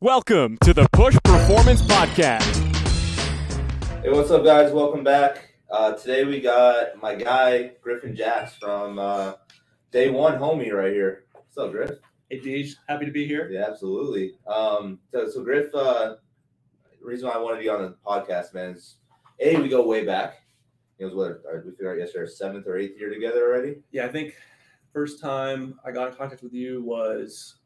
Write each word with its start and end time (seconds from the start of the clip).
Welcome 0.00 0.58
to 0.58 0.72
the 0.72 0.86
Push 0.92 1.16
Performance 1.24 1.82
Podcast. 1.82 2.44
Hey, 4.00 4.10
what's 4.10 4.30
up, 4.30 4.44
guys? 4.44 4.70
Welcome 4.70 5.02
back. 5.02 5.54
Uh, 5.68 5.94
today 5.94 6.22
we 6.22 6.40
got 6.40 7.02
my 7.02 7.16
guy 7.16 7.72
Griffin 7.80 8.14
Jax 8.14 8.54
from 8.54 9.00
uh, 9.00 9.32
Day 9.90 10.08
One 10.08 10.38
Homie 10.38 10.72
right 10.72 10.92
here. 10.92 11.24
What's 11.32 11.58
up, 11.58 11.72
Griff? 11.72 11.98
Hey, 12.30 12.38
Deej, 12.38 12.76
happy 12.88 13.06
to 13.06 13.10
be 13.10 13.26
here. 13.26 13.50
Yeah, 13.50 13.64
absolutely. 13.68 14.38
Um, 14.46 15.00
so, 15.10 15.28
so 15.28 15.42
Griff, 15.42 15.74
uh, 15.74 16.14
reason 17.02 17.28
why 17.28 17.34
I 17.34 17.38
wanted 17.38 17.56
to 17.56 17.62
be 17.62 17.68
on 17.68 17.82
the 17.82 17.96
podcast, 18.06 18.54
man, 18.54 18.76
is 18.76 18.98
a 19.40 19.56
we 19.56 19.68
go 19.68 19.84
way 19.84 20.04
back. 20.06 20.36
It 21.00 21.06
was 21.06 21.14
what 21.16 21.42
uh, 21.52 21.58
we 21.64 21.72
figured 21.72 21.96
out 21.96 21.98
yesterday, 21.98 22.20
our 22.20 22.26
seventh 22.28 22.68
or 22.68 22.78
eighth 22.78 23.00
year 23.00 23.12
together 23.12 23.42
already. 23.42 23.78
Yeah, 23.90 24.06
I 24.06 24.10
think 24.10 24.34
first 24.92 25.20
time 25.20 25.80
I 25.84 25.90
got 25.90 26.06
in 26.06 26.14
contact 26.14 26.44
with 26.44 26.52
you 26.52 26.84
was 26.84 27.57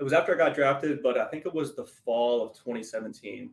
it 0.00 0.02
was 0.04 0.12
after 0.14 0.34
I 0.34 0.38
got 0.38 0.54
drafted, 0.54 1.02
but 1.02 1.18
I 1.18 1.26
think 1.26 1.44
it 1.44 1.52
was 1.54 1.74
the 1.76 1.84
fall 1.84 2.42
of 2.42 2.54
2017. 2.54 3.50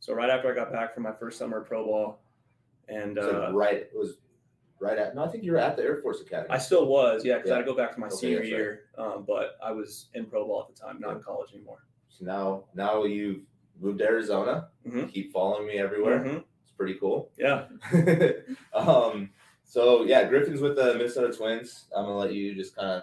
So 0.00 0.12
right 0.14 0.28
after 0.28 0.50
I 0.50 0.54
got 0.54 0.72
back 0.72 0.92
from 0.94 1.04
my 1.04 1.12
first 1.12 1.38
summer 1.38 1.58
of 1.60 1.66
pro 1.68 1.84
ball, 1.84 2.18
and 2.88 3.18
uh, 3.18 3.50
right, 3.52 3.76
it 3.78 3.92
was 3.94 4.18
right 4.80 4.98
at. 4.98 5.14
No, 5.14 5.24
I 5.24 5.28
think 5.28 5.44
you 5.44 5.52
were 5.52 5.58
at 5.58 5.76
the 5.76 5.82
Air 5.84 6.00
Force 6.02 6.20
Academy. 6.20 6.50
I 6.50 6.58
still 6.58 6.86
was, 6.86 7.24
yeah, 7.24 7.36
because 7.36 7.52
I 7.52 7.56
had 7.56 7.60
to 7.64 7.70
go 7.70 7.76
back 7.76 7.94
to 7.94 8.00
my 8.00 8.08
Okay, 8.08 8.16
senior 8.16 8.38
right. 8.40 8.48
year, 8.48 8.80
um, 8.98 9.24
but 9.26 9.56
I 9.62 9.70
was 9.72 10.08
in 10.14 10.26
pro 10.26 10.44
ball 10.46 10.66
at 10.68 10.74
the 10.74 10.80
time, 10.80 11.00
not 11.00 11.16
in 11.16 11.22
college 11.22 11.52
anymore. 11.54 11.78
so 12.08 12.24
now, 12.24 12.64
now 12.74 13.04
you've 13.04 13.42
moved 13.80 13.98
to 14.00 14.04
Arizona. 14.06 14.68
Mhm. 14.86 15.08
Keep 15.12 15.32
following 15.32 15.66
me 15.68 15.78
everywhere. 15.78 16.18
Mhm. 16.20 16.44
It's 16.62 16.72
pretty 16.76 16.94
cool. 16.94 17.30
Yeah, 17.38 17.66
um, 18.74 19.30
so 19.64 20.04
yeah, 20.04 20.24
Griffin's 20.28 20.60
with 20.60 20.76
the 20.76 20.94
Minnesota 20.94 21.32
Twins. 21.36 21.86
I'm 21.96 22.04
gonna 22.04 22.16
let 22.18 22.32
you 22.34 22.54
just 22.54 22.74
kind 22.76 22.88
of. 22.88 23.02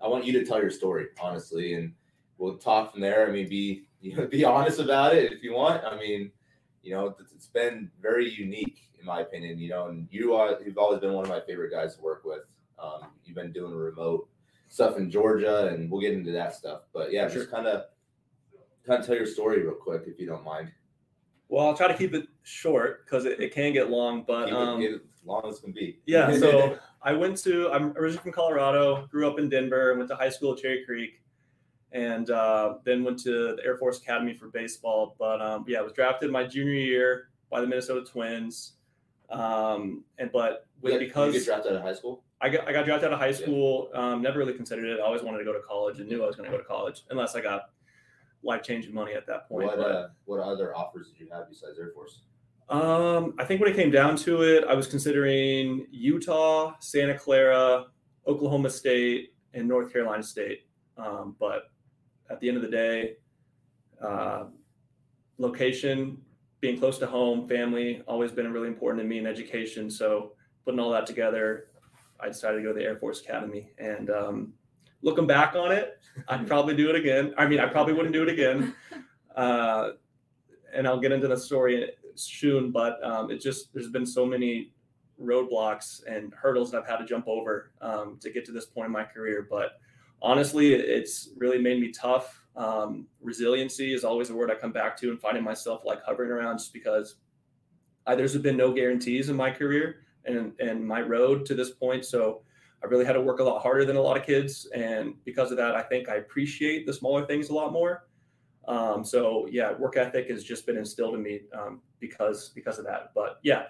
I 0.00 0.06
want 0.06 0.24
you 0.24 0.32
to 0.34 0.44
tell 0.44 0.60
your 0.60 0.70
story 0.70 1.06
honestly, 1.20 1.74
and 1.74 1.92
we'll 2.38 2.56
talk 2.56 2.92
from 2.92 3.00
there. 3.00 3.28
I 3.28 3.30
mean, 3.30 3.48
be 3.48 3.84
you 4.00 4.16
know, 4.16 4.26
be 4.26 4.44
honest 4.44 4.78
about 4.78 5.14
it 5.14 5.32
if 5.32 5.42
you 5.42 5.52
want. 5.52 5.84
I 5.84 5.98
mean, 5.98 6.30
you 6.82 6.94
know, 6.94 7.14
it's, 7.18 7.46
been 7.48 7.90
very 8.00 8.30
unique 8.30 8.78
in 9.00 9.06
my 9.06 9.20
opinion. 9.20 9.58
You 9.58 9.70
know, 9.70 9.88
and 9.88 10.06
you 10.10 10.34
are 10.34 10.58
you've 10.64 10.78
always 10.78 11.00
been 11.00 11.12
one 11.12 11.24
of 11.24 11.30
my 11.30 11.40
favorite 11.40 11.70
guys 11.72 11.96
to 11.96 12.02
work 12.02 12.22
with. 12.24 12.42
Um, 12.78 13.08
you've 13.24 13.34
been 13.34 13.52
doing 13.52 13.74
remote 13.74 14.28
stuff 14.68 14.96
in 14.98 15.10
Georgia, 15.10 15.68
and 15.68 15.90
we'll 15.90 16.00
get 16.00 16.12
into 16.12 16.30
that 16.32 16.54
stuff. 16.54 16.82
But 16.92 17.12
yeah, 17.12 17.26
Sure. 17.28 17.40
just 17.40 17.50
kind 17.50 17.66
of 17.66 17.84
kind 18.86 19.00
of 19.00 19.06
tell 19.06 19.16
your 19.16 19.26
story 19.26 19.62
real 19.62 19.74
quick 19.74 20.02
if 20.06 20.18
you 20.20 20.26
don't 20.26 20.44
mind. 20.44 20.70
well, 21.48 21.66
I'll 21.66 21.76
try 21.76 21.88
to 21.88 21.94
keep 21.96 22.14
it 22.14 22.26
short 22.42 23.04
because 23.04 23.24
it, 23.24 23.40
it 23.40 23.54
can 23.54 23.72
get 23.72 23.90
long, 23.90 24.24
but 24.26 24.52
um, 24.52 24.80
get 24.80 24.92
it 24.92 25.02
as 25.14 25.24
long 25.24 25.42
as 25.48 25.58
can 25.58 25.72
be. 25.72 25.98
Yeah, 26.06 26.30
so 26.38 26.78
I 27.02 27.12
went 27.14 27.38
to 27.38 27.70
I'm 27.72 27.96
originally 27.96 28.22
from 28.22 28.32
Colorado, 28.32 29.06
grew 29.10 29.26
up 29.28 29.38
in 29.38 29.48
Denver, 29.48 29.96
went 29.96 30.08
to 30.10 30.16
high 30.16 30.28
school 30.28 30.52
at 30.52 30.58
Cherry 30.58 30.84
Creek, 30.84 31.20
and 31.92 32.30
uh, 32.30 32.74
then 32.84 33.04
went 33.04 33.18
to 33.20 33.56
the 33.56 33.62
Air 33.64 33.76
Force 33.76 33.98
Academy 33.98 34.34
for 34.34 34.48
baseball. 34.48 35.16
But 35.18 35.40
um, 35.40 35.64
yeah, 35.66 35.78
I 35.78 35.82
was 35.82 35.92
drafted 35.92 36.30
my 36.30 36.44
junior 36.44 36.74
year 36.74 37.28
by 37.50 37.60
the 37.60 37.66
Minnesota 37.66 38.04
Twins, 38.04 38.74
um, 39.30 40.04
and 40.18 40.30
but 40.32 40.66
with, 40.80 40.94
Yeah, 40.94 40.98
because 40.98 41.34
you 41.34 41.40
get 41.40 41.46
drafted 41.46 41.72
out 41.72 41.78
of 41.78 41.82
high 41.82 41.94
school. 41.94 42.22
I 42.40 42.48
got 42.50 42.68
I 42.68 42.72
got 42.72 42.84
drafted 42.84 43.08
out 43.08 43.14
of 43.14 43.18
high 43.18 43.32
school, 43.32 43.90
um, 43.94 44.22
never 44.22 44.38
really 44.38 44.54
considered 44.54 44.84
it. 44.84 45.00
I 45.00 45.02
always 45.02 45.22
wanted 45.22 45.38
to 45.38 45.44
go 45.44 45.52
to 45.52 45.60
college 45.60 45.98
and 45.98 46.08
knew 46.08 46.22
I 46.22 46.26
was 46.26 46.36
going 46.36 46.50
to 46.50 46.56
go 46.56 46.62
to 46.62 46.68
college, 46.68 47.04
unless 47.10 47.34
I 47.34 47.40
got 47.40 47.70
life 48.42 48.62
changing 48.62 48.94
money 48.94 49.14
at 49.14 49.26
that 49.26 49.48
point. 49.48 49.66
What 49.66 49.78
but- 49.78 49.90
uh, 49.90 50.08
what 50.26 50.40
other 50.40 50.76
offers 50.76 51.08
did 51.08 51.20
you 51.20 51.28
have 51.32 51.48
besides 51.48 51.78
Air 51.78 51.90
Force? 51.94 52.20
Um, 52.68 53.34
I 53.38 53.44
think 53.44 53.62
when 53.62 53.70
it 53.70 53.76
came 53.76 53.90
down 53.90 54.14
to 54.16 54.42
it, 54.42 54.64
I 54.68 54.74
was 54.74 54.86
considering 54.86 55.86
Utah, 55.90 56.74
Santa 56.80 57.18
Clara, 57.18 57.86
Oklahoma 58.26 58.68
State, 58.68 59.32
and 59.54 59.66
North 59.66 59.90
Carolina 59.90 60.22
State. 60.22 60.66
Um, 60.98 61.34
but 61.40 61.70
at 62.30 62.40
the 62.40 62.48
end 62.48 62.56
of 62.56 62.62
the 62.62 62.68
day, 62.68 63.16
uh, 64.02 64.44
location, 65.38 66.18
being 66.60 66.78
close 66.78 66.98
to 66.98 67.06
home, 67.06 67.46
family, 67.48 68.02
always 68.06 68.32
been 68.32 68.52
really 68.52 68.68
important 68.68 69.02
to 69.02 69.08
me 69.08 69.18
in 69.18 69.26
education. 69.26 69.90
So 69.90 70.32
putting 70.64 70.80
all 70.80 70.90
that 70.90 71.06
together, 71.06 71.68
I 72.20 72.28
decided 72.28 72.58
to 72.58 72.62
go 72.62 72.68
to 72.72 72.78
the 72.78 72.84
Air 72.84 72.96
Force 72.96 73.20
Academy. 73.20 73.70
And 73.78 74.10
um, 74.10 74.52
looking 75.02 75.26
back 75.26 75.54
on 75.54 75.72
it, 75.72 76.00
I'd 76.28 76.46
probably 76.48 76.74
do 76.74 76.90
it 76.90 76.96
again. 76.96 77.34
I 77.38 77.46
mean, 77.46 77.60
I 77.60 77.66
probably 77.66 77.94
wouldn't 77.94 78.12
do 78.12 78.22
it 78.22 78.28
again. 78.28 78.74
Uh, 79.36 79.92
and 80.74 80.84
I'll 80.84 80.98
get 80.98 81.12
into 81.12 81.28
the 81.28 81.36
story 81.36 81.92
soon, 82.16 82.72
but 82.72 82.98
um, 83.04 83.30
it 83.30 83.40
just 83.40 83.72
there's 83.72 83.88
been 83.88 84.04
so 84.04 84.26
many 84.26 84.72
roadblocks 85.22 86.00
and 86.06 86.34
hurdles 86.34 86.72
that 86.72 86.82
I've 86.82 86.88
had 86.88 86.96
to 86.96 87.06
jump 87.06 87.28
over 87.28 87.70
um, 87.80 88.18
to 88.20 88.30
get 88.30 88.44
to 88.46 88.52
this 88.52 88.66
point 88.66 88.86
in 88.86 88.92
my 88.92 89.04
career. 89.04 89.46
But 89.48 89.78
honestly, 90.22 90.74
it's 90.74 91.30
really 91.36 91.58
made 91.58 91.80
me 91.80 91.90
tough. 91.90 92.42
Um, 92.56 93.06
resiliency 93.20 93.92
is 93.92 94.04
always 94.04 94.30
a 94.30 94.34
word 94.34 94.50
I 94.50 94.54
come 94.54 94.72
back 94.72 94.96
to, 94.98 95.10
and 95.10 95.20
finding 95.20 95.44
myself 95.44 95.82
like 95.84 96.02
hovering 96.04 96.30
around 96.30 96.58
just 96.58 96.72
because 96.72 97.16
I, 98.06 98.14
there's 98.14 98.36
been 98.38 98.56
no 98.56 98.72
guarantees 98.72 99.28
in 99.28 99.36
my 99.36 99.50
career 99.50 100.06
and 100.24 100.52
and 100.60 100.86
my 100.86 101.00
road 101.00 101.46
to 101.46 101.54
this 101.54 101.70
point. 101.70 102.04
So 102.04 102.42
I 102.82 102.86
really 102.86 103.04
had 103.04 103.14
to 103.14 103.20
work 103.20 103.40
a 103.40 103.44
lot 103.44 103.62
harder 103.62 103.84
than 103.84 103.96
a 103.96 104.00
lot 104.00 104.16
of 104.16 104.24
kids, 104.24 104.66
and 104.74 105.14
because 105.24 105.50
of 105.50 105.56
that, 105.58 105.74
I 105.74 105.82
think 105.82 106.08
I 106.08 106.16
appreciate 106.16 106.86
the 106.86 106.92
smaller 106.92 107.26
things 107.26 107.50
a 107.50 107.54
lot 107.54 107.72
more. 107.72 108.06
Um, 108.66 109.04
so 109.04 109.46
yeah, 109.50 109.72
work 109.72 109.96
ethic 109.96 110.28
has 110.28 110.44
just 110.44 110.66
been 110.66 110.76
instilled 110.76 111.14
in 111.14 111.22
me 111.22 111.40
um, 111.58 111.80
because 112.00 112.50
because 112.50 112.78
of 112.78 112.84
that. 112.86 113.12
But 113.14 113.38
yeah, 113.42 113.64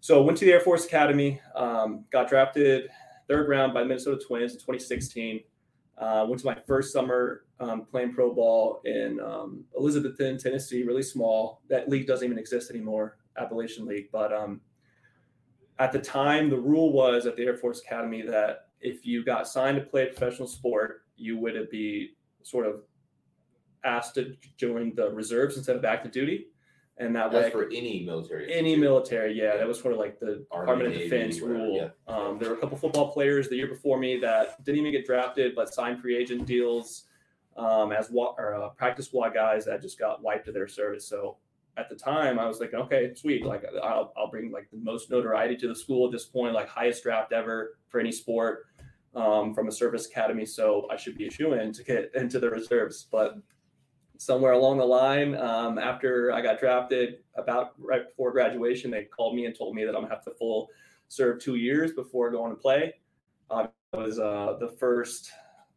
so 0.00 0.22
went 0.22 0.38
to 0.38 0.44
the 0.44 0.52
Air 0.52 0.60
Force 0.60 0.84
Academy, 0.84 1.40
um, 1.54 2.04
got 2.12 2.28
drafted 2.28 2.88
third 3.28 3.48
round 3.48 3.74
by 3.74 3.82
Minnesota 3.82 4.20
Twins 4.24 4.52
in 4.52 4.58
2016. 4.58 5.40
Uh, 5.98 6.26
went 6.28 6.38
to 6.40 6.46
my 6.46 6.56
first 6.66 6.92
summer 6.92 7.44
um, 7.58 7.86
playing 7.86 8.12
pro 8.12 8.34
ball 8.34 8.82
in 8.84 9.18
um, 9.20 9.64
Elizabethton, 9.78 10.38
Tennessee, 10.38 10.82
really 10.82 11.02
small. 11.02 11.62
That 11.70 11.88
league 11.88 12.06
doesn't 12.06 12.24
even 12.24 12.38
exist 12.38 12.70
anymore, 12.70 13.16
Appalachian 13.38 13.86
League. 13.86 14.08
But 14.12 14.32
um, 14.32 14.60
at 15.78 15.92
the 15.92 15.98
time, 15.98 16.50
the 16.50 16.58
rule 16.58 16.92
was 16.92 17.24
at 17.24 17.36
the 17.36 17.44
Air 17.44 17.56
Force 17.56 17.80
Academy 17.80 18.22
that 18.22 18.68
if 18.80 19.06
you 19.06 19.24
got 19.24 19.48
signed 19.48 19.76
to 19.76 19.82
play 19.82 20.02
a 20.02 20.06
professional 20.06 20.48
sport, 20.48 21.02
you 21.16 21.38
would 21.38 21.70
be 21.70 22.10
sort 22.42 22.66
of 22.66 22.82
asked 23.84 24.14
to 24.14 24.36
join 24.58 24.94
the 24.94 25.10
reserves 25.10 25.56
instead 25.56 25.76
of 25.76 25.84
active 25.84 26.12
duty. 26.12 26.48
And 26.98 27.14
that 27.14 27.30
That's 27.30 27.46
way, 27.46 27.50
for 27.50 27.66
any 27.66 28.04
military. 28.06 28.44
any 28.46 28.70
institute. 28.70 28.78
military, 28.80 29.32
yeah, 29.38 29.56
that 29.58 29.68
was 29.68 29.78
sort 29.78 29.92
of 29.92 30.00
like 30.00 30.18
the 30.18 30.46
Army, 30.50 30.64
Department 30.64 30.86
of 30.88 30.92
Navy, 30.94 31.04
Defense 31.10 31.40
whatever, 31.42 31.58
rule. 31.62 31.76
yeah. 31.76 32.14
Um, 32.14 32.38
there 32.38 32.48
were 32.48 32.56
a 32.56 32.58
couple 32.58 32.78
football 32.78 33.12
players 33.12 33.48
the 33.50 33.56
year 33.56 33.66
before 33.66 33.98
me 33.98 34.18
that 34.20 34.64
didn't 34.64 34.80
even 34.80 34.92
get 34.92 35.04
drafted, 35.04 35.54
but 35.54 35.72
signed 35.74 36.00
free 36.00 36.16
agent 36.16 36.46
deals 36.46 37.04
um, 37.58 37.92
as 37.92 38.10
wa- 38.10 38.34
or, 38.38 38.54
uh, 38.54 38.68
practice 38.70 39.06
squad 39.06 39.34
guys 39.34 39.66
that 39.66 39.82
just 39.82 39.98
got 39.98 40.22
wiped 40.22 40.48
of 40.48 40.54
their 40.54 40.68
service. 40.68 41.06
So 41.06 41.36
at 41.76 41.90
the 41.90 41.96
time, 41.96 42.38
I 42.38 42.46
was 42.48 42.60
like, 42.60 42.72
okay, 42.72 43.12
sweet, 43.14 43.44
like 43.44 43.64
I'll, 43.82 44.14
I'll 44.16 44.30
bring 44.30 44.50
like 44.50 44.70
the 44.70 44.78
most 44.78 45.10
notoriety 45.10 45.56
to 45.58 45.68
the 45.68 45.74
school 45.76 46.06
at 46.06 46.12
this 46.12 46.24
point, 46.24 46.54
like 46.54 46.68
highest 46.68 47.02
draft 47.02 47.32
ever 47.34 47.76
for 47.88 48.00
any 48.00 48.12
sport 48.12 48.64
um, 49.14 49.52
from 49.52 49.68
a 49.68 49.72
service 49.72 50.06
academy. 50.06 50.46
So 50.46 50.86
I 50.90 50.96
should 50.96 51.18
be 51.18 51.26
a 51.26 51.30
shoe 51.30 51.52
in 51.52 51.72
to 51.74 51.84
get 51.84 52.10
into 52.14 52.40
the 52.40 52.48
reserves, 52.48 53.06
but 53.10 53.36
somewhere 54.18 54.52
along 54.52 54.78
the 54.78 54.84
line, 54.84 55.34
um, 55.36 55.78
after 55.78 56.32
I 56.32 56.40
got 56.40 56.58
drafted, 56.58 57.18
about 57.36 57.74
right 57.78 58.08
before 58.08 58.32
graduation, 58.32 58.90
they 58.90 59.04
called 59.04 59.34
me 59.36 59.46
and 59.46 59.56
told 59.56 59.74
me 59.74 59.84
that 59.84 59.94
I'm 59.94 60.02
gonna 60.02 60.14
have 60.14 60.24
to 60.24 60.30
full 60.32 60.68
serve 61.08 61.40
two 61.40 61.56
years 61.56 61.92
before 61.92 62.30
going 62.30 62.50
to 62.50 62.56
play. 62.56 62.94
Uh, 63.50 63.66
I 63.92 63.96
was 63.96 64.18
uh, 64.18 64.56
the 64.58 64.68
first. 64.68 65.30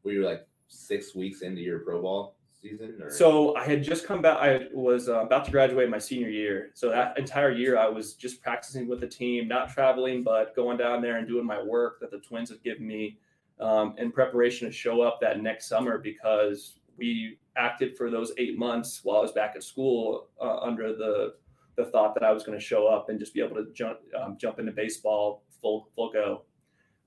Were 0.03 0.11
you 0.11 0.25
like 0.25 0.47
six 0.67 1.15
weeks 1.15 1.41
into 1.41 1.61
your 1.61 1.79
pro 1.79 2.01
ball 2.01 2.35
season? 2.61 2.97
Or? 3.01 3.09
So 3.09 3.55
I 3.55 3.65
had 3.65 3.83
just 3.83 4.05
come 4.05 4.21
back. 4.21 4.37
I 4.37 4.67
was 4.73 5.09
uh, 5.09 5.21
about 5.21 5.45
to 5.45 5.51
graduate 5.51 5.89
my 5.89 5.99
senior 5.99 6.29
year. 6.29 6.71
So 6.73 6.89
that 6.89 7.17
entire 7.17 7.51
year, 7.51 7.77
I 7.77 7.87
was 7.87 8.13
just 8.13 8.41
practicing 8.41 8.87
with 8.87 8.99
the 8.99 9.07
team, 9.07 9.47
not 9.47 9.69
traveling, 9.69 10.23
but 10.23 10.55
going 10.55 10.77
down 10.77 11.01
there 11.01 11.17
and 11.17 11.27
doing 11.27 11.45
my 11.45 11.61
work 11.61 11.99
that 11.99 12.11
the 12.11 12.19
Twins 12.19 12.49
had 12.49 12.63
given 12.63 12.87
me 12.87 13.19
um, 13.59 13.93
in 13.97 14.11
preparation 14.11 14.67
to 14.67 14.73
show 14.73 15.01
up 15.01 15.19
that 15.21 15.41
next 15.41 15.67
summer 15.67 15.97
because 15.97 16.78
we 16.99 17.39
acted 17.57 17.97
for 17.97 18.09
those 18.09 18.31
eight 18.37 18.57
months 18.57 19.01
while 19.03 19.17
I 19.17 19.21
was 19.21 19.31
back 19.31 19.53
at 19.55 19.63
school 19.63 20.29
uh, 20.41 20.59
under 20.59 20.95
the 20.95 21.33
the 21.75 21.85
thought 21.85 22.13
that 22.13 22.23
I 22.23 22.31
was 22.31 22.43
going 22.43 22.57
to 22.57 22.63
show 22.63 22.87
up 22.87 23.07
and 23.09 23.19
just 23.19 23.33
be 23.33 23.41
able 23.41 23.55
to 23.55 23.71
jump 23.73 23.99
um, 24.19 24.37
jump 24.39 24.59
into 24.59 24.71
baseball 24.71 25.43
full 25.61 25.89
full 25.95 26.11
go. 26.11 26.43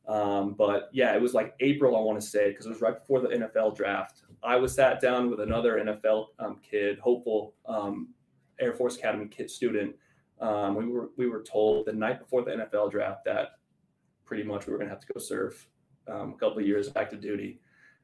Um, 0.09 0.55
but 0.55 0.89
yeah, 0.93 1.15
it 1.15 1.23
was 1.23 1.35
like 1.35 1.55
April, 1.61 1.97
I 1.97 2.01
want 2.01 2.21
to 2.21 2.27
say, 2.27 2.51
because 2.51 2.67
it 2.67 2.71
was 2.71 2.81
right 2.81 2.99
before 2.99 3.21
the 3.21 3.29
NFL 3.29 3.77
draft. 3.77 4.23
I 4.43 4.57
was 4.57 4.75
sat 4.75 5.01
down 5.01 5.31
with 5.31 5.41
another 5.41 5.77
NFL 5.77 6.27
um, 6.41 6.59
kid, 6.69 6.99
hopeful 6.99 7.55
um, 7.67 8.09
Air 8.61 8.73
Force 8.73 8.97
Academy 8.97 9.27
kid 9.27 9.51
student. 9.51 9.95
Um, 10.41 10.75
we 10.75 10.87
were 10.87 11.11
we 11.17 11.29
were 11.29 11.43
told 11.43 11.87
the 11.87 11.93
night 11.93 12.19
before 12.19 12.43
the 12.43 12.51
NFL 12.51 12.91
draft 12.91 13.25
that 13.27 13.51
pretty 14.25 14.43
much 14.43 14.67
we 14.67 14.73
were 14.73 14.79
going 14.79 14.89
to 14.89 14.95
have 14.95 15.07
to 15.07 15.13
go 15.13 15.21
serve 15.21 15.69
um, 16.09 16.35
a 16.35 16.39
couple 16.39 16.59
of 16.59 16.67
years 16.67 16.91
active 16.97 17.21
duty, 17.21 17.61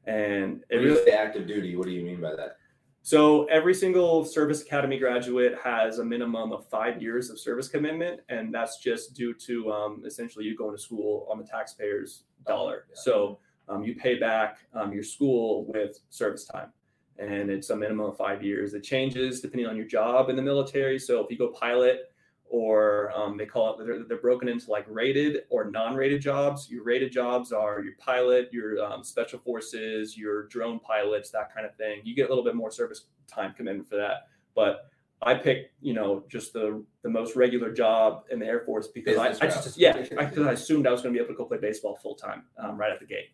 and 0.09 0.63
it 0.69 0.77
really 0.77 1.03
say 1.05 1.11
active 1.11 1.47
duty, 1.47 1.75
what 1.75 1.85
do 1.85 1.91
you 1.91 2.03
mean 2.03 2.19
by 2.19 2.35
that? 2.35 2.57
so 3.01 3.45
every 3.45 3.73
single 3.73 4.25
service 4.25 4.61
academy 4.61 4.99
graduate 4.99 5.55
has 5.63 5.99
a 5.99 6.05
minimum 6.05 6.51
of 6.51 6.67
five 6.67 7.01
years 7.01 7.29
of 7.29 7.39
service 7.39 7.67
commitment, 7.67 8.19
and 8.29 8.53
that's 8.53 8.77
just 8.77 9.15
due 9.15 9.33
to 9.33 9.71
um, 9.71 10.03
essentially 10.05 10.45
you 10.45 10.55
going 10.55 10.75
to 10.75 10.81
school 10.81 11.27
on 11.31 11.37
the 11.37 11.43
taxpayer's 11.43 12.23
dollar. 12.45 12.85
Yeah. 12.89 12.95
So 12.95 13.39
um, 13.67 13.83
you 13.83 13.95
pay 13.95 14.19
back 14.19 14.57
um, 14.73 14.91
your 14.91 15.03
school 15.03 15.65
with 15.65 15.99
service 16.09 16.45
time, 16.45 16.71
and 17.17 17.49
it's 17.49 17.69
a 17.69 17.75
minimum 17.75 18.07
of 18.07 18.17
five 18.17 18.43
years. 18.43 18.73
It 18.73 18.83
changes 18.83 19.39
depending 19.39 19.67
on 19.67 19.77
your 19.77 19.87
job 19.87 20.29
in 20.29 20.35
the 20.35 20.41
military. 20.41 20.99
So 20.99 21.23
if 21.23 21.31
you 21.31 21.37
go 21.37 21.49
pilot, 21.49 22.08
or 22.49 23.11
um, 23.15 23.37
they 23.37 23.45
call 23.45 23.79
it 23.79 23.85
they're, 23.85 24.03
they're, 24.03 24.17
broken 24.17 24.49
into 24.49 24.69
like 24.71 24.85
rated 24.89 25.43
or 25.49 25.69
non-rated 25.69 26.21
jobs. 26.21 26.69
Your 26.69 26.83
rated 26.83 27.11
jobs 27.11 27.51
are 27.51 27.81
your 27.81 27.93
pilot, 27.99 28.49
your 28.51 28.83
um, 28.83 29.03
special 29.03 29.39
forces, 29.39 30.17
your 30.17 30.47
drone 30.47 30.79
pilots, 30.79 31.29
that 31.29 31.53
kind 31.53 31.65
of 31.65 31.75
thing. 31.75 32.01
You 32.03 32.15
get 32.15 32.25
a 32.25 32.29
little 32.29 32.43
bit 32.43 32.55
more 32.55 32.71
service 32.71 33.05
time 33.27 33.53
commitment 33.53 33.87
for 33.87 33.97
that, 33.97 34.27
but 34.55 34.89
I 35.21 35.35
picked, 35.35 35.73
you 35.81 35.93
know, 35.93 36.23
just 36.29 36.53
the 36.53 36.83
the 37.03 37.09
most 37.09 37.35
regular 37.35 37.71
job 37.71 38.23
in 38.31 38.39
the 38.39 38.45
Air 38.45 38.61
Force 38.61 38.87
because 38.87 39.17
I, 39.17 39.27
I, 39.45 39.49
just 39.49 39.77
yeah, 39.77 39.97
because 39.97 40.47
I 40.47 40.53
assumed 40.53 40.87
I 40.87 40.91
was 40.91 41.01
going 41.01 41.13
to 41.13 41.17
be 41.17 41.23
able 41.23 41.33
to 41.33 41.37
go 41.37 41.45
play 41.45 41.57
baseball 41.57 41.97
full 42.01 42.15
time 42.15 42.43
um, 42.57 42.77
right 42.77 42.91
at 42.91 42.99
the 42.99 43.05
gate. 43.05 43.29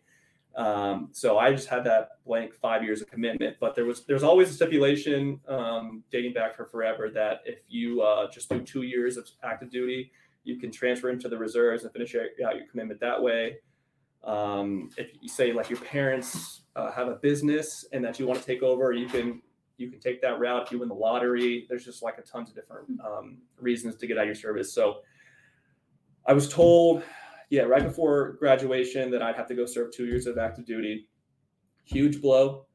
Um, 0.56 1.10
so 1.12 1.38
I 1.38 1.52
just 1.52 1.68
had 1.68 1.84
that 1.84 2.24
blank 2.24 2.54
five 2.54 2.82
years 2.82 3.02
of 3.02 3.10
commitment. 3.10 3.56
But 3.60 3.74
there 3.74 3.84
was 3.84 4.04
there's 4.06 4.22
always 4.22 4.50
a 4.50 4.52
stipulation 4.52 5.40
um, 5.48 6.02
dating 6.10 6.32
back 6.32 6.56
for 6.56 6.64
forever 6.64 7.10
that 7.10 7.42
if 7.44 7.58
you 7.68 8.02
uh, 8.02 8.30
just 8.30 8.48
do 8.48 8.60
two 8.60 8.82
years 8.82 9.16
of 9.16 9.28
active 9.42 9.70
duty, 9.70 10.10
you 10.44 10.58
can 10.58 10.70
transfer 10.70 11.10
into 11.10 11.28
the 11.28 11.36
reserves 11.36 11.84
and 11.84 11.92
finish 11.92 12.14
out 12.14 12.56
your 12.56 12.66
commitment 12.70 13.00
that 13.00 13.22
way. 13.22 13.58
Um, 14.24 14.90
if 14.96 15.10
you 15.20 15.28
say 15.28 15.52
like 15.52 15.70
your 15.70 15.78
parents 15.80 16.62
uh, 16.74 16.90
have 16.90 17.08
a 17.08 17.16
business 17.16 17.84
and 17.92 18.04
that 18.04 18.18
you 18.18 18.26
want 18.26 18.40
to 18.40 18.46
take 18.46 18.62
over, 18.62 18.92
you 18.92 19.06
can 19.06 19.42
you 19.76 19.90
can 19.90 20.00
take 20.00 20.22
that 20.22 20.38
route 20.38 20.62
if 20.66 20.72
you 20.72 20.78
win 20.78 20.88
the 20.88 20.94
lottery. 20.94 21.66
There's 21.68 21.84
just 21.84 22.02
like 22.02 22.16
a 22.18 22.22
tons 22.22 22.48
of 22.48 22.54
different 22.54 22.98
um, 23.04 23.38
reasons 23.60 23.96
to 23.96 24.06
get 24.06 24.16
out 24.16 24.22
of 24.22 24.26
your 24.26 24.34
service. 24.34 24.72
So 24.72 25.00
I 26.26 26.32
was 26.32 26.48
told, 26.48 27.02
yeah, 27.50 27.62
right 27.62 27.82
before 27.82 28.32
graduation 28.38 29.10
that 29.10 29.22
I'd 29.22 29.36
have 29.36 29.46
to 29.48 29.54
go 29.54 29.66
serve 29.66 29.92
two 29.92 30.06
years 30.06 30.26
of 30.26 30.38
active 30.38 30.66
duty. 30.66 31.08
Huge 31.84 32.20
blow. 32.20 32.66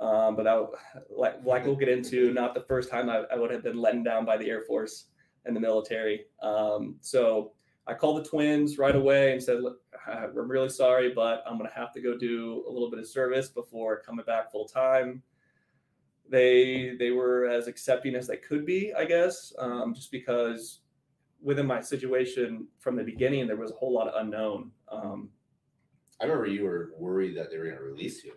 Um, 0.00 0.34
but 0.34 0.44
that, 0.44 0.66
like, 1.10 1.44
like 1.44 1.64
we'll 1.64 1.76
get 1.76 1.88
into, 1.88 2.32
not 2.32 2.54
the 2.54 2.62
first 2.62 2.90
time 2.90 3.08
I, 3.08 3.24
I, 3.32 3.36
would 3.36 3.52
have 3.52 3.62
been 3.62 3.78
let 3.78 4.02
down 4.02 4.24
by 4.24 4.36
the 4.36 4.50
Air 4.50 4.62
Force 4.62 5.06
and 5.44 5.54
the 5.54 5.60
military. 5.60 6.24
Um, 6.42 6.96
so 7.00 7.52
I 7.86 7.94
called 7.94 8.24
the 8.24 8.28
twins 8.28 8.76
right 8.76 8.96
away 8.96 9.32
and 9.32 9.40
said, 9.40 9.60
I'm 10.08 10.34
really 10.34 10.68
sorry, 10.68 11.12
but 11.14 11.44
I'm 11.46 11.58
going 11.58 11.70
to 11.70 11.76
have 11.76 11.92
to 11.92 12.00
go 12.00 12.18
do 12.18 12.64
a 12.68 12.72
little 12.72 12.90
bit 12.90 12.98
of 12.98 13.06
service 13.06 13.50
before 13.50 14.00
coming 14.00 14.24
back 14.24 14.50
full 14.50 14.66
time 14.66 15.22
they 16.28 16.96
they 16.98 17.10
were 17.10 17.46
as 17.46 17.68
accepting 17.68 18.14
as 18.14 18.26
they 18.26 18.36
could 18.36 18.64
be, 18.64 18.92
I 18.94 19.04
guess, 19.04 19.52
um, 19.58 19.94
just 19.94 20.10
because 20.10 20.80
within 21.44 21.66
my 21.66 21.80
situation 21.80 22.66
from 22.80 22.96
the 22.96 23.04
beginning 23.04 23.46
there 23.46 23.56
was 23.56 23.70
a 23.70 23.74
whole 23.74 23.92
lot 23.92 24.08
of 24.08 24.20
unknown. 24.20 24.70
Um, 24.90 25.28
I 26.20 26.24
remember 26.24 26.46
you 26.46 26.64
were 26.64 26.92
worried 26.98 27.36
that 27.36 27.50
they 27.50 27.58
were 27.58 27.64
going 27.64 27.76
to 27.76 27.82
release 27.82 28.24
you. 28.24 28.32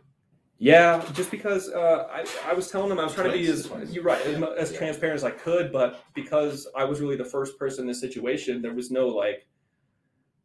Yeah, 0.60 1.06
just 1.14 1.30
because 1.30 1.70
uh, 1.70 2.08
I, 2.12 2.26
I 2.48 2.54
was 2.54 2.72
telling 2.72 2.90
them 2.90 3.00
I 3.00 3.04
was 3.04 3.14
trying 3.14 3.32
to 3.32 3.38
be 3.38 3.48
as 3.48 3.70
you're 3.92 4.04
right 4.04 4.20
as, 4.26 4.42
as 4.58 4.72
yeah. 4.72 4.78
transparent 4.78 5.16
as 5.16 5.24
I 5.24 5.30
could, 5.30 5.72
but 5.72 6.04
because 6.16 6.68
I 6.76 6.84
was 6.84 7.00
really 7.00 7.16
the 7.16 7.26
first 7.26 7.60
person 7.60 7.84
in 7.84 7.88
this 7.88 8.02
situation, 8.02 8.62
there 8.62 8.74
was 8.74 8.90
no 8.90 9.08
like 9.08 9.48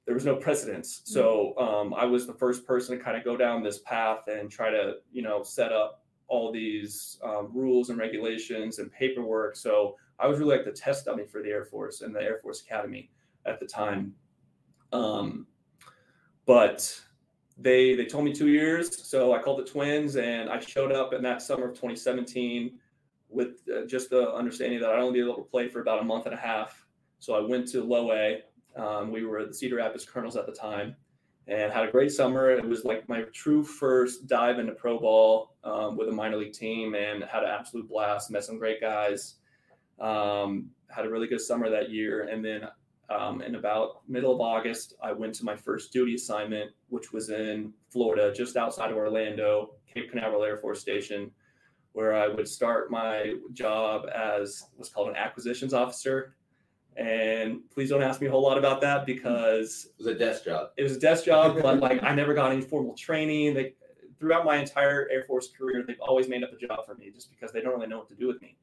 there 0.04 0.14
was 0.14 0.26
no 0.26 0.36
precedence. 0.36 1.00
So 1.04 1.54
mm-hmm. 1.58 1.92
um, 1.92 1.94
I 1.94 2.04
was 2.04 2.26
the 2.26 2.34
first 2.34 2.66
person 2.66 2.98
to 2.98 3.02
kind 3.02 3.16
of 3.16 3.24
go 3.24 3.38
down 3.38 3.62
this 3.62 3.78
path 3.78 4.24
and 4.26 4.50
try 4.50 4.70
to 4.70 4.96
you 5.10 5.22
know 5.22 5.42
set 5.42 5.72
up 5.72 6.02
all 6.28 6.52
these 6.52 7.18
um, 7.24 7.50
rules 7.52 7.88
and 7.88 7.98
regulations 7.98 8.80
and 8.80 8.92
paperwork. 8.92 9.56
So 9.56 9.96
I 10.22 10.26
was 10.26 10.38
really 10.38 10.56
like 10.56 10.64
the 10.64 10.72
test 10.72 11.06
dummy 11.06 11.24
for 11.24 11.42
the 11.42 11.48
Air 11.48 11.64
Force 11.64 12.00
and 12.00 12.14
the 12.14 12.22
Air 12.22 12.38
Force 12.38 12.62
Academy 12.62 13.10
at 13.44 13.58
the 13.58 13.66
time. 13.66 14.14
Um, 14.92 15.46
but 16.46 17.00
they 17.58 17.94
they 17.94 18.06
told 18.06 18.24
me 18.24 18.32
two 18.32 18.48
years, 18.48 19.06
so 19.06 19.34
I 19.34 19.38
called 19.40 19.58
the 19.58 19.64
twins 19.64 20.16
and 20.16 20.48
I 20.48 20.60
showed 20.60 20.92
up 20.92 21.12
in 21.12 21.22
that 21.22 21.42
summer 21.42 21.66
of 21.68 21.74
2017 21.74 22.78
with 23.28 23.62
uh, 23.74 23.86
just 23.86 24.10
the 24.10 24.32
understanding 24.32 24.80
that 24.80 24.90
I'd 24.90 25.00
only 25.00 25.20
be 25.20 25.24
able 25.24 25.42
to 25.42 25.50
play 25.50 25.68
for 25.68 25.80
about 25.80 26.00
a 26.00 26.04
month 26.04 26.26
and 26.26 26.34
a 26.34 26.38
half. 26.38 26.86
So 27.18 27.34
I 27.34 27.40
went 27.40 27.68
to 27.68 27.82
Low 27.82 28.12
A. 28.12 28.42
Um, 28.76 29.10
we 29.10 29.24
were 29.24 29.44
the 29.44 29.54
Cedar 29.54 29.76
Rapids 29.76 30.04
Kernels 30.04 30.36
at 30.36 30.46
the 30.46 30.52
time, 30.52 30.96
and 31.46 31.72
had 31.72 31.88
a 31.88 31.90
great 31.90 32.12
summer. 32.12 32.50
It 32.50 32.64
was 32.64 32.84
like 32.84 33.08
my 33.08 33.22
true 33.32 33.64
first 33.64 34.26
dive 34.26 34.58
into 34.58 34.72
pro 34.72 34.98
ball 34.98 35.54
um, 35.64 35.96
with 35.96 36.08
a 36.08 36.12
minor 36.12 36.36
league 36.36 36.52
team, 36.52 36.94
and 36.94 37.22
had 37.24 37.42
an 37.42 37.50
absolute 37.50 37.88
blast. 37.88 38.30
Met 38.30 38.44
some 38.44 38.58
great 38.58 38.80
guys. 38.80 39.36
Um, 40.02 40.70
had 40.90 41.06
a 41.06 41.10
really 41.10 41.26
good 41.26 41.40
summer 41.40 41.70
that 41.70 41.90
year, 41.90 42.28
and 42.28 42.44
then 42.44 42.68
um, 43.08 43.40
in 43.42 43.54
about 43.54 44.02
middle 44.08 44.34
of 44.34 44.40
August, 44.40 44.94
I 45.02 45.12
went 45.12 45.34
to 45.36 45.44
my 45.44 45.56
first 45.56 45.92
duty 45.92 46.14
assignment, 46.14 46.72
which 46.88 47.12
was 47.12 47.30
in 47.30 47.72
Florida, 47.88 48.32
just 48.34 48.56
outside 48.56 48.90
of 48.90 48.96
Orlando, 48.96 49.74
Cape 49.92 50.10
Canaveral 50.10 50.44
Air 50.44 50.56
Force 50.56 50.80
Station, 50.80 51.30
where 51.92 52.14
I 52.14 52.28
would 52.28 52.48
start 52.48 52.90
my 52.90 53.34
job 53.52 54.06
as 54.14 54.64
what's 54.76 54.90
called 54.90 55.08
an 55.08 55.16
acquisitions 55.16 55.74
officer. 55.74 56.36
And 56.96 57.60
please 57.70 57.88
don't 57.88 58.02
ask 58.02 58.20
me 58.20 58.26
a 58.26 58.30
whole 58.30 58.42
lot 58.42 58.58
about 58.58 58.80
that 58.82 59.06
because 59.06 59.86
it 59.86 59.94
was 59.98 60.06
a 60.06 60.18
desk 60.18 60.44
job. 60.44 60.70
It 60.76 60.82
was 60.82 60.96
a 60.96 61.00
desk 61.00 61.24
job, 61.24 61.58
but 61.62 61.80
like 61.80 62.02
I 62.02 62.14
never 62.14 62.34
got 62.34 62.52
any 62.52 62.60
formal 62.60 62.94
training. 62.94 63.54
They 63.54 63.74
throughout 64.18 64.44
my 64.44 64.56
entire 64.56 65.08
Air 65.10 65.22
Force 65.22 65.48
career, 65.48 65.84
they've 65.86 65.96
always 66.00 66.28
made 66.28 66.44
up 66.44 66.52
a 66.52 66.56
job 66.56 66.84
for 66.86 66.94
me 66.94 67.10
just 67.10 67.30
because 67.30 67.50
they 67.52 67.60
don't 67.60 67.74
really 67.74 67.88
know 67.88 67.98
what 67.98 68.08
to 68.08 68.14
do 68.14 68.28
with 68.28 68.40
me. 68.42 68.56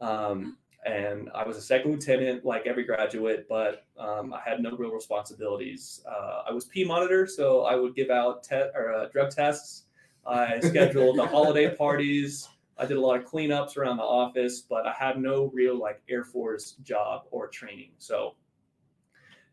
Um, 0.00 0.58
and 0.84 1.30
I 1.34 1.46
was 1.46 1.56
a 1.56 1.62
second 1.62 1.92
lieutenant, 1.92 2.44
like 2.44 2.66
every 2.66 2.84
graduate, 2.84 3.46
but 3.48 3.86
um, 3.98 4.34
I 4.34 4.40
had 4.44 4.60
no 4.60 4.76
real 4.76 4.90
responsibilities. 4.90 6.02
Uh, 6.06 6.42
I 6.48 6.52
was 6.52 6.66
P 6.66 6.84
monitor, 6.84 7.26
so 7.26 7.62
I 7.62 7.74
would 7.74 7.94
give 7.94 8.10
out 8.10 8.42
te- 8.42 8.70
or 8.74 8.92
uh, 8.92 9.08
drug 9.08 9.30
tests. 9.30 9.84
I 10.26 10.60
scheduled 10.62 11.18
the 11.18 11.26
holiday 11.26 11.74
parties. 11.74 12.48
I 12.76 12.86
did 12.86 12.96
a 12.96 13.00
lot 13.00 13.18
of 13.18 13.24
cleanups 13.24 13.76
around 13.76 13.96
the 13.96 14.02
office, 14.02 14.60
but 14.60 14.86
I 14.86 14.92
had 14.92 15.18
no 15.18 15.50
real 15.54 15.78
like 15.78 16.02
Air 16.08 16.24
Force 16.24 16.72
job 16.82 17.22
or 17.30 17.48
training. 17.48 17.92
So 17.98 18.34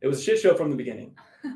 it 0.01 0.07
was 0.07 0.19
a 0.19 0.21
shit 0.23 0.39
show 0.39 0.55
from 0.55 0.69
the 0.69 0.75
beginning. 0.75 1.15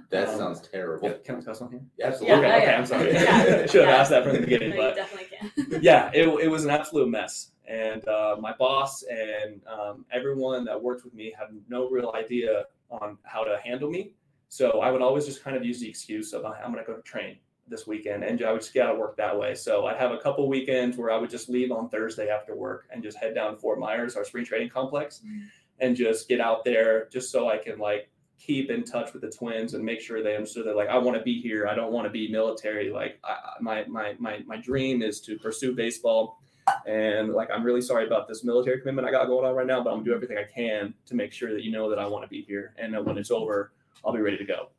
That 0.09 0.29
um, 0.29 0.37
sounds 0.37 0.61
terrible. 0.61 1.09
Yeah, 1.09 1.15
can 1.23 1.35
I 1.37 1.41
cuss 1.41 1.61
on 1.61 1.71
here? 1.71 1.81
Yeah, 1.97 2.07
absolutely. 2.07 2.37
Okay, 2.37 2.61
okay, 2.61 2.75
I'm 2.75 2.85
sorry. 2.85 3.13
Yeah. 3.13 3.65
Should 3.65 3.85
have 3.85 3.99
asked 3.99 4.09
that 4.11 4.23
from 4.23 4.33
the 4.33 4.39
beginning, 4.39 4.71
no, 4.71 4.77
but 4.77 4.95
definitely 4.95 5.27
can. 5.37 5.81
yeah, 5.81 6.11
it, 6.13 6.27
it 6.27 6.47
was 6.47 6.63
an 6.63 6.71
absolute 6.71 7.09
mess. 7.09 7.51
And 7.67 8.07
uh, 8.07 8.37
my 8.39 8.53
boss 8.53 9.03
and 9.03 9.61
um, 9.67 10.05
everyone 10.11 10.65
that 10.65 10.81
worked 10.81 11.03
with 11.03 11.13
me 11.13 11.33
had 11.37 11.47
no 11.67 11.89
real 11.89 12.13
idea 12.15 12.65
on 12.89 13.17
how 13.23 13.43
to 13.43 13.59
handle 13.63 13.89
me. 13.89 14.13
So 14.49 14.81
I 14.81 14.91
would 14.91 15.01
always 15.01 15.25
just 15.25 15.43
kind 15.43 15.57
of 15.57 15.65
use 15.65 15.79
the 15.79 15.89
excuse 15.89 16.33
of 16.33 16.45
I'm 16.45 16.71
going 16.71 16.83
to 16.83 16.89
go 16.89 16.95
to 16.95 17.01
train 17.01 17.37
this 17.67 17.87
weekend 17.87 18.23
and 18.23 18.41
I 18.43 18.51
would 18.51 18.61
just 18.61 18.73
get 18.73 18.85
out 18.85 18.93
of 18.93 18.99
work 18.99 19.17
that 19.17 19.37
way. 19.37 19.55
So 19.55 19.87
I'd 19.87 19.97
have 19.97 20.11
a 20.11 20.19
couple 20.19 20.47
weekends 20.47 20.97
where 20.97 21.11
I 21.11 21.17
would 21.17 21.29
just 21.29 21.49
leave 21.49 21.71
on 21.71 21.89
Thursday 21.89 22.29
after 22.29 22.55
work 22.55 22.87
and 22.91 23.01
just 23.01 23.17
head 23.17 23.33
down 23.33 23.53
to 23.53 23.57
Fort 23.57 23.79
Myers, 23.79 24.15
our 24.15 24.23
spring 24.23 24.45
training 24.45 24.69
complex, 24.69 25.21
mm-hmm. 25.25 25.45
and 25.79 25.95
just 25.95 26.29
get 26.29 26.39
out 26.39 26.63
there 26.63 27.07
just 27.11 27.31
so 27.31 27.49
I 27.49 27.57
can 27.57 27.79
like 27.79 28.09
keep 28.37 28.69
in 28.69 28.83
touch 28.83 29.13
with 29.13 29.21
the 29.21 29.31
twins 29.31 29.73
and 29.73 29.83
make 29.83 30.01
sure 30.01 30.21
they 30.21 30.35
understood 30.35 30.67
that 30.67 30.75
like 30.75 30.89
I 30.89 30.97
want 30.97 31.17
to 31.17 31.23
be 31.23 31.41
here. 31.41 31.67
I 31.67 31.73
don't 31.73 31.91
want 31.91 32.05
to 32.05 32.11
be 32.11 32.29
military. 32.29 32.91
Like 32.91 33.19
I, 33.23 33.35
my 33.59 33.85
my 33.85 34.15
my 34.19 34.41
my 34.45 34.57
dream 34.57 35.01
is 35.01 35.19
to 35.21 35.37
pursue 35.37 35.73
baseball. 35.73 36.39
And 36.87 37.33
like 37.33 37.49
I'm 37.53 37.63
really 37.63 37.81
sorry 37.81 38.07
about 38.07 38.27
this 38.27 38.43
military 38.43 38.79
commitment 38.79 39.07
I 39.07 39.11
got 39.11 39.27
going 39.27 39.45
on 39.45 39.55
right 39.55 39.67
now, 39.67 39.83
but 39.83 39.91
I'm 39.91 39.97
gonna 39.97 40.05
do 40.05 40.13
everything 40.13 40.37
I 40.37 40.43
can 40.51 40.93
to 41.05 41.15
make 41.15 41.31
sure 41.31 41.53
that 41.53 41.63
you 41.63 41.71
know 41.71 41.89
that 41.89 41.99
I 41.99 42.07
want 42.07 42.23
to 42.23 42.29
be 42.29 42.41
here 42.41 42.73
and 42.77 42.93
that 42.93 43.03
when 43.03 43.17
it's 43.17 43.31
over, 43.31 43.71
I'll 44.03 44.13
be 44.13 44.19
ready 44.19 44.37
to 44.37 44.45
go. 44.45 44.69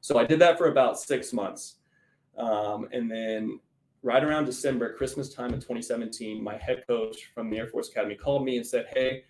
So 0.00 0.18
I 0.18 0.24
did 0.24 0.38
that 0.40 0.58
for 0.58 0.68
about 0.68 0.98
six 0.98 1.32
months 1.32 1.76
um, 2.36 2.88
and 2.92 3.10
then 3.10 3.60
right 4.02 4.22
around 4.22 4.46
December, 4.46 4.94
Christmas 4.94 5.32
time 5.32 5.52
in 5.52 5.60
2017, 5.60 6.42
my 6.42 6.56
head 6.56 6.84
coach 6.86 7.30
from 7.34 7.50
the 7.50 7.58
Air 7.58 7.66
Force 7.66 7.88
Academy 7.88 8.14
called 8.14 8.44
me 8.44 8.56
and 8.56 8.66
said, 8.66 8.86
Hey, 8.94 9.24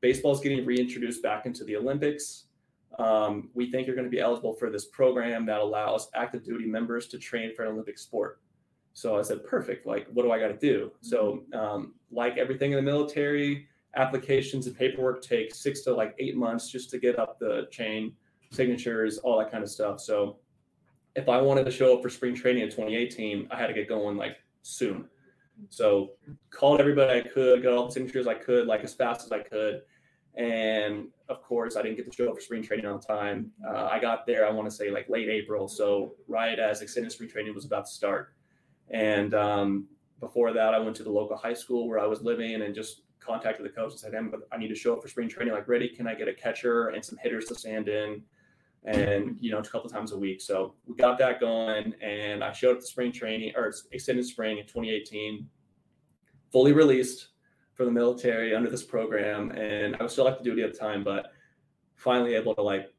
baseball 0.00 0.32
is 0.32 0.40
getting 0.40 0.64
reintroduced 0.64 1.22
back 1.22 1.46
into 1.46 1.64
the 1.64 1.76
Olympics. 1.76 2.44
Um, 2.98 3.50
we 3.54 3.70
think 3.70 3.86
you're 3.86 3.96
going 3.96 4.06
to 4.06 4.10
be 4.10 4.20
eligible 4.20 4.54
for 4.54 4.70
this 4.70 4.86
program 4.86 5.44
that 5.46 5.60
allows 5.60 6.08
active 6.14 6.44
duty 6.44 6.66
members 6.66 7.08
to 7.08 7.18
train 7.18 7.54
for 7.54 7.64
an 7.64 7.72
Olympic 7.72 7.98
sport. 7.98 8.40
So 8.96 9.18
I 9.18 9.20
said, 9.20 9.44
perfect. 9.44 9.86
Like, 9.86 10.06
what 10.14 10.22
do 10.22 10.32
I 10.32 10.38
got 10.38 10.48
to 10.48 10.56
do? 10.56 10.90
So, 11.02 11.44
um, 11.52 11.92
like 12.10 12.38
everything 12.38 12.72
in 12.72 12.76
the 12.76 12.82
military, 12.82 13.68
applications 13.94 14.66
and 14.66 14.74
paperwork 14.74 15.20
take 15.20 15.54
six 15.54 15.82
to 15.82 15.92
like 15.92 16.14
eight 16.18 16.34
months 16.34 16.70
just 16.70 16.88
to 16.92 16.98
get 16.98 17.18
up 17.18 17.38
the 17.38 17.68
chain, 17.70 18.14
signatures, 18.50 19.18
all 19.18 19.38
that 19.38 19.52
kind 19.52 19.62
of 19.62 19.68
stuff. 19.68 20.00
So 20.00 20.38
if 21.14 21.28
I 21.28 21.42
wanted 21.42 21.64
to 21.64 21.70
show 21.70 21.94
up 21.94 22.02
for 22.02 22.08
spring 22.08 22.34
training 22.34 22.62
in 22.62 22.70
2018, 22.70 23.48
I 23.50 23.56
had 23.58 23.66
to 23.66 23.74
get 23.74 23.86
going 23.86 24.16
like 24.16 24.38
soon. 24.62 25.10
So 25.68 26.12
called 26.48 26.80
everybody 26.80 27.20
I 27.20 27.28
could, 27.28 27.62
got 27.62 27.74
all 27.74 27.88
the 27.88 27.92
signatures 27.92 28.26
I 28.26 28.34
could, 28.34 28.66
like 28.66 28.82
as 28.82 28.94
fast 28.94 29.26
as 29.26 29.30
I 29.30 29.40
could. 29.40 29.82
And 30.36 31.08
of 31.28 31.42
course, 31.42 31.76
I 31.76 31.82
didn't 31.82 31.98
get 31.98 32.10
to 32.10 32.16
show 32.16 32.30
up 32.30 32.36
for 32.36 32.40
spring 32.40 32.62
training 32.62 32.86
on 32.86 32.98
time. 33.00 33.50
Uh, 33.68 33.90
I 33.92 33.98
got 33.98 34.26
there, 34.26 34.48
I 34.48 34.50
want 34.50 34.70
to 34.70 34.74
say 34.74 34.90
like 34.90 35.06
late 35.10 35.28
April. 35.28 35.68
So 35.68 36.14
right 36.28 36.58
as 36.58 36.80
extended 36.80 37.12
spring 37.12 37.28
training 37.28 37.54
was 37.54 37.66
about 37.66 37.84
to 37.84 37.92
start. 37.92 38.32
And 38.90 39.34
um, 39.34 39.86
before 40.20 40.52
that, 40.52 40.74
I 40.74 40.78
went 40.78 40.96
to 40.96 41.02
the 41.02 41.10
local 41.10 41.36
high 41.36 41.54
school 41.54 41.88
where 41.88 41.98
I 41.98 42.06
was 42.06 42.22
living 42.22 42.62
and 42.62 42.74
just 42.74 43.02
contacted 43.20 43.64
the 43.64 43.70
coach 43.70 43.90
and 43.92 44.00
said, 44.00 44.12
hey, 44.12 44.20
I 44.52 44.56
need 44.56 44.68
to 44.68 44.74
show 44.74 44.94
up 44.94 45.02
for 45.02 45.08
spring 45.08 45.28
training. 45.28 45.52
Like, 45.54 45.68
ready? 45.68 45.88
Can 45.88 46.06
I 46.06 46.14
get 46.14 46.28
a 46.28 46.34
catcher 46.34 46.88
and 46.88 47.04
some 47.04 47.18
hitters 47.22 47.46
to 47.46 47.54
stand 47.54 47.88
in? 47.88 48.22
and 48.84 49.36
you 49.40 49.50
know 49.50 49.58
a 49.58 49.62
couple 49.64 49.90
times 49.90 50.12
a 50.12 50.16
week. 50.16 50.40
So 50.40 50.74
we 50.86 50.94
got 50.94 51.18
that 51.18 51.40
going, 51.40 51.92
and 52.00 52.44
I 52.44 52.52
showed 52.52 52.76
up 52.76 52.80
to 52.80 52.86
spring 52.86 53.10
training 53.10 53.52
or 53.56 53.72
extended 53.90 54.24
spring 54.24 54.58
in 54.58 54.64
2018. 54.64 55.44
fully 56.52 56.72
released 56.72 57.28
from 57.74 57.86
the 57.86 57.92
military 57.92 58.54
under 58.54 58.70
this 58.70 58.84
program, 58.84 59.50
and 59.50 59.96
I 59.98 60.02
was 60.04 60.12
still 60.12 60.28
active 60.28 60.44
duty 60.44 60.62
at 60.62 60.72
the 60.72 60.78
time, 60.78 61.02
but 61.02 61.32
finally 61.96 62.34
able 62.36 62.54
to 62.54 62.62
like 62.62 62.92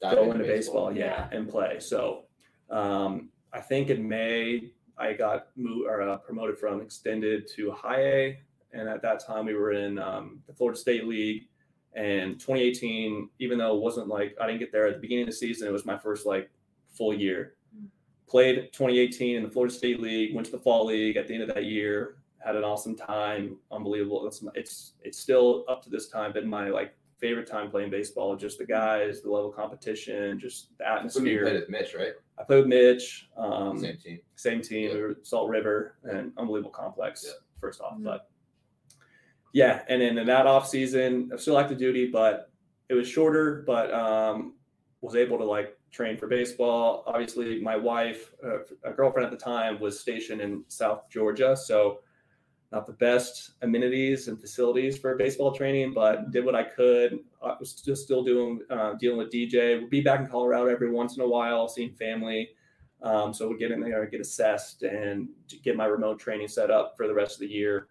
Dive 0.00 0.16
go 0.16 0.32
into 0.32 0.44
baseball, 0.44 0.90
yeah, 0.92 1.28
Yeah. 1.30 1.38
and 1.38 1.48
play. 1.48 1.78
So 1.78 2.24
um, 2.68 3.28
I 3.52 3.60
think 3.60 3.90
in 3.90 4.08
May 4.08 4.72
I 5.02 5.12
got 5.14 5.48
moved 5.56 5.88
or 5.88 6.02
uh, 6.02 6.16
promoted 6.18 6.58
from 6.58 6.80
extended 6.80 7.48
to 7.56 7.72
high 7.72 8.00
A, 8.00 8.38
and 8.72 8.88
at 8.88 9.02
that 9.02 9.24
time 9.24 9.46
we 9.46 9.54
were 9.54 9.72
in 9.72 9.98
um, 9.98 10.40
the 10.46 10.54
Florida 10.54 10.78
State 10.78 11.06
League. 11.06 11.48
And 11.94 12.40
2018, 12.40 13.28
even 13.38 13.58
though 13.58 13.76
it 13.76 13.82
wasn't 13.82 14.08
like 14.08 14.34
I 14.40 14.46
didn't 14.46 14.60
get 14.60 14.72
there 14.72 14.86
at 14.86 14.94
the 14.94 15.00
beginning 15.00 15.24
of 15.24 15.30
the 15.30 15.36
season, 15.36 15.68
it 15.68 15.72
was 15.72 15.84
my 15.84 15.98
first 15.98 16.24
like 16.24 16.50
full 16.88 17.12
year. 17.12 17.54
Mm. 17.76 17.88
Played 18.26 18.72
2018 18.72 19.36
in 19.36 19.42
the 19.42 19.50
Florida 19.50 19.74
State 19.74 20.00
League, 20.00 20.34
went 20.34 20.46
to 20.46 20.52
the 20.52 20.58
fall 20.58 20.86
league 20.86 21.16
at 21.16 21.26
the 21.28 21.34
end 21.34 21.42
of 21.42 21.54
that 21.54 21.64
year, 21.64 22.16
had 22.38 22.56
an 22.56 22.64
awesome 22.64 22.96
time, 22.96 23.56
unbelievable. 23.70 24.26
It's 24.26 24.44
it's 24.54 24.92
it's 25.02 25.18
still 25.18 25.64
up 25.68 25.82
to 25.82 25.90
this 25.90 26.08
time 26.08 26.32
been 26.32 26.48
my 26.48 26.68
like 26.68 26.94
favorite 27.18 27.46
time 27.46 27.70
playing 27.70 27.90
baseball. 27.90 28.36
Just 28.36 28.58
the 28.58 28.66
guys, 28.66 29.22
the 29.22 29.30
level 29.30 29.50
of 29.50 29.56
competition, 29.56 30.38
just 30.38 30.76
the 30.78 30.88
atmosphere. 30.88 31.22
when 31.22 31.32
you 31.32 31.40
played 31.42 31.60
with 31.60 31.68
Mitch, 31.68 31.94
right? 31.94 32.12
I 32.42 32.44
played 32.44 32.58
with 32.58 32.66
Mitch, 32.66 33.28
um, 33.36 33.78
Same 33.78 33.96
team. 33.98 34.20
same 34.34 34.60
team, 34.62 34.88
Yeah. 34.88 34.94
we 34.94 35.00
were 35.02 35.16
Salt 35.22 35.48
River, 35.48 35.96
and 36.02 36.32
unbelievable 36.36 36.72
complex. 36.72 37.24
Yeah. 37.24 37.32
First 37.60 37.80
off, 37.80 37.96
Mhm. 37.96 38.02
but 38.04 38.28
yeah, 39.52 39.84
and 39.88 40.02
then 40.02 40.18
in 40.18 40.26
that 40.26 40.46
off 40.46 40.66
season, 40.66 41.28
I 41.30 41.34
was 41.34 41.42
still 41.42 41.56
active 41.58 41.78
duty, 41.78 42.10
but 42.10 42.50
it 42.88 42.94
was 42.94 43.06
shorter. 43.06 43.62
But 43.64 43.92
um, 43.94 44.54
was 45.02 45.14
able 45.14 45.38
to 45.38 45.44
like 45.44 45.78
train 45.92 46.16
for 46.16 46.26
baseball. 46.26 47.04
Obviously, 47.06 47.60
my 47.60 47.76
wife, 47.76 48.34
uh, 48.44 48.58
a 48.84 48.92
girlfriend 48.92 49.26
at 49.26 49.30
the 49.38 49.42
time, 49.44 49.78
was 49.80 49.98
stationed 50.00 50.40
in 50.40 50.64
South 50.68 51.08
Georgia, 51.10 51.56
so 51.56 52.00
not 52.72 52.86
the 52.86 52.92
best 52.94 53.52
amenities 53.60 54.28
and 54.28 54.40
facilities 54.40 54.96
for 54.96 55.14
baseball 55.14 55.52
training, 55.52 55.92
but 55.92 56.30
did 56.30 56.44
what 56.44 56.54
I 56.54 56.62
could. 56.62 57.18
I 57.44 57.54
was 57.60 57.74
just 57.74 58.02
still 58.02 58.24
doing 58.24 58.60
uh, 58.70 58.94
dealing 58.94 59.18
with 59.18 59.30
DJ. 59.30 59.78
Would 59.78 59.90
be 59.90 60.00
back 60.00 60.20
in 60.20 60.26
Colorado 60.26 60.66
every 60.66 60.90
once 60.90 61.16
in 61.16 61.22
a 61.22 61.28
while, 61.28 61.68
seeing 61.68 61.92
family. 61.92 62.48
Um, 63.02 63.34
so 63.34 63.48
would 63.48 63.58
get 63.58 63.72
in 63.72 63.80
there, 63.80 64.06
get 64.06 64.20
assessed, 64.20 64.84
and 64.84 65.28
get 65.62 65.76
my 65.76 65.84
remote 65.84 66.18
training 66.18 66.48
set 66.48 66.70
up 66.70 66.94
for 66.96 67.06
the 67.06 67.14
rest 67.14 67.34
of 67.34 67.40
the 67.40 67.48
year. 67.48 67.88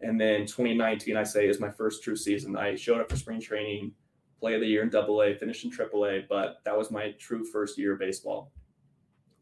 And 0.00 0.20
then 0.20 0.40
2019, 0.40 1.16
I 1.16 1.22
say, 1.22 1.46
is 1.46 1.60
my 1.60 1.70
first 1.70 2.02
true 2.02 2.16
season. 2.16 2.56
I 2.56 2.74
showed 2.74 3.00
up 3.00 3.10
for 3.10 3.16
spring 3.16 3.40
training, 3.40 3.92
play 4.40 4.54
of 4.54 4.60
the 4.60 4.66
year 4.66 4.82
in 4.82 4.88
Double 4.88 5.22
A, 5.22 5.34
finished 5.34 5.64
in 5.64 5.70
Triple 5.70 6.06
A, 6.06 6.24
but 6.28 6.56
that 6.64 6.76
was 6.76 6.90
my 6.90 7.12
true 7.18 7.44
first 7.44 7.78
year 7.78 7.92
of 7.92 8.00
baseball. 8.00 8.50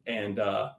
And 0.06 0.38
uh, 0.38 0.70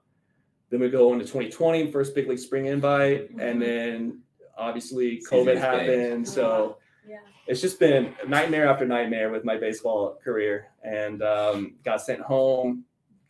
then 0.76 0.82
we 0.82 0.90
go 0.90 1.14
into 1.14 1.24
2020, 1.24 1.90
first 1.90 2.14
big 2.14 2.28
league 2.28 2.38
spring 2.38 2.66
invite, 2.66 3.30
and 3.40 3.62
then 3.62 4.20
obviously 4.58 5.24
COVID 5.32 5.58
happened. 5.58 6.28
So 6.28 6.80
Yeah. 7.08 7.20
it's 7.48 7.62
just 7.62 7.80
been 7.80 8.14
nightmare 8.28 8.68
after 8.68 8.86
nightmare 8.86 9.32
with 9.32 9.46
my 9.46 9.56
baseball 9.56 10.20
career. 10.22 10.68
And 10.84 11.24
um, 11.24 11.76
got 11.84 12.02
sent 12.02 12.20
home 12.20 12.84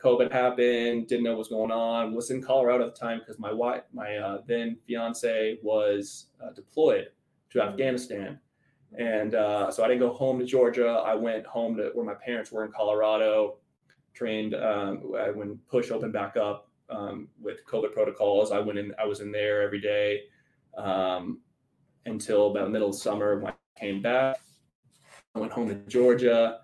covid 0.04 0.32
happened 0.32 1.08
didn't 1.08 1.24
know 1.24 1.32
what 1.32 1.40
was 1.40 1.48
going 1.48 1.72
on 1.72 2.14
was 2.14 2.30
in 2.30 2.42
colorado 2.42 2.86
at 2.86 2.94
the 2.94 3.00
time 3.00 3.18
because 3.20 3.40
my 3.40 3.52
wife 3.52 3.82
my 3.94 4.18
uh, 4.18 4.38
then 4.46 4.78
fiance 4.86 5.58
was 5.64 6.28
uh, 6.44 6.52
deployed 6.52 7.10
to 7.52 7.62
afghanistan. 7.62 8.40
And 8.98 9.36
uh, 9.36 9.72
so 9.72 9.84
i 9.84 9.88
didn't 9.88 10.02
go 10.02 10.14
home 10.14 10.40
to 10.40 10.46
georgia. 10.46 10.88
I 10.88 11.16
went 11.16 11.46
home 11.46 11.78
to 11.78 11.92
where 11.94 12.06
my 12.06 12.16
parents 12.16 12.52
were 12.52 12.66
in 12.66 12.72
colorado 12.72 13.58
trained 14.14 14.54
um, 14.56 14.98
when 15.36 15.60
push 15.70 15.92
opened 15.92 16.14
back 16.14 16.38
up 16.38 16.70
um, 16.89 17.27
with 17.42 17.65
covid 17.65 17.94
protocols 17.94 18.51
i 18.51 18.60
went 18.60 18.77
in 18.77 18.94
i 19.00 19.06
was 19.06 19.20
in 19.20 19.32
there 19.32 19.62
every 19.62 19.82
day 19.82 20.22
um, 20.77 21.39
until 22.06 22.51
about 22.51 22.72
middle 22.72 22.89
of 22.89 22.96
summer 22.96 23.39
when 23.39 23.54
I 23.54 23.80
came 23.80 24.01
back. 24.01 24.38
I 25.34 25.39
went 25.39 25.51
home 25.51 25.68
to 25.70 25.75
Georgia 25.88 26.60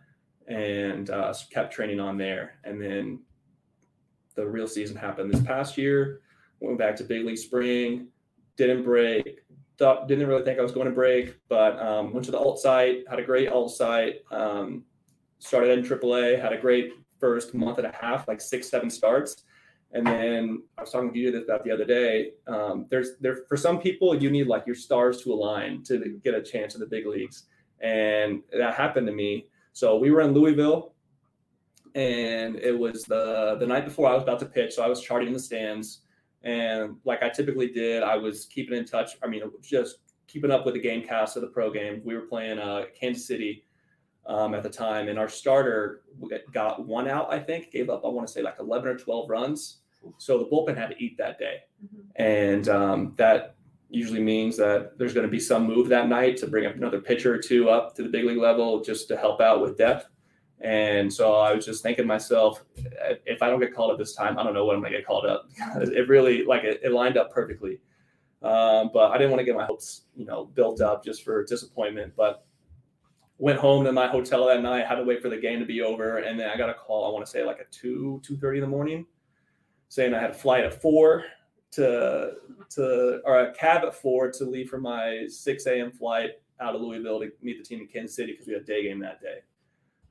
and 0.47 1.09
uh, 1.09 1.33
kept 1.51 1.73
training 1.73 1.99
on 1.99 2.17
there. 2.17 2.55
And 2.63 2.81
then 2.81 3.19
the 4.35 4.47
real 4.47 4.67
season 4.67 4.95
happened 4.95 5.33
this 5.33 5.41
past 5.41 5.77
year. 5.77 6.21
Went 6.59 6.77
back 6.77 6.95
to 6.97 7.03
big 7.03 7.25
league 7.25 7.37
spring, 7.37 8.07
didn't 8.57 8.83
break. 8.83 9.39
Thought, 9.77 10.07
didn't 10.07 10.27
really 10.27 10.43
think 10.43 10.59
I 10.59 10.61
was 10.61 10.71
going 10.71 10.85
to 10.85 10.93
break, 10.93 11.35
but 11.49 11.79
um, 11.81 12.13
went 12.13 12.25
to 12.25 12.31
the 12.31 12.37
alt 12.37 12.59
site, 12.59 13.03
had 13.09 13.17
a 13.17 13.23
great 13.23 13.49
alt 13.49 13.71
site. 13.71 14.17
Um, 14.29 14.83
started 15.39 15.79
in 15.79 15.83
AAA, 15.83 16.39
had 16.39 16.53
a 16.53 16.57
great 16.57 16.91
first 17.19 17.55
month 17.55 17.79
and 17.79 17.87
a 17.87 17.95
half, 17.99 18.27
like 18.27 18.39
six, 18.39 18.69
seven 18.69 18.91
starts. 18.91 19.43
And 19.93 20.07
then 20.07 20.63
I 20.77 20.81
was 20.81 20.91
talking 20.91 21.11
to 21.11 21.19
you 21.19 21.37
about 21.37 21.63
the 21.63 21.71
other 21.71 21.83
day. 21.83 22.31
Um, 22.47 22.85
there's 22.89 23.17
there 23.19 23.39
for 23.49 23.57
some 23.57 23.79
people 23.79 24.15
you 24.15 24.31
need 24.31 24.47
like 24.47 24.65
your 24.65 24.75
stars 24.75 25.21
to 25.23 25.33
align 25.33 25.83
to 25.83 26.19
get 26.23 26.33
a 26.33 26.41
chance 26.41 26.75
in 26.75 26.79
the 26.79 26.87
big 26.87 27.05
leagues, 27.05 27.43
and 27.81 28.41
that 28.57 28.75
happened 28.75 29.07
to 29.07 29.13
me. 29.13 29.47
So 29.73 29.97
we 29.97 30.11
were 30.11 30.21
in 30.21 30.31
Louisville, 30.31 30.93
and 31.95 32.55
it 32.55 32.77
was 32.77 33.03
the 33.03 33.57
the 33.59 33.67
night 33.67 33.83
before 33.83 34.07
I 34.07 34.13
was 34.13 34.23
about 34.23 34.39
to 34.39 34.45
pitch. 34.45 34.75
So 34.75 34.81
I 34.81 34.87
was 34.87 35.01
charting 35.01 35.33
the 35.33 35.39
stands, 35.39 36.03
and 36.43 36.95
like 37.03 37.21
I 37.21 37.27
typically 37.27 37.67
did, 37.67 38.01
I 38.01 38.15
was 38.15 38.45
keeping 38.45 38.77
in 38.77 38.85
touch. 38.85 39.17
I 39.21 39.27
mean, 39.27 39.43
just 39.61 39.97
keeping 40.27 40.51
up 40.51 40.65
with 40.65 40.75
the 40.75 40.81
game 40.81 41.05
cast 41.05 41.35
of 41.35 41.41
the 41.41 41.49
pro 41.49 41.69
game. 41.69 42.01
We 42.05 42.15
were 42.15 42.21
playing 42.21 42.59
uh, 42.59 42.85
Kansas 42.97 43.27
City 43.27 43.65
um, 44.25 44.53
at 44.53 44.63
the 44.63 44.69
time, 44.69 45.09
and 45.09 45.19
our 45.19 45.27
starter 45.27 46.03
got 46.53 46.85
one 46.85 47.09
out. 47.09 47.33
I 47.33 47.39
think 47.39 47.71
gave 47.71 47.89
up. 47.89 48.05
I 48.05 48.07
want 48.07 48.25
to 48.27 48.31
say 48.31 48.41
like 48.41 48.55
eleven 48.59 48.87
or 48.87 48.97
twelve 48.97 49.29
runs. 49.29 49.79
So 50.17 50.37
the 50.39 50.45
bullpen 50.45 50.77
had 50.77 50.89
to 50.89 51.03
eat 51.03 51.17
that 51.17 51.37
day, 51.39 51.59
Mhm. 51.83 52.03
and 52.15 52.69
um, 52.69 53.13
that 53.17 53.55
usually 53.89 54.21
means 54.21 54.55
that 54.57 54.97
there's 54.97 55.13
going 55.13 55.25
to 55.25 55.31
be 55.31 55.39
some 55.39 55.67
move 55.67 55.89
that 55.89 56.07
night 56.07 56.37
to 56.37 56.47
bring 56.47 56.65
up 56.65 56.75
another 56.75 57.01
pitcher 57.01 57.33
or 57.33 57.37
two 57.37 57.69
up 57.69 57.93
to 57.95 58.03
the 58.03 58.09
big 58.09 58.23
league 58.25 58.37
level 58.37 58.81
just 58.81 59.07
to 59.09 59.17
help 59.17 59.41
out 59.41 59.61
with 59.61 59.77
depth. 59.77 60.07
And 60.61 61.11
so 61.11 61.33
I 61.33 61.53
was 61.53 61.65
just 61.65 61.83
thinking 61.83 62.03
to 62.03 62.07
myself, 62.07 62.63
if 63.25 63.41
I 63.41 63.49
don't 63.49 63.59
get 63.59 63.73
called 63.73 63.91
up 63.91 63.97
this 63.97 64.15
time, 64.15 64.37
I 64.37 64.43
don't 64.43 64.53
know 64.53 64.65
when 64.65 64.75
I'm 64.75 64.81
going 64.81 64.93
to 64.93 64.97
get 64.99 65.05
called 65.07 65.25
up. 65.25 65.49
it 65.81 66.07
really 66.07 66.45
like 66.45 66.63
it, 66.63 66.79
it 66.83 66.91
lined 66.93 67.17
up 67.17 67.31
perfectly. 67.31 67.81
Um, 68.41 68.91
but 68.93 69.11
I 69.11 69.17
didn't 69.17 69.31
want 69.31 69.41
to 69.41 69.45
get 69.45 69.55
my 69.55 69.65
hopes, 69.65 70.03
you 70.15 70.25
know, 70.25 70.45
built 70.45 70.79
up 70.81 71.03
just 71.03 71.23
for 71.23 71.43
disappointment. 71.43 72.13
But 72.15 72.45
went 73.39 73.59
home 73.59 73.83
to 73.85 73.91
my 73.91 74.07
hotel 74.07 74.45
that 74.47 74.61
night, 74.61 74.85
had 74.85 74.95
to 74.95 75.03
wait 75.03 75.21
for 75.21 75.29
the 75.29 75.37
game 75.37 75.59
to 75.59 75.65
be 75.65 75.81
over, 75.81 76.19
and 76.19 76.39
then 76.39 76.49
I 76.49 76.55
got 76.57 76.69
a 76.69 76.75
call. 76.75 77.05
I 77.05 77.13
want 77.13 77.25
to 77.25 77.31
say 77.31 77.43
like 77.43 77.59
at 77.59 77.71
two 77.71 78.21
two 78.23 78.37
thirty 78.37 78.59
in 78.59 78.61
the 78.61 78.69
morning, 78.69 79.05
saying 79.91 80.13
I 80.13 80.21
had 80.21 80.29
a 80.31 80.33
flight 80.33 80.63
at 80.63 80.81
four 80.81 81.25
to 81.71 82.31
to 82.69 83.19
or 83.25 83.39
a 83.41 83.53
cab 83.53 83.83
at 83.83 83.93
four 83.93 84.31
to 84.31 84.45
leave 84.45 84.69
for 84.69 84.79
my 84.79 85.25
six 85.27 85.65
a.m. 85.67 85.91
flight 85.91 86.31
out 86.61 86.75
of 86.75 86.81
Louisville 86.81 87.19
to 87.19 87.29
meet 87.41 87.57
the 87.57 87.63
team 87.63 87.81
in 87.81 87.87
Kansas 87.87 88.15
City 88.15 88.31
because 88.31 88.47
we 88.47 88.53
had 88.53 88.61
a 88.61 88.65
day 88.65 88.83
game 88.83 88.99
that 88.99 89.19
day, 89.21 89.39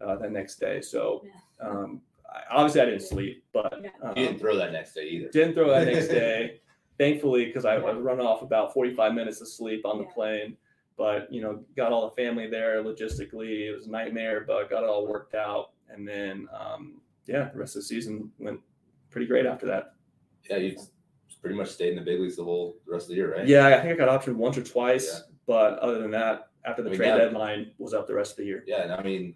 uh, 0.02 0.16
that 0.16 0.32
next 0.32 0.56
day. 0.60 0.82
So 0.82 1.24
um, 1.62 2.02
I, 2.30 2.42
obviously 2.56 2.82
I 2.82 2.84
didn't 2.84 3.02
sleep, 3.02 3.42
but 3.54 3.80
Yeah. 3.82 3.88
um, 4.02 4.12
You 4.18 4.26
didn't 4.26 4.40
throw 4.40 4.54
that 4.58 4.72
next 4.72 4.92
day 4.92 5.06
either. 5.08 5.28
didn't 5.30 5.54
throw 5.54 5.70
that 5.70 5.86
next 5.86 6.08
day. 6.22 6.60
Thankfully, 6.98 7.46
because 7.46 7.64
I, 7.64 7.76
I 7.76 7.78
Yeah. 7.78 7.92
was 7.94 8.02
running 8.02 8.26
off 8.26 8.42
about 8.42 8.74
45 8.74 9.14
minutes 9.14 9.40
of 9.40 9.48
sleep 9.48 9.86
on 9.86 9.96
the 9.98 10.04
Yeah. 10.04 10.12
plane. 10.12 10.56
But, 10.98 11.32
you 11.32 11.40
know, 11.40 11.64
got 11.74 11.92
all 11.92 12.10
the 12.10 12.14
family 12.22 12.46
there 12.50 12.82
logistically. 12.84 13.68
It 13.68 13.72
was 13.74 13.86
a 13.86 13.90
nightmare, 13.90 14.44
but 14.46 14.68
got 14.68 14.82
it 14.82 14.88
all 14.90 15.06
worked 15.06 15.34
out. 15.34 15.70
And 15.88 16.06
then, 16.06 16.46
um, 16.52 17.00
yeah, 17.24 17.48
the 17.50 17.58
rest 17.58 17.74
of 17.76 17.80
the 17.82 17.86
season 17.86 18.30
went 18.38 18.60
pretty 19.10 19.26
great 19.26 19.46
after 19.46 19.66
that. 19.66 19.94
Yeah, 20.48 20.56
you 20.56 20.76
pretty 21.40 21.56
much 21.56 21.68
stayed 21.70 21.90
in 21.90 21.96
the 21.96 22.02
big 22.02 22.20
leagues 22.20 22.36
the 22.36 22.44
whole 22.44 22.76
the 22.86 22.92
rest 22.92 23.04
of 23.04 23.08
the 23.10 23.14
year, 23.16 23.34
right? 23.34 23.46
Yeah, 23.46 23.66
I 23.68 23.80
think 23.80 23.92
I 24.00 24.04
got 24.04 24.20
optioned 24.22 24.36
once 24.36 24.56
or 24.58 24.62
twice. 24.62 25.10
Yeah. 25.12 25.20
But 25.46 25.78
other 25.80 25.98
than 26.00 26.10
that, 26.12 26.48
after 26.64 26.82
the 26.82 26.88
I 26.88 26.92
mean, 26.92 26.98
trade 26.98 27.08
now- 27.10 27.18
deadline 27.18 27.72
was 27.78 27.94
up 27.94 28.06
the 28.06 28.14
rest 28.14 28.32
of 28.32 28.36
the 28.38 28.44
year. 28.44 28.64
Yeah, 28.66 28.82
and 28.82 28.92
I 28.92 29.02
mean, 29.02 29.34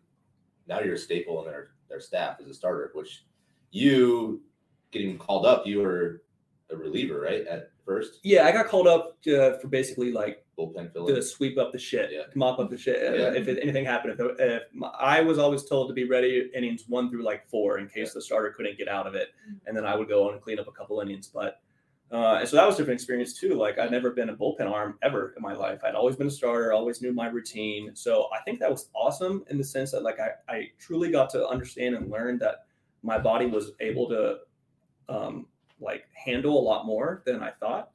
now 0.66 0.80
you're 0.80 0.94
a 0.94 0.98
staple 0.98 1.44
in 1.44 1.50
their 1.50 1.70
their 1.88 2.00
staff 2.00 2.38
as 2.40 2.48
a 2.48 2.54
starter, 2.54 2.90
which 2.94 3.24
you 3.70 4.42
getting 4.90 5.18
called 5.18 5.44
up, 5.46 5.66
you 5.66 5.80
were 5.80 6.22
a 6.70 6.76
reliever, 6.76 7.20
right? 7.20 7.46
At 7.46 7.70
first, 7.84 8.20
Yeah, 8.22 8.46
I 8.46 8.52
got 8.52 8.66
called 8.66 8.86
up 8.88 9.18
uh, 9.26 9.58
for 9.58 9.68
basically 9.68 10.12
like 10.12 10.44
bullpen 10.58 10.92
to 10.94 11.22
sweep 11.22 11.58
up 11.58 11.72
the 11.72 11.78
shit, 11.78 12.10
Yeah. 12.12 12.24
to 12.24 12.38
mop 12.38 12.58
up 12.58 12.70
the 12.70 12.76
shit. 12.78 12.96
uh, 13.06 13.16
Yeah. 13.16 13.32
If 13.34 13.48
it, 13.48 13.58
anything 13.62 13.84
happened, 13.84 14.18
if, 14.18 14.40
if 14.40 14.62
my, 14.72 14.88
I 14.88 15.20
was 15.20 15.38
always 15.38 15.64
told 15.64 15.88
to 15.88 15.94
be 15.94 16.04
ready 16.04 16.50
innings 16.54 16.84
one 16.88 17.10
through 17.10 17.22
like 17.24 17.46
four 17.48 17.78
in 17.78 17.88
case 17.88 18.08
Yeah. 18.08 18.14
the 18.14 18.22
starter 18.22 18.50
couldn't 18.50 18.78
get 18.78 18.88
out 18.88 19.06
of 19.06 19.14
it, 19.14 19.28
Mhm. 19.50 19.58
and 19.66 19.76
then 19.76 19.84
I 19.84 19.96
would 19.96 20.08
go 20.08 20.26
on 20.28 20.34
and 20.34 20.42
clean 20.42 20.58
up 20.58 20.68
a 20.68 20.72
couple 20.72 21.00
innings. 21.00 21.28
But 21.28 21.60
uh, 22.12 22.36
and 22.40 22.48
so 22.48 22.54
that 22.56 22.64
was 22.66 22.76
a 22.76 22.78
different 22.78 23.00
experience 23.00 23.32
too. 23.32 23.54
Like 23.54 23.76
I'd 23.78 23.90
never 23.90 24.10
been 24.10 24.28
a 24.28 24.36
bullpen 24.36 24.70
arm 24.70 24.98
ever 25.02 25.34
in 25.36 25.42
my 25.42 25.52
life. 25.54 25.80
I'd 25.82 25.96
always 25.96 26.14
been 26.14 26.28
a 26.28 26.30
starter, 26.30 26.72
always 26.72 27.02
knew 27.02 27.12
my 27.12 27.26
routine. 27.28 27.96
So 27.96 28.28
I 28.32 28.40
think 28.44 28.60
that 28.60 28.70
was 28.70 28.88
awesome 28.94 29.44
in 29.50 29.58
the 29.58 29.64
sense 29.64 29.90
that 29.92 30.02
like 30.04 30.20
I, 30.20 30.30
I 30.48 30.70
truly 30.78 31.10
got 31.10 31.28
to 31.30 31.48
understand 31.48 31.96
and 31.96 32.10
learn 32.10 32.38
that 32.38 32.66
my 33.02 33.18
body 33.18 33.46
was 33.46 33.72
able 33.80 34.08
to 34.10 34.38
um, 35.08 35.46
like 35.84 36.04
handle 36.14 36.58
a 36.58 36.64
lot 36.70 36.86
more 36.86 37.22
than 37.26 37.42
I 37.42 37.50
thought. 37.50 37.90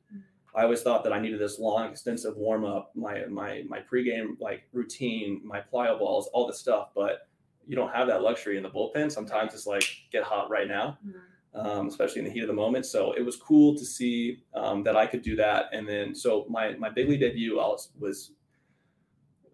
I 0.56 0.64
always 0.64 0.82
thought 0.82 1.04
that 1.04 1.14
I 1.14 1.20
needed 1.20 1.40
this 1.40 1.60
long, 1.60 1.90
extensive 1.92 2.36
warm 2.38 2.66
up, 2.66 2.92
my 2.96 3.26
my 3.26 3.64
my 3.68 3.80
pregame 3.92 4.40
like 4.40 4.64
routine, 4.74 5.42
my 5.44 5.62
plyo 5.62 5.98
balls, 6.00 6.28
all 6.34 6.48
this 6.48 6.60
stuff. 6.60 6.90
But 6.96 7.28
you 7.68 7.76
don't 7.76 7.94
have 7.94 8.08
that 8.08 8.22
luxury 8.24 8.58
in 8.58 8.64
the 8.64 8.70
bullpen. 8.70 9.12
Sometimes 9.12 9.54
it's 9.54 9.68
like 9.68 9.84
get 10.12 10.24
hot 10.24 10.50
right 10.50 10.68
now. 10.68 10.98
Mhm. 11.06 11.22
um, 11.66 11.88
especially 11.88 12.20
in 12.20 12.26
the 12.26 12.32
heat 12.32 12.42
of 12.42 12.48
the 12.48 12.54
moment. 12.66 12.86
So 12.86 13.12
it 13.14 13.22
was 13.26 13.36
cool 13.36 13.76
to 13.76 13.84
see 13.86 14.44
um, 14.54 14.84
that 14.84 14.96
I 14.96 15.06
could 15.08 15.22
do 15.24 15.36
that. 15.38 15.66
And 15.72 15.88
then 15.88 16.14
so 16.16 16.46
my 16.50 16.74
my 16.78 16.90
big 16.90 17.10
league 17.10 17.20
debut 17.22 17.58
was 17.58 17.90
was 18.00 18.32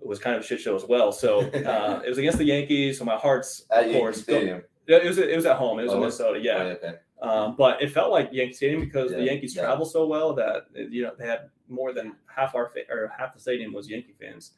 was 0.02 0.20
kind 0.20 0.36
of 0.36 0.44
a 0.44 0.46
shit 0.46 0.60
show 0.60 0.76
as 0.76 0.86
well. 0.86 1.12
So 1.12 1.40
uh, 1.74 2.02
it 2.06 2.10
was 2.10 2.18
against 2.18 2.38
the 2.38 2.46
Yankees. 2.46 3.00
So 3.00 3.06
my 3.06 3.16
heart's 3.18 3.66
At 3.70 3.88
of 3.88 3.94
course. 3.94 4.22
go- 4.22 4.34
Stadium. 4.34 4.64
It 4.88 5.04
was 5.04 5.18
it 5.18 5.36
was 5.36 5.46
at 5.46 5.58
home. 5.58 5.80
It 5.80 5.84
was 5.84 5.92
Oh, 5.92 5.96
in 5.96 6.00
Minnesota. 6.02 6.40
Yeah. 6.42 6.58
Oh, 6.58 6.68
okay. 6.78 6.94
Um, 7.26 7.56
but 7.58 7.82
it 7.82 7.92
felt 7.92 8.12
like 8.12 8.30
Yankee 8.32 8.54
Stadium 8.54 8.82
because 8.82 9.12
the 9.12 9.24
Yankees 9.24 9.56
yeah. 9.56 9.64
travel 9.64 9.86
so 9.86 10.06
well 10.06 10.34
that 10.36 10.68
you 10.76 11.02
know 11.02 11.12
they 11.18 11.26
had 11.26 11.50
more 11.68 11.92
than 11.92 12.16
half 12.28 12.54
our 12.54 12.70
fa- 12.70 12.88
or 12.90 13.12
half 13.18 13.34
the 13.34 13.40
stadium 13.40 13.74
was 13.74 13.90
Yankee 13.90 14.14
fans. 14.20 14.52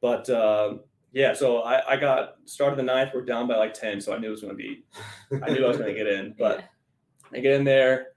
But 0.00 0.28
uh, 0.28 0.78
yeah, 1.12 1.32
so 1.32 1.62
I, 1.62 1.92
I 1.92 1.96
got 1.96 2.36
started 2.46 2.76
the 2.76 2.82
ninth. 2.82 3.10
We're 3.14 3.24
down 3.24 3.46
by 3.46 3.56
like 3.56 3.74
ten, 3.74 4.00
so 4.00 4.12
I 4.12 4.18
knew 4.18 4.26
it 4.26 4.32
was 4.32 4.40
going 4.40 4.56
to 4.56 4.56
be. 4.56 4.84
I 5.42 5.50
knew 5.50 5.64
I 5.64 5.68
was 5.68 5.76
going 5.76 5.94
to 5.94 5.94
get 5.94 6.08
in, 6.08 6.34
but 6.38 6.64
I 7.32 7.38
get 7.38 7.54
in 7.54 7.64
there, 7.64 8.08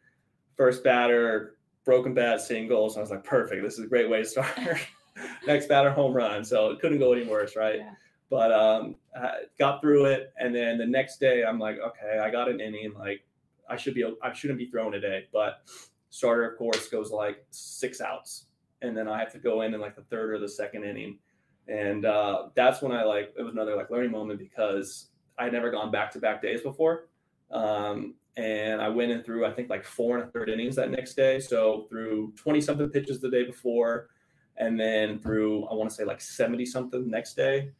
first 0.57 0.83
batter, 0.83 1.57
broken 1.85 2.15
bat, 2.15 2.41
singles. 2.41 2.97
I 2.97 3.01
was 3.01 3.11
like, 3.11 3.23
perfect. 3.23 3.61
This 3.63 3.77
is 3.77 3.85
a 3.85 3.87
great 3.89 4.09
way 4.09 4.23
to 4.23 4.25
start. 4.25 4.57
Next 5.45 5.67
batter, 5.67 5.91
home 5.91 6.13
run. 6.13 6.43
So 6.43 6.71
it 6.71 6.79
couldn't 6.79 6.97
go 6.97 7.13
any 7.13 7.25
worse, 7.25 7.55
right? 7.55 7.77
Yeah. 7.77 7.91
But 8.31 8.51
um, 8.51 8.95
I 9.15 9.41
got 9.59 9.81
through 9.81 10.05
it, 10.05 10.33
and 10.39 10.55
then 10.55 10.79
the 10.79 10.87
next 10.87 11.19
day, 11.19 11.43
I'm 11.43 11.59
like, 11.59 11.77
okay, 11.77 12.17
I 12.17 12.31
got 12.31 12.49
an 12.49 12.59
inning. 12.59 12.91
Like, 12.97 13.23
I 13.69 13.77
should 13.77 13.93
be, 13.93 14.05
I 14.21 14.33
shouldn't 14.33 14.59
be 14.59 14.69
throwing 14.69 14.91
today. 14.91 15.25
But 15.31 15.61
starter, 16.09 16.49
of 16.49 16.57
course, 16.57 16.87
goes 16.89 17.11
like 17.11 17.45
six 17.51 18.01
outs, 18.01 18.45
and 18.81 18.95
then 18.95 19.07
I 19.07 19.19
have 19.19 19.31
to 19.33 19.39
go 19.39 19.61
in 19.61 19.73
in 19.73 19.81
like 19.81 19.95
the 19.95 20.03
third 20.03 20.31
or 20.31 20.39
the 20.39 20.49
second 20.49 20.83
inning, 20.83 21.19
and 21.67 22.05
uh, 22.05 22.49
that's 22.55 22.81
when 22.81 22.91
I 22.91 23.03
like 23.03 23.33
it 23.37 23.41
was 23.41 23.53
another 23.53 23.75
like 23.75 23.89
learning 23.89 24.11
moment 24.11 24.39
because 24.39 25.09
I 25.37 25.45
had 25.45 25.53
never 25.53 25.71
gone 25.71 25.91
back 25.91 26.11
to 26.11 26.19
back 26.19 26.41
days 26.41 26.61
before. 26.61 27.09
Um, 27.51 28.15
and 28.35 28.81
I 28.81 28.89
went 28.89 29.11
in 29.11 29.23
through 29.23 29.45
I 29.45 29.51
think 29.51 29.69
like 29.69 29.85
four 29.85 30.17
and 30.17 30.27
a 30.27 30.31
third 30.31 30.49
innings 30.49 30.75
that 30.75 30.91
next 30.91 31.15
day. 31.15 31.39
So 31.39 31.85
through 31.89 32.33
20 32.35 32.61
something 32.61 32.89
pitches 32.89 33.19
the 33.19 33.29
day 33.29 33.43
before, 33.43 34.09
and 34.57 34.79
then 34.79 35.19
through 35.19 35.65
I 35.65 35.73
want 35.73 35.89
to 35.89 35.95
say 35.95 36.03
like 36.03 36.21
70 36.21 36.65
something 36.65 37.09
next 37.09 37.35
day. 37.35 37.71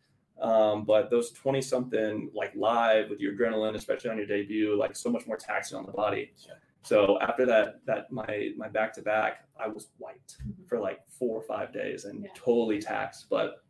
Um, 0.43 0.83
but 0.83 1.09
those 1.09 1.31
20 1.31 1.61
something 1.61 2.29
like 2.33 2.53
live 2.53 3.09
with 3.09 3.21
your 3.21 3.33
adrenaline, 3.33 3.75
especially 3.75 4.09
on 4.09 4.17
your 4.17 4.25
debut, 4.27 4.77
like 4.77 4.93
so 4.95 5.09
much 5.09 5.25
more 5.25 5.37
taxing 5.37 5.77
on 5.77 5.85
the 5.85 5.91
body. 5.93 6.33
Yeah. 6.45 6.55
So 6.81 7.17
after 7.21 7.45
that, 7.45 7.79
that 7.85 8.11
my 8.11 8.49
my 8.57 8.67
back 8.67 8.91
to 8.95 9.01
back, 9.01 9.47
I 9.57 9.69
was 9.69 9.91
wiped 9.99 10.35
Mhm. 10.45 10.67
for 10.67 10.79
like 10.79 10.99
four 11.07 11.37
or 11.37 11.43
five 11.43 11.71
days 11.71 12.03
and 12.03 12.23
Yeah. 12.23 12.29
totally 12.35 12.79
taxed. 12.81 13.29
But 13.29 13.63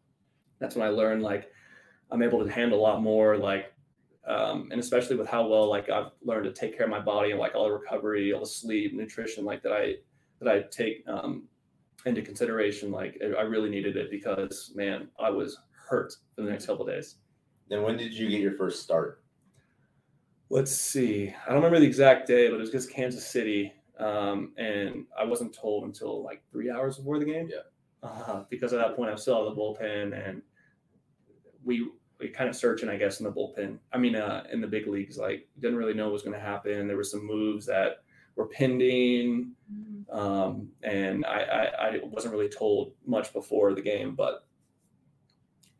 that's 0.57 0.75
when 0.75 0.85
I 0.87 0.89
learned 0.89 1.21
like 1.21 1.51
I'm 2.09 2.23
able 2.23 2.43
to 2.43 2.51
handle 2.51 2.79
a 2.79 2.81
lot 2.81 3.01
more 3.01 3.37
like 3.37 3.71
um, 4.25 4.69
and 4.71 4.79
especially 4.79 5.17
with 5.17 5.27
how 5.27 5.45
well 5.45 5.67
like 5.69 5.89
I've 5.89 6.11
learned 6.23 6.45
to 6.45 6.53
take 6.53 6.75
care 6.75 6.85
of 6.85 6.89
my 6.89 7.01
body 7.01 7.31
and 7.31 7.39
like 7.39 7.53
all 7.55 7.65
the 7.65 7.73
recovery, 7.73 8.33
all 8.33 8.39
the 8.39 8.45
sleep, 8.47 8.93
nutrition 8.93 9.45
like 9.45 9.61
that 9.63 9.73
I 9.73 9.97
that 10.39 10.47
I 10.51 10.61
take 10.71 11.03
um, 11.07 11.47
into 12.07 12.21
consideration. 12.23 12.89
Like 12.89 13.21
I 13.21 13.41
I 13.41 13.41
really 13.43 13.69
needed 13.69 13.95
it 13.95 14.09
because 14.09 14.71
man, 14.75 15.09
I 15.19 15.29
was 15.29 15.59
hurt 15.87 16.13
for 16.35 16.41
the 16.41 16.49
next 16.51 16.65
couple 16.65 16.87
of 16.87 16.93
days. 16.93 17.15
Then 17.69 17.83
when 17.83 17.97
did 17.97 18.13
you 18.13 18.29
get 18.29 18.41
your 18.41 18.53
first 18.53 18.81
start? 18.83 19.21
Let's 20.49 20.71
see. 20.71 21.33
I 21.45 21.47
don't 21.49 21.57
remember 21.57 21.79
the 21.79 21.87
exact 21.87 22.27
day, 22.27 22.47
but 22.49 22.55
it 22.55 22.59
was 22.59 22.69
against 22.69 22.91
Kansas 22.91 23.25
City, 23.25 23.73
um, 23.97 24.53
and 24.57 25.05
I 25.17 25.23
wasn't 25.23 25.53
told 25.53 25.85
until 25.85 26.23
like 26.23 26.43
three 26.51 26.69
hours 26.69 26.97
before 26.97 27.17
the 27.19 27.25
game. 27.25 27.49
Yeah. 27.51 27.61
Uh, 28.07 28.43
because 28.49 28.73
at 28.73 28.79
that 28.79 28.95
point, 28.95 29.09
I 29.09 29.13
was 29.13 29.21
still 29.21 29.35
out 29.37 29.47
of 29.47 29.55
the 29.55 29.61
bullpen, 29.61 30.27
and 30.27 30.41
we 31.63 31.89
we 32.19 32.29
kind 32.29 32.49
of 32.49 32.55
searching, 32.55 32.89
I 32.89 32.97
guess, 32.97 33.19
in 33.19 33.23
the 33.23 33.31
bullpen. 33.31 33.79
I 33.91 33.97
mean, 33.97 34.15
uh, 34.15 34.45
in 34.51 34.61
the 34.61 34.67
big 34.67 34.87
leagues, 34.87 35.17
like 35.17 35.47
didn't 35.59 35.77
really 35.77 35.93
know 35.93 36.05
what 36.05 36.13
was 36.13 36.21
going 36.21 36.37
to 36.37 36.39
happen. 36.39 36.87
There 36.87 36.97
were 36.97 37.03
some 37.03 37.25
moves 37.25 37.65
that 37.65 38.03
were 38.35 38.47
pending, 38.47 39.51
Mhm. 39.73 40.15
um, 40.15 40.71
and 40.83 41.25
I, 41.25 41.39
I 41.41 41.87
I 41.87 41.99
wasn't 42.03 42.33
really 42.33 42.49
told 42.49 42.93
much 43.05 43.33
before 43.33 43.73
the 43.73 43.81
game, 43.81 44.15
but 44.15 44.45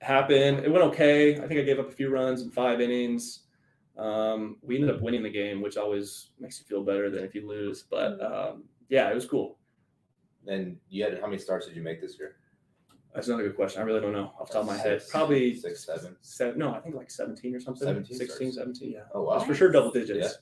happened. 0.04 0.60
It 0.60 0.72
went 0.72 0.84
okay. 0.86 1.36
I 1.38 1.48
think 1.48 1.60
I 1.60 1.64
gave 1.64 1.80
up 1.80 1.90
a 1.90 1.92
few 1.92 2.10
runs 2.10 2.42
in 2.42 2.52
five 2.52 2.82
innings. 2.82 3.42
Um, 3.98 4.58
we 4.62 4.76
ended 4.76 4.90
up 4.96 5.02
winning 5.02 5.24
the 5.24 5.30
game, 5.30 5.62
which 5.62 5.78
always 5.78 6.32
makes 6.40 6.60
you 6.60 6.66
feel 6.66 6.84
better 6.84 7.10
than 7.10 7.24
if 7.24 7.34
you 7.36 7.48
lose. 7.48 7.84
But 7.90 8.20
um, 8.22 8.64
yeah, 8.90 9.10
it 9.10 9.16
was 9.16 9.26
cool. 9.26 9.58
And 10.48 10.78
you 10.90 11.04
had 11.04 11.20
how 11.20 11.28
many 11.28 11.38
starts 11.38 11.68
did 11.68 11.76
you 11.76 11.82
make 11.82 12.02
this 12.02 12.18
year? 12.20 12.36
That's 13.14 13.28
another 13.28 13.44
good 13.44 13.56
question. 13.56 13.82
I 13.82 13.86
really 13.86 14.02
don't 14.02 14.14
know 14.14 14.34
off 14.40 14.48
the 14.48 14.54
top 14.54 14.64
of 14.64 14.68
my 14.68 14.78
head. 14.78 15.04
Probably 15.10 15.54
six, 15.56 15.86
seven. 15.86 16.16
seven. 16.22 16.58
No, 16.58 16.74
I 16.74 16.80
think 16.80 16.96
like 16.96 17.12
17 17.12 17.56
or 17.56 17.60
something. 17.60 17.88
17 17.88 18.18
16, 18.18 18.52
starts. 18.52 18.80
17. 18.80 18.92
Yeah. 18.92 19.02
Oh 19.14 19.30
That's 19.30 19.42
wow. 19.44 19.48
for 19.48 19.54
sure 19.56 19.72
double 19.72 19.92
digits. 19.92 20.40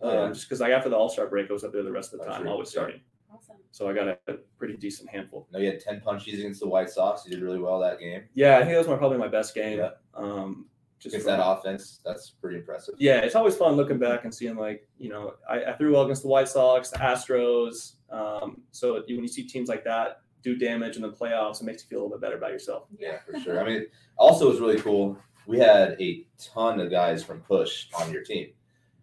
Yeah. 0.00 0.08
Um, 0.08 0.14
yeah. 0.14 0.28
just 0.28 0.48
because 0.48 0.60
like 0.60 0.72
after 0.72 0.88
the 0.88 0.96
All 0.96 1.08
Star 1.08 1.26
break, 1.26 1.50
I 1.50 1.52
was 1.52 1.64
up 1.64 1.72
there 1.72 1.82
the 1.82 1.90
rest 1.90 2.12
of 2.14 2.20
the 2.20 2.26
time, 2.26 2.42
true. 2.42 2.50
always 2.50 2.68
Yeah. 2.68 2.80
starting. 2.80 3.00
Awesome. 3.34 3.56
So 3.72 3.88
I 3.88 3.92
got 3.94 4.08
a, 4.08 4.18
a 4.28 4.34
pretty 4.58 4.76
decent 4.76 5.10
handful. 5.10 5.46
No, 5.52 5.58
you 5.58 5.66
had 5.66 5.80
ten 5.80 6.00
punchies 6.00 6.34
against 6.38 6.60
the 6.60 6.68
White 6.68 6.90
Sox. 6.90 7.24
You 7.26 7.32
did 7.32 7.42
really 7.42 7.58
well 7.58 7.78
that 7.80 7.98
game. 7.98 8.22
Yeah, 8.34 8.56
I 8.56 8.60
think 8.60 8.70
that 8.72 8.78
was 8.78 8.88
my 8.88 8.96
probably 8.96 9.18
my 9.18 9.28
best 9.28 9.54
game. 9.54 9.78
Yeah. 9.78 9.90
Um, 10.14 10.66
just 11.00 11.14
Against 11.14 11.28
from- 11.28 11.38
that 11.38 11.46
offense, 11.46 12.00
that's 12.04 12.30
pretty 12.30 12.56
impressive. 12.58 12.94
yeah, 12.98 13.18
it's 13.18 13.34
always 13.34 13.56
fun 13.56 13.74
looking 13.74 13.98
back 13.98 14.24
and 14.24 14.34
seeing 14.34 14.56
like 14.56 14.88
you 14.98 15.10
know 15.10 15.34
I, 15.48 15.64
I 15.64 15.72
threw 15.76 15.92
well 15.92 16.02
against 16.04 16.22
the 16.22 16.28
White 16.28 16.48
Sox, 16.48 16.88
the 16.90 16.98
Astros. 16.98 17.96
Um, 18.10 18.62
so 18.70 18.94
when 18.94 19.20
you 19.22 19.28
see 19.28 19.42
teams 19.42 19.68
like 19.68 19.84
that 19.84 20.20
do 20.42 20.56
damage 20.56 20.96
in 20.96 21.02
the 21.02 21.10
playoffs, 21.10 21.60
it 21.60 21.64
makes 21.64 21.82
you 21.82 21.88
feel 21.88 21.98
a 21.98 22.02
little 22.04 22.16
bit 22.18 22.22
better 22.22 22.36
about 22.36 22.52
yourself. 22.52 22.84
Yeah, 22.98 23.18
for 23.18 23.38
sure. 23.40 23.60
I 23.60 23.64
mean, 23.66 23.86
also 24.16 24.46
it 24.46 24.50
was 24.50 24.60
really 24.60 24.80
cool. 24.80 25.18
We 25.46 25.58
had 25.58 25.96
a 26.00 26.24
ton 26.38 26.80
of 26.80 26.90
guys 26.90 27.22
from 27.24 27.40
Push 27.40 27.88
on 27.98 28.10
your 28.12 28.22
team. 28.22 28.52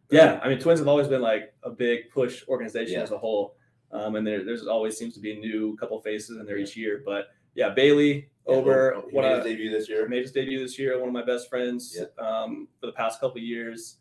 Yeah, 0.09 0.39
I 0.43 0.49
mean 0.49 0.59
Twins 0.59 0.79
have 0.79 0.87
always 0.87 1.07
been 1.07 1.21
like 1.21 1.53
a 1.63 1.69
big 1.69 2.09
push 2.11 2.43
organization 2.47 2.95
Yeah. 2.95 3.03
as 3.03 3.11
a 3.11 3.17
whole, 3.17 3.55
um, 3.91 4.15
and 4.15 4.25
there, 4.25 4.43
there's 4.43 4.67
always 4.67 4.97
seems 4.97 5.13
to 5.15 5.19
be 5.19 5.33
a 5.33 5.39
new 5.39 5.75
couple 5.77 5.99
faces 6.01 6.37
in 6.37 6.45
there 6.45 6.57
each 6.57 6.77
year. 6.77 7.01
But 7.05 7.27
yeah, 7.55 7.69
Bailey 7.69 8.29
over 8.45 9.01
what 9.11 9.23
made 9.23 9.31
I 9.31 9.35
his 9.37 9.45
debut 9.45 9.69
this 9.69 9.89
year. 9.89 10.07
made 10.07 10.21
his 10.21 10.31
debut 10.31 10.59
this 10.59 10.79
year. 10.79 10.97
One 10.99 11.09
of 11.09 11.13
my 11.13 11.25
best 11.25 11.49
friends 11.49 11.97
um, 12.17 12.67
for 12.79 12.87
the 12.87 12.93
past 12.93 13.19
couple 13.19 13.37
of 13.37 13.43
years. 13.43 13.97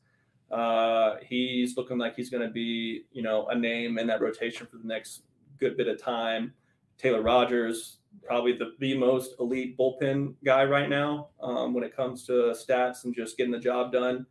Uh, 0.50 1.16
he's 1.22 1.76
looking 1.76 1.98
like 1.98 2.16
he's 2.16 2.31
going 2.31 2.42
to 2.42 2.53
be, 2.53 3.05
you 3.12 3.22
know, 3.22 3.46
a 3.48 3.55
name 3.55 3.98
in 3.98 4.07
that 4.09 4.20
rotation 4.20 4.66
for 4.66 4.79
the 4.79 4.87
next 4.87 5.22
good 5.59 5.76
bit 5.76 5.87
of 5.87 6.03
time. 6.03 6.53
Taylor 6.98 7.22
Rogers, 7.22 7.98
probably 8.24 8.53
the, 8.53 8.72
the 8.79 8.96
most 8.96 9.35
elite 9.38 9.79
bullpen 9.79 10.35
guy 10.44 10.64
right 10.64 10.88
now 10.88 11.29
um, 11.40 11.72
when 11.72 11.85
it 11.85 11.94
comes 11.94 12.26
to 12.26 12.33
stats 12.33 13.05
and 13.05 13.14
just 13.14 13.37
getting 13.37 13.53
the 13.53 13.61
job 13.61 13.92
done. 13.92 14.26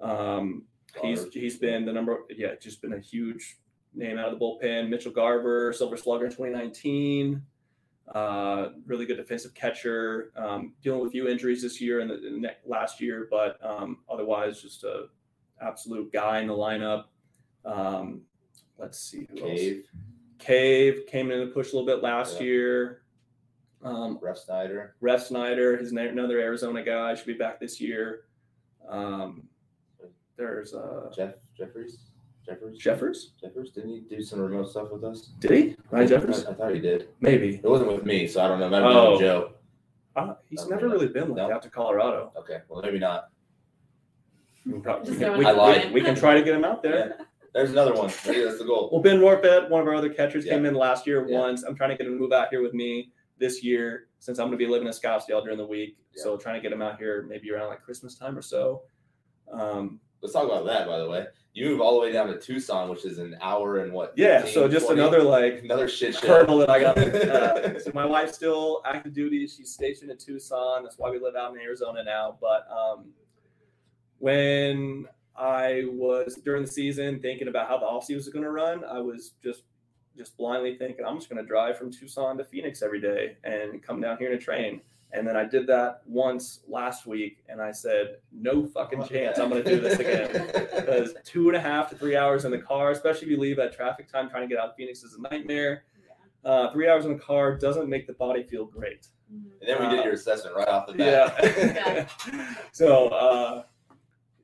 Um, 0.00 0.64
he's 1.02 1.26
he's 1.32 1.58
been 1.58 1.84
the 1.84 1.92
number, 1.92 2.20
yeah, 2.30 2.54
just 2.60 2.80
been 2.80 2.92
a 2.92 3.00
huge 3.00 3.58
name 3.94 4.18
out 4.18 4.32
of 4.32 4.38
the 4.38 4.44
bullpen. 4.44 4.88
Mitchell 4.88 5.12
Garver, 5.12 5.72
Silver 5.72 5.96
Slugger 5.96 6.26
in 6.26 6.30
2019 6.30 7.42
uh, 8.14 8.70
really 8.86 9.06
good 9.06 9.16
defensive 9.16 9.54
catcher. 9.54 10.32
Um, 10.36 10.74
dealing 10.82 11.00
with 11.00 11.08
a 11.08 11.12
few 11.12 11.28
injuries 11.28 11.62
this 11.62 11.80
year 11.80 12.00
and 12.00 12.10
the, 12.10 12.16
the 12.16 12.50
last 12.66 13.00
year, 13.00 13.28
but 13.30 13.58
um, 13.64 13.98
otherwise 14.10 14.60
just 14.60 14.84
a 14.84 15.06
absolute 15.60 16.12
guy 16.12 16.40
in 16.40 16.48
the 16.48 16.52
lineup. 16.52 17.04
Um, 17.64 18.22
let's 18.78 18.98
see 18.98 19.26
who 19.30 19.38
else. 19.48 19.60
Cave, 19.60 19.84
Cave 20.38 21.00
came 21.06 21.30
in 21.30 21.40
and 21.40 21.54
pushed 21.54 21.72
a 21.72 21.76
little 21.76 21.86
bit 21.86 22.02
last 22.02 22.40
Yeah. 22.40 22.46
year. 22.46 23.02
Um, 23.84 24.18
Refsnyder. 24.18 24.90
Ref 25.00 25.26
Snyder, 25.26 25.80
na- 25.90 26.02
another 26.02 26.38
Arizona 26.38 26.84
guy, 26.84 27.14
should 27.14 27.26
be 27.26 27.32
back 27.34 27.58
this 27.60 27.80
year. 27.80 28.24
Um, 28.88 29.44
there's 30.36 30.74
uh, 30.74 31.10
Jeff 31.14 31.34
Jeffries. 31.56 32.11
Jeffers. 32.44 32.78
Jeffers. 32.78 33.32
Jeffers. 33.40 33.70
Didn't 33.70 33.90
he 33.90 34.00
do 34.00 34.22
some 34.22 34.40
remote 34.40 34.68
stuff 34.70 34.90
with 34.90 35.04
us? 35.04 35.30
Did 35.38 35.50
he? 35.50 35.76
Ryan 35.90 36.08
Jeffers? 36.08 36.44
I, 36.44 36.50
I 36.50 36.54
thought 36.54 36.74
he 36.74 36.80
did. 36.80 37.08
Maybe. 37.20 37.56
It 37.56 37.64
wasn't 37.64 37.92
with 37.92 38.04
me, 38.04 38.26
so 38.26 38.44
I 38.44 38.48
don't 38.48 38.58
know. 38.60 38.68
Maybe 38.68 38.84
Oh. 38.84 39.12
with 39.12 39.20
Joe. 39.20 39.52
Uh, 40.16 40.34
he's 40.50 40.66
never 40.68 40.88
really? 40.88 41.06
really 41.06 41.12
been 41.12 41.28
like 41.28 41.48
No? 41.48 41.54
out 41.54 41.62
to 41.62 41.70
Colorado. 41.70 42.32
Okay, 42.36 42.58
well 42.68 42.82
maybe 42.82 42.98
not. 42.98 43.28
We 44.66 44.72
can, 44.72 44.82
probably, 44.82 45.16
we, 45.16 45.36
we, 45.38 45.44
I 45.46 45.50
lied. 45.52 45.92
we 45.92 46.02
can 46.02 46.14
try 46.14 46.34
to 46.34 46.42
get 46.42 46.54
him 46.54 46.64
out 46.64 46.82
there. 46.82 47.16
There's 47.54 47.70
another 47.70 47.94
one. 47.94 48.10
Maybe 48.26 48.44
that's 48.44 48.58
the 48.58 48.64
goal. 48.64 48.88
Well, 48.92 49.02
Ben 49.02 49.18
Rortvedt, 49.20 49.68
one 49.70 49.80
of 49.80 49.86
our 49.88 49.94
other 49.94 50.12
catchers, 50.12 50.44
Yeah. 50.46 50.52
came 50.54 50.66
in 50.66 50.74
last 50.74 51.06
year 51.06 51.26
Yeah. 51.28 51.38
once. 51.38 51.62
I'm 51.64 51.74
trying 51.74 51.90
to 51.90 51.96
get 51.96 52.06
him 52.06 52.14
to 52.14 52.18
move 52.18 52.32
out 52.32 52.48
here 52.50 52.62
with 52.62 52.72
me 52.74 53.10
this 53.38 53.62
year 53.64 54.08
since 54.20 54.38
I'm 54.38 54.46
going 54.48 54.58
to 54.58 54.64
be 54.64 54.70
living 54.70 54.86
in 54.86 54.92
Scottsdale 54.92 55.42
during 55.42 55.58
the 55.58 55.66
week. 55.66 55.96
So 56.14 56.36
trying 56.36 56.54
to 56.56 56.60
get 56.60 56.72
him 56.72 56.80
out 56.82 56.98
here 56.98 57.26
maybe 57.28 57.50
around 57.50 57.68
like 57.68 57.82
Christmas 57.82 58.14
time 58.14 58.36
or 58.38 58.42
so. 58.42 58.82
Um, 59.50 59.98
Let's 60.22 60.32
talk 60.32 60.46
about 60.46 60.64
that, 60.66 60.86
by 60.86 60.98
the 60.98 61.08
way. 61.08 61.26
You 61.52 61.66
move 61.66 61.80
all 61.80 61.94
the 61.94 62.00
way 62.00 62.12
down 62.12 62.28
to 62.28 62.38
Tucson, 62.38 62.88
which 62.88 63.04
is 63.04 63.18
an 63.18 63.36
hour 63.42 63.78
and 63.78 63.92
what? 63.92 64.14
yeah, 64.16 64.42
15, 64.42 64.54
so 64.54 64.68
just 64.68 64.86
20? 64.86 65.00
another 65.00 65.22
like 65.22 65.60
another 65.64 65.88
shit 65.88 66.14
hurdle 66.16 66.58
that 66.58 66.70
I 66.70 66.80
got. 66.80 66.96
Uh, 67.32 67.78
so 67.78 67.90
my 67.94 68.06
wife's 68.06 68.34
still 68.34 68.80
active 68.84 69.12
duty. 69.12 69.46
She's 69.46 69.70
stationed 69.72 70.10
in 70.10 70.16
Tucson. 70.16 70.82
That's 70.82 70.96
why 70.96 71.10
we 71.10 71.18
live 71.18 71.34
out 71.34 71.54
in 71.54 71.60
Arizona 71.60 72.02
now. 72.04 72.38
But 72.40 72.66
um, 72.70 73.06
when 74.18 75.06
I 75.36 75.84
was 75.88 76.36
during 76.44 76.62
the 76.62 76.70
season 76.70 77.20
thinking 77.20 77.48
about 77.48 77.68
how 77.68 77.78
the 77.78 77.86
off 77.86 78.04
season 78.04 78.18
was 78.18 78.28
going 78.28 78.44
to 78.44 78.50
run, 78.50 78.84
I 78.84 79.00
was 79.00 79.32
just 79.42 79.62
just 80.16 80.36
blindly 80.36 80.76
thinking 80.76 81.04
I'm 81.04 81.16
just 81.16 81.28
going 81.28 81.42
to 81.42 81.48
drive 81.48 81.78
from 81.78 81.90
Tucson 81.90 82.36
to 82.38 82.44
Phoenix 82.44 82.82
every 82.82 83.00
day 83.00 83.36
and 83.44 83.82
come 83.82 84.00
down 84.00 84.18
here 84.18 84.30
to 84.30 84.38
train. 84.38 84.80
And 85.14 85.26
then 85.26 85.36
I 85.36 85.44
did 85.44 85.66
that 85.66 86.00
once 86.06 86.60
last 86.66 87.06
week, 87.06 87.44
and 87.48 87.60
I 87.60 87.70
said, 87.70 88.16
no 88.32 88.66
fucking 88.66 89.04
chance. 89.04 89.38
I'm 89.38 89.50
going 89.50 89.62
to 89.62 89.70
do 89.70 89.80
this 89.80 89.98
again. 89.98 90.68
Because 90.82 91.14
two 91.24 91.48
and 91.48 91.56
a 91.56 91.60
half 91.60 91.88
to 91.90 91.96
three 91.96 92.16
hours 92.16 92.44
in 92.44 92.50
the 92.50 92.58
car, 92.58 92.90
especially 92.90 93.26
if 93.26 93.30
you 93.30 93.38
leave 93.38 93.58
at 93.58 93.72
traffic 93.72 94.10
time, 94.10 94.28
trying 94.28 94.42
to 94.42 94.48
get 94.48 94.58
out 94.58 94.70
of 94.70 94.76
Phoenix 94.76 95.02
is 95.04 95.14
a 95.14 95.22
nightmare. 95.22 95.84
Uh, 96.44 96.72
three 96.72 96.88
hours 96.88 97.04
in 97.04 97.12
the 97.12 97.18
car 97.18 97.56
doesn't 97.56 97.88
make 97.88 98.06
the 98.06 98.14
body 98.14 98.42
feel 98.42 98.64
great. 98.64 99.06
Mhm. 99.32 99.52
And 99.60 99.68
then 99.68 99.80
we 99.80 99.94
did 99.94 100.04
your 100.04 100.14
assessment 100.14 100.56
right 100.56 100.66
off 100.66 100.86
the 100.86 100.94
bat. 100.94 101.34
Yeah. 101.42 102.04
bat. 102.06 102.66
so 102.72 103.08
uh, 103.08 103.62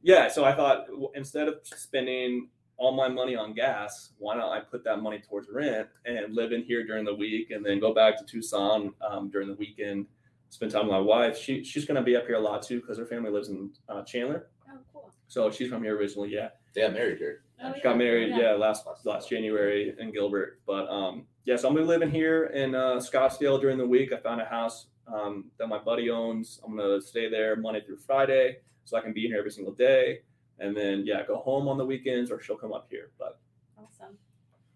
yeah, 0.03 0.29
so 0.29 0.45
I 0.45 0.55
thought 0.55 0.87
instead 1.15 1.49
of 1.49 1.57
spending 1.65 2.49
all 2.77 2.93
my 2.93 3.09
money 3.09 3.35
on 3.35 3.53
gas, 3.53 4.11
why 4.19 4.37
not 4.37 4.53
I 4.53 4.61
put 4.61 4.85
that 4.85 4.99
money 4.99 5.21
towards 5.21 5.49
rent 5.51 5.89
and 6.05 6.33
live 6.35 6.53
in 6.53 6.63
here 6.63 6.87
during 6.87 7.05
the 7.05 7.15
week, 7.15 7.51
and 7.51 7.67
then 7.67 7.81
go 7.81 7.93
back 7.93 8.17
to 8.19 8.25
Tucson 8.25 8.95
um, 9.03 9.31
during 9.31 9.49
the 9.49 9.55
weekend, 9.55 10.07
spend 10.51 10.73
time 10.73 10.85
with 10.87 10.93
my 10.93 11.01
wife. 11.01 11.37
She 11.39 11.63
she's 11.65 11.85
gonna 11.85 12.03
be 12.03 12.17
up 12.17 12.27
here 12.27 12.37
a 12.37 12.41
lot 12.41 12.63
too 12.63 12.81
because 12.81 12.99
her 12.99 13.07
family 13.07 13.31
lives 13.31 13.49
in 13.49 13.71
uh, 13.89 14.03
Chandler, 14.05 14.49
Oh, 14.71 14.79
cool. 14.93 15.11
so 15.27 15.51
she's 15.51 15.69
from 15.69 15.83
here 15.83 15.97
originally. 15.97 16.31
Yeah, 16.33 16.49
They 16.75 16.83
got 16.83 16.93
married 16.93 17.19
here. 17.19 17.43
Oh, 17.63 17.73
yeah. 17.77 17.83
got 17.83 17.99
married 17.99 18.31
Yeah. 18.31 18.41
yeah, 18.41 18.53
last 18.53 18.87
last 19.05 19.29
January 19.29 19.95
in 19.99 20.13
Gilbert. 20.13 20.61
But 20.67 20.89
um 20.89 21.27
yeah, 21.45 21.57
so 21.57 21.69
I'm 21.69 21.75
gonna 21.75 21.87
be 21.87 21.89
living 21.89 22.11
here 22.11 22.47
in 22.47 22.75
uh, 22.75 22.97
Scottsdale 22.97 23.61
during 23.61 23.79
the 23.79 23.87
week. 23.87 24.13
I 24.13 24.19
found 24.19 24.41
a 24.41 24.45
house 24.45 24.89
um, 25.07 25.47
that 25.59 25.67
my 25.67 25.79
buddy 25.79 26.11
owns. 26.11 26.61
I'm 26.65 26.77
gonna 26.77 27.01
stay 27.01 27.31
there 27.31 27.57
Monday 27.57 27.81
through 27.81 27.97
Friday, 27.99 28.59
so 28.85 28.99
I 28.99 29.01
can 29.01 29.15
be 29.15 29.25
in 29.25 29.31
here 29.33 29.39
every 29.39 29.51
single 29.51 29.73
day. 29.73 30.21
And 30.59 30.77
then 30.77 31.05
yeah, 31.07 31.25
go 31.27 31.37
home 31.39 31.67
on 31.67 31.79
the 31.79 31.87
weekends, 31.87 32.31
or 32.31 32.39
she'll 32.43 32.59
come 32.59 32.73
up 32.75 32.87
here. 32.91 33.11
But 33.19 33.41
Awesome. 33.79 34.19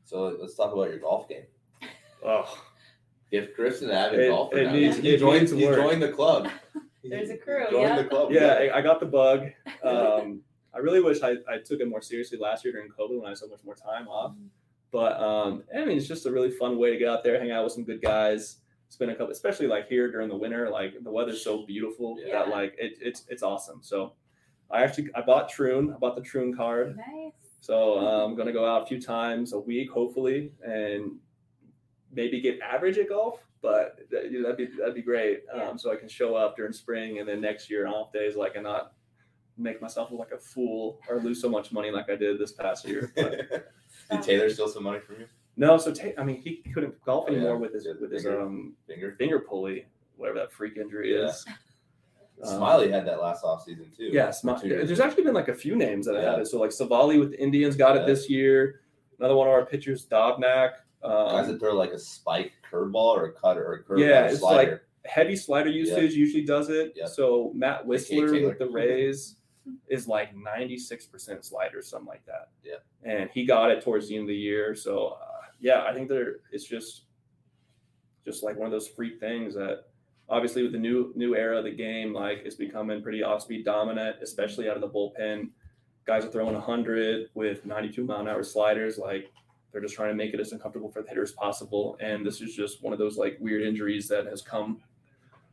So 0.05 0.35
let's 0.41 0.55
talk 0.55 0.73
about 0.73 0.89
your 0.89 0.99
golf 0.99 1.29
game. 1.29 1.45
oh, 2.25 2.63
If 3.33 3.55
Chris 3.55 3.83
an 3.83 3.90
avid 3.90 4.21
It- 4.21 4.29
golfer 4.29 4.59
it 4.59 4.66
now. 4.66 4.73
needs- 4.73 4.97
he 4.99 5.09
it 5.14 5.18
joined, 5.18 5.40
needs 5.40 5.53
he 5.53 5.66
work. 5.66 5.77
joined 5.77 6.03
the 6.03 6.12
club. 6.12 6.49
There's 7.05 7.31
a 7.31 7.37
crew, 7.37 7.64
Joined 7.71 7.83
yeah. 7.97 8.03
the 8.03 8.09
club. 8.09 8.31
yeah, 8.31 8.53
I, 8.53 8.79
I 8.79 8.81
got 8.83 9.01
the 9.01 9.07
bug. 9.07 9.49
Um, 9.83 10.40
I 10.73 10.79
really 10.79 11.01
wish 11.01 11.21
I, 11.23 11.33
I 11.49 11.59
took 11.59 11.81
it 11.81 11.88
more 11.88 12.01
seriously 12.01 12.38
last 12.38 12.64
year 12.64 12.73
during 12.73 12.90
COVID 12.90 13.16
when 13.16 13.27
I 13.27 13.31
had 13.31 13.38
so 13.38 13.49
much 13.49 13.59
more 13.64 13.75
time 13.75 14.07
off. 14.07 14.35
But 14.92 15.21
um, 15.21 15.64
I 15.77 15.85
mean, 15.85 15.97
it's 15.99 16.07
just 16.07 16.27
a 16.27 16.31
really 16.31 16.51
fun 16.53 16.79
way 16.79 16.90
to 16.92 16.97
get 16.99 17.09
out 17.09 17.25
there, 17.25 17.40
hang 17.40 17.51
out 17.51 17.64
with 17.64 17.73
some 17.73 17.83
good 17.85 18.01
guys, 18.03 18.59
spend 18.88 19.11
a 19.11 19.14
couple, 19.16 19.33
especially 19.33 19.66
like 19.66 19.88
here 19.88 20.12
during 20.12 20.29
the 20.29 20.37
winter. 20.37 20.71
Like 20.71 21.03
the 21.03 21.11
weather's 21.11 21.42
so 21.42 21.66
beautiful 21.66 22.18
Yeah. 22.25 22.35
that 22.45 22.49
like 22.51 22.77
it, 22.79 22.92
it's 23.01 23.25
it's 23.29 23.42
awesome. 23.42 23.81
So 23.83 24.12
I 24.71 24.83
actually 24.85 25.09
I 25.16 25.23
bought 25.23 25.49
Troon, 25.49 25.92
I 25.92 25.99
bought 25.99 26.14
the 26.14 26.23
Troon 26.23 26.55
card. 26.55 26.97
Nice. 26.97 27.33
So 27.61 27.99
uh, 27.99 28.25
I'm 28.25 28.37
gonna 28.37 28.53
go 28.53 28.64
out 28.64 28.83
a 28.83 28.87
few 28.87 29.01
times 29.01 29.55
a 29.55 29.59
week, 29.59 29.90
hopefully, 29.90 30.53
and 30.64 31.16
maybe 32.12 32.40
get 32.40 32.61
average 32.61 32.98
at 32.98 33.09
golf. 33.09 33.40
But 33.61 33.98
that, 34.11 34.31
you 34.31 34.42
know, 34.42 34.51
that'd 34.51 34.57
be 34.70 34.77
that'd 34.77 34.94
be 34.94 35.03
great. 35.03 35.42
Yeah. 35.55 35.68
Um, 35.68 35.79
so 35.79 35.92
I 35.92 35.96
can 35.96 36.09
show 36.09 36.35
up 36.35 36.57
during 36.57 36.72
spring, 36.72 37.18
and 37.20 37.29
then 37.29 37.40
next 37.40 37.70
year 37.70 37.87
on 37.87 37.94
off 37.94 38.12
days, 38.12 38.35
like 38.37 38.55
and 38.57 38.64
not 38.64 38.92
make 39.59 39.81
myself 39.81 40.11
look 40.11 40.18
like 40.18 40.33
a 40.33 40.38
fool 40.38 40.98
or 41.09 41.20
lose 41.20 41.40
so 41.40 41.48
much 41.48 41.70
money 41.72 41.90
like 41.90 42.09
I 42.11 42.16
did 42.16 42.38
this 42.38 42.53
past 42.53 42.87
year. 42.88 43.12
But 43.14 43.70
Did 44.11 44.22
Taylor 44.22 44.51
steal 44.51 44.66
some 44.68 44.83
money 44.83 44.98
from 44.98 45.20
you? 45.20 45.27
no, 45.57 45.77
so 45.77 45.92
Ta- 45.92 46.09
I 46.18 46.25
mean, 46.25 46.40
he 46.40 46.62
couldn't 46.75 47.01
golf 47.05 47.27
Oh, 47.29 47.33
yeah. 47.33 47.38
anymore 47.38 47.59
with 47.59 47.75
his 47.75 47.85
Yeah, 47.87 47.92
the 47.92 48.01
with 48.01 48.12
his 48.12 48.22
finger. 48.25 48.40
um 48.40 48.75
Finger. 48.88 49.14
finger 49.18 49.38
pulley, 49.40 49.87
whatever 50.16 50.38
that 50.38 50.51
freak 50.53 50.77
injury 50.79 51.14
Yeah. 51.14 51.29
is. 51.29 51.44
Um, 52.42 52.57
Smiley 52.57 52.90
had 52.90 53.07
that 53.07 53.20
last 53.20 53.44
offseason 53.44 53.96
too. 53.96 54.07
Yeah, 54.11 54.29
Or 54.29 54.31
Smi- 54.31 54.64
years 54.64 54.88
there's 54.88 54.98
actually 54.98 55.22
been 55.22 55.35
like 55.35 55.46
a 55.48 55.55
few 55.55 55.77
names 55.77 56.07
that 56.07 56.16
have 56.16 56.25
had 56.25 56.38
it. 56.40 56.46
So 56.48 56.59
like 56.59 56.70
Civale 56.70 57.16
with 57.20 57.31
the 57.33 57.40
Indians 57.40 57.77
got 57.77 57.94
Yeah. 57.94 58.03
it 58.03 58.07
this 58.07 58.29
year. 58.29 58.81
Another 59.20 59.37
one 59.37 59.46
of 59.46 59.53
our 59.53 59.64
pitchers, 59.64 60.07
Dobnak. 60.09 60.70
Guys 61.03 61.47
Um, 61.47 61.53
that 61.53 61.59
throw 61.61 61.75
like 61.75 61.91
a 61.93 61.99
spike 61.99 62.53
curveball 62.71 62.95
or 63.17 63.25
a 63.27 63.33
cutter 63.33 63.65
or 63.65 63.73
a 63.75 63.83
curve 63.83 63.99
Yeah, 63.99 64.27
it's 64.27 64.38
slider. 64.38 64.83
heavy 65.05 65.35
slider 65.37 65.69
usage 65.71 66.15
usually 66.15 66.45
does 66.45 66.69
it. 66.71 66.97
So 67.09 67.51
Matt 67.55 67.87
Wisler 67.87 68.47
with 68.47 68.59
the 68.59 68.69
Rays 68.69 69.37
is 69.88 70.07
like 70.09 70.35
96% 70.35 71.45
slider, 71.45 71.83
something 71.83 72.07
like 72.07 72.25
that. 72.27 72.51
Yeah. 72.65 72.77
And 73.05 73.31
he 73.33 73.45
got 73.45 73.71
it 73.71 73.83
towards 73.83 74.09
the 74.09 74.15
end 74.17 74.23
of 74.25 74.29
the 74.29 74.37
year. 74.37 74.75
So 74.75 75.19
uh, 75.21 75.41
yeah, 75.61 75.83
I 75.85 75.93
think 75.95 76.09
there 76.09 76.37
it's 76.53 76.65
just 76.65 77.05
just 78.25 78.43
like 78.45 78.57
one 78.57 78.67
of 78.67 78.73
those 78.73 78.87
freak 78.88 79.19
things 79.19 79.55
that 79.55 79.85
obviously 80.29 80.62
with 80.62 80.73
the 80.73 80.79
new 80.79 81.12
new 81.17 81.35
era 81.35 81.59
of 81.59 81.65
the 81.65 81.71
game, 81.73 82.12
like 82.12 82.43
it's 82.45 82.55
becoming 82.57 83.03
pretty 83.03 83.23
off 83.23 83.43
speed 83.43 83.65
dominant, 83.65 84.17
especially 84.23 84.69
out 84.69 84.77
of 84.77 84.83
the 84.83 84.88
bullpen. 84.88 85.51
Guys 86.05 86.25
are 86.25 86.31
throwing 86.31 86.55
100 86.55 87.31
with 87.35 87.65
92 87.67 88.05
mile 88.05 88.21
an 88.21 88.29
hour 88.29 88.43
sliders. 88.43 88.99
Like 88.99 89.31
they're 89.73 89.81
just 89.81 89.95
trying 89.95 90.11
to 90.11 90.15
make 90.15 90.35
it 90.35 90.41
as 90.41 90.53
uncomfortable 90.53 90.91
for 90.91 91.03
the 91.03 91.09
hitter 91.09 91.23
as 91.23 91.33
possible. 91.33 91.97
And 92.01 92.25
this 92.25 92.41
is 92.41 92.55
just 92.55 92.83
one 92.83 92.93
of 92.93 92.99
those 92.99 93.17
like 93.17 93.39
weird 93.41 93.63
injuries 93.63 94.07
that 94.09 94.27
has 94.27 94.43
come 94.43 94.81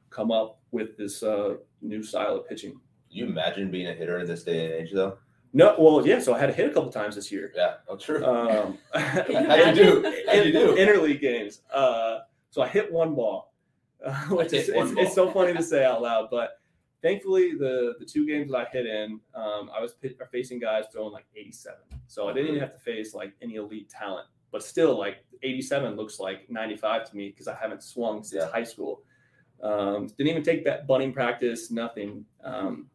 come 0.09 0.31
up 0.31 0.59
with 0.71 0.97
this 0.97 1.23
uh, 1.23 1.55
new 1.81 2.03
style 2.03 2.35
of 2.35 2.47
pitching. 2.47 2.79
You 3.09 3.25
imagine 3.25 3.71
being 3.71 3.87
a 3.87 3.93
hitter 3.93 4.19
in 4.19 4.27
this 4.27 4.43
day 4.43 4.65
and 4.65 4.73
age 4.73 4.91
though? 4.93 5.17
No, 5.53 5.75
well, 5.79 6.05
yeah. 6.05 6.19
So 6.19 6.33
I 6.33 6.39
had 6.39 6.47
to 6.47 6.53
hit 6.53 6.69
a 6.69 6.73
couple 6.73 6.91
times 6.91 7.15
this 7.15 7.31
year. 7.31 7.51
Yeah, 7.55 7.75
oh 7.87 7.95
true. 7.95 8.23
Um, 8.23 8.77
How'd 8.93 9.27
you 9.27 9.33
do? 9.33 9.97
imagine? 9.99 10.13
How'd 10.27 10.45
you 10.45 10.51
do? 10.51 10.75
interleague 10.75 11.21
games. 11.21 11.61
Uh, 11.73 12.19
so 12.51 12.61
I 12.61 12.67
hit 12.67 12.91
one 12.91 13.15
ball, 13.15 13.53
uh, 14.05 14.13
which 14.27 14.53
is 14.53 14.69
it's, 14.69 14.91
it's 14.91 15.15
so 15.15 15.31
funny 15.31 15.53
to 15.53 15.63
say 15.63 15.85
out 15.85 16.01
loud. 16.01 16.27
But 16.29 16.58
thankfully, 17.01 17.53
the 17.53 17.95
the 17.99 18.05
two 18.05 18.25
games 18.27 18.51
that 18.51 18.57
I 18.57 18.65
hit 18.71 18.85
in, 18.85 19.19
um, 19.35 19.69
I 19.75 19.81
was 19.81 19.93
pit, 19.93 20.17
are 20.19 20.27
facing 20.27 20.59
guys 20.59 20.85
throwing 20.91 21.11
like 21.13 21.25
87. 21.35 21.77
So 22.07 22.27
I 22.29 22.33
didn't 22.33 22.49
even 22.49 22.59
have 22.61 22.73
to 22.73 22.79
face 22.79 23.13
like 23.13 23.33
any 23.41 23.55
elite 23.55 23.89
talent. 23.89 24.27
But 24.51 24.63
still, 24.63 24.97
like 24.97 25.17
87 25.43 25.95
looks 25.95 26.19
like 26.19 26.49
95 26.49 27.09
to 27.09 27.15
me 27.15 27.29
because 27.29 27.47
I 27.47 27.55
haven't 27.55 27.83
swung 27.83 28.23
since 28.23 28.43
Yeah. 28.43 28.49
high 28.51 28.63
school. 28.63 29.03
Um, 29.61 30.07
didn't 30.07 30.29
even 30.29 30.43
take 30.43 30.63
that 30.65 30.87
bunting 30.87 31.13
practice, 31.13 31.69
nothing. 31.69 32.25
Um, 32.43 32.89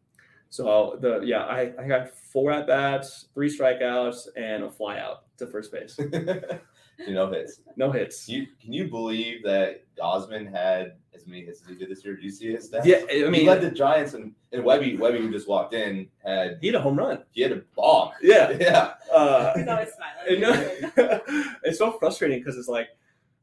so 0.49 0.97
the 1.01 1.21
yeah, 1.21 1.43
I, 1.43 1.73
I 1.79 1.87
got 1.87 2.09
four 2.09 2.51
at 2.51 2.67
bats, 2.67 3.27
three 3.33 3.49
strikeouts, 3.55 4.27
and 4.35 4.63
a 4.63 4.69
fly 4.69 4.99
out 4.99 5.23
to 5.37 5.47
first 5.47 5.71
base. 5.71 5.97
you 6.99 7.13
know 7.13 7.29
hits. 7.31 7.61
No 7.75 7.91
hits. 7.91 8.27
You 8.29 8.47
can 8.61 8.73
you 8.73 8.89
believe 8.89 9.43
that 9.43 9.83
Gausman 9.95 10.49
had 10.49 10.93
as 11.13 11.25
many 11.27 11.45
hits 11.45 11.61
as 11.61 11.67
he 11.67 11.75
did 11.75 11.89
this 11.89 12.03
year? 12.03 12.15
Did 12.15 12.23
you 12.23 12.31
see 12.31 12.51
his 12.51 12.69
stats? 12.69 12.85
Yeah, 12.85 12.97
I 13.09 13.13
mean, 13.13 13.23
he 13.25 13.29
mean, 13.29 13.45
led 13.47 13.61
the 13.61 13.71
Giants 13.71 14.13
and, 14.13 14.33
and 14.51 14.63
Webby 14.63 14.97
Webby 14.97 15.19
who 15.19 15.31
just 15.31 15.47
walked 15.47 15.73
in 15.73 16.07
had 16.23 16.57
he 16.61 16.67
had 16.67 16.75
a 16.75 16.81
home 16.81 16.97
run. 16.97 17.23
he 17.31 17.41
had 17.41 17.51
a 17.51 17.61
bomb. 17.75 18.11
Yeah. 18.21 18.51
Yeah. 18.59 18.93
Uh, 19.13 19.53
He's 19.57 19.67
always 19.67 19.89
smiling. 19.93 20.41
no- 20.41 21.21
it's 21.63 21.77
so 21.77 21.91
frustrating 21.99 22.39
because 22.39 22.57
it's 22.57 22.67
like 22.67 22.89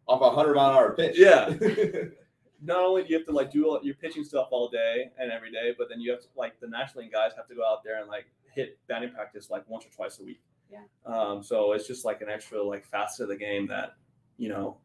Off 0.09 0.21
a 0.21 0.31
hundred 0.31 0.55
mile 0.55 0.71
an 0.71 0.77
hour 0.77 0.95
pitch. 0.97 1.17
Yeah. 1.17 1.49
not 2.63 2.79
only 2.79 3.03
do 3.03 3.09
you 3.11 3.19
have 3.19 3.27
to 3.27 3.33
like 3.33 3.51
do 3.51 3.67
all, 3.69 3.81
your 3.83 3.95
pitching 3.95 4.25
stuff 4.25 4.49
all 4.51 4.69
day 4.69 5.11
and 5.19 5.31
every 5.31 5.51
day, 5.51 5.75
but 5.77 5.89
then 5.89 6.01
you 6.01 6.11
have 6.11 6.21
to 6.21 6.27
like 6.37 6.59
the 6.61 6.69
National 6.69 7.03
League 7.05 7.13
guys 7.13 7.33
have 7.37 7.49
to 7.49 7.55
go 7.55 7.63
out 7.65 7.85
there 7.85 8.01
and 8.01 8.09
like 8.09 8.27
hit 8.55 8.79
batting 8.89 9.11
practice 9.11 9.51
like 9.51 9.69
once 9.69 9.85
or 9.85 9.91
twice 9.91 10.19
a 10.21 10.25
week. 10.25 10.41
Yeah. 10.73 10.81
Um, 11.07 11.43
so 11.43 11.73
it's 11.73 11.87
just 11.87 12.05
like 12.05 12.23
an 12.23 12.29
extra 12.29 12.63
like 12.63 12.85
facet 12.87 13.25
of 13.25 13.29
the 13.29 13.37
game 13.37 13.67
that 13.69 13.95
you 14.39 14.49
know 14.49 14.79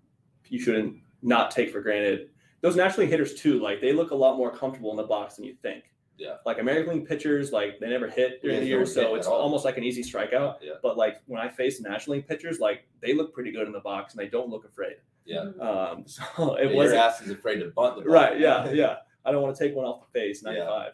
you 0.49 0.59
shouldn't 0.59 0.97
not 1.21 1.51
take 1.51 1.71
for 1.71 1.81
granted. 1.81 2.29
Those 2.61 2.75
National 2.75 3.01
League 3.01 3.11
hitters 3.11 3.35
too, 3.35 3.59
like 3.59 3.81
they 3.81 3.93
look 3.93 4.11
a 4.11 4.15
lot 4.15 4.37
more 4.37 4.51
comfortable 4.51 4.91
in 4.91 4.97
the 4.97 5.03
box 5.03 5.35
than 5.35 5.45
you 5.45 5.55
think. 5.61 5.85
Yeah. 6.17 6.37
Like 6.45 6.57
American 6.57 6.95
League 6.95 7.07
pitchers, 7.07 7.51
like 7.51 7.79
they 7.79 7.87
never 7.89 8.07
hit 8.09 8.41
during 8.41 8.55
Yeah, 8.57 8.61
the 8.61 8.67
year, 8.67 8.85
so 8.85 9.13
it's 9.15 9.27
almost 9.27 9.65
like 9.65 9.77
an 9.77 9.83
easy 9.83 10.01
strikeout. 10.01 10.55
Yeah. 10.61 10.73
But 10.81 10.97
like 10.97 11.21
when 11.27 11.39
I 11.39 11.47
face 11.47 11.79
National 11.79 12.15
League 12.15 12.27
pitchers, 12.27 12.59
like 12.59 12.87
they 13.01 13.13
look 13.13 13.33
pretty 13.33 13.51
good 13.51 13.67
in 13.67 13.71
the 13.71 13.79
box 13.79 14.13
and 14.13 14.19
they 14.19 14.27
don't 14.27 14.49
look 14.49 14.65
afraid. 14.65 14.95
Yeah. 15.25 15.51
Um, 15.61 16.03
so 16.07 16.55
it 16.55 16.73
wasn't 16.73 16.99
ass 16.99 17.21
is 17.21 17.29
afraid 17.29 17.59
to 17.59 17.69
bunt 17.69 17.97
the 17.97 18.01
ball. 18.01 18.13
right. 18.13 18.39
Yeah, 18.39 18.69
yeah. 18.71 18.95
I 19.25 19.31
don't 19.31 19.43
want 19.43 19.55
to 19.55 19.63
take 19.63 19.75
one 19.75 19.85
off 19.85 20.01
the 20.11 20.19
face. 20.19 20.43
Yeah. 20.43 20.91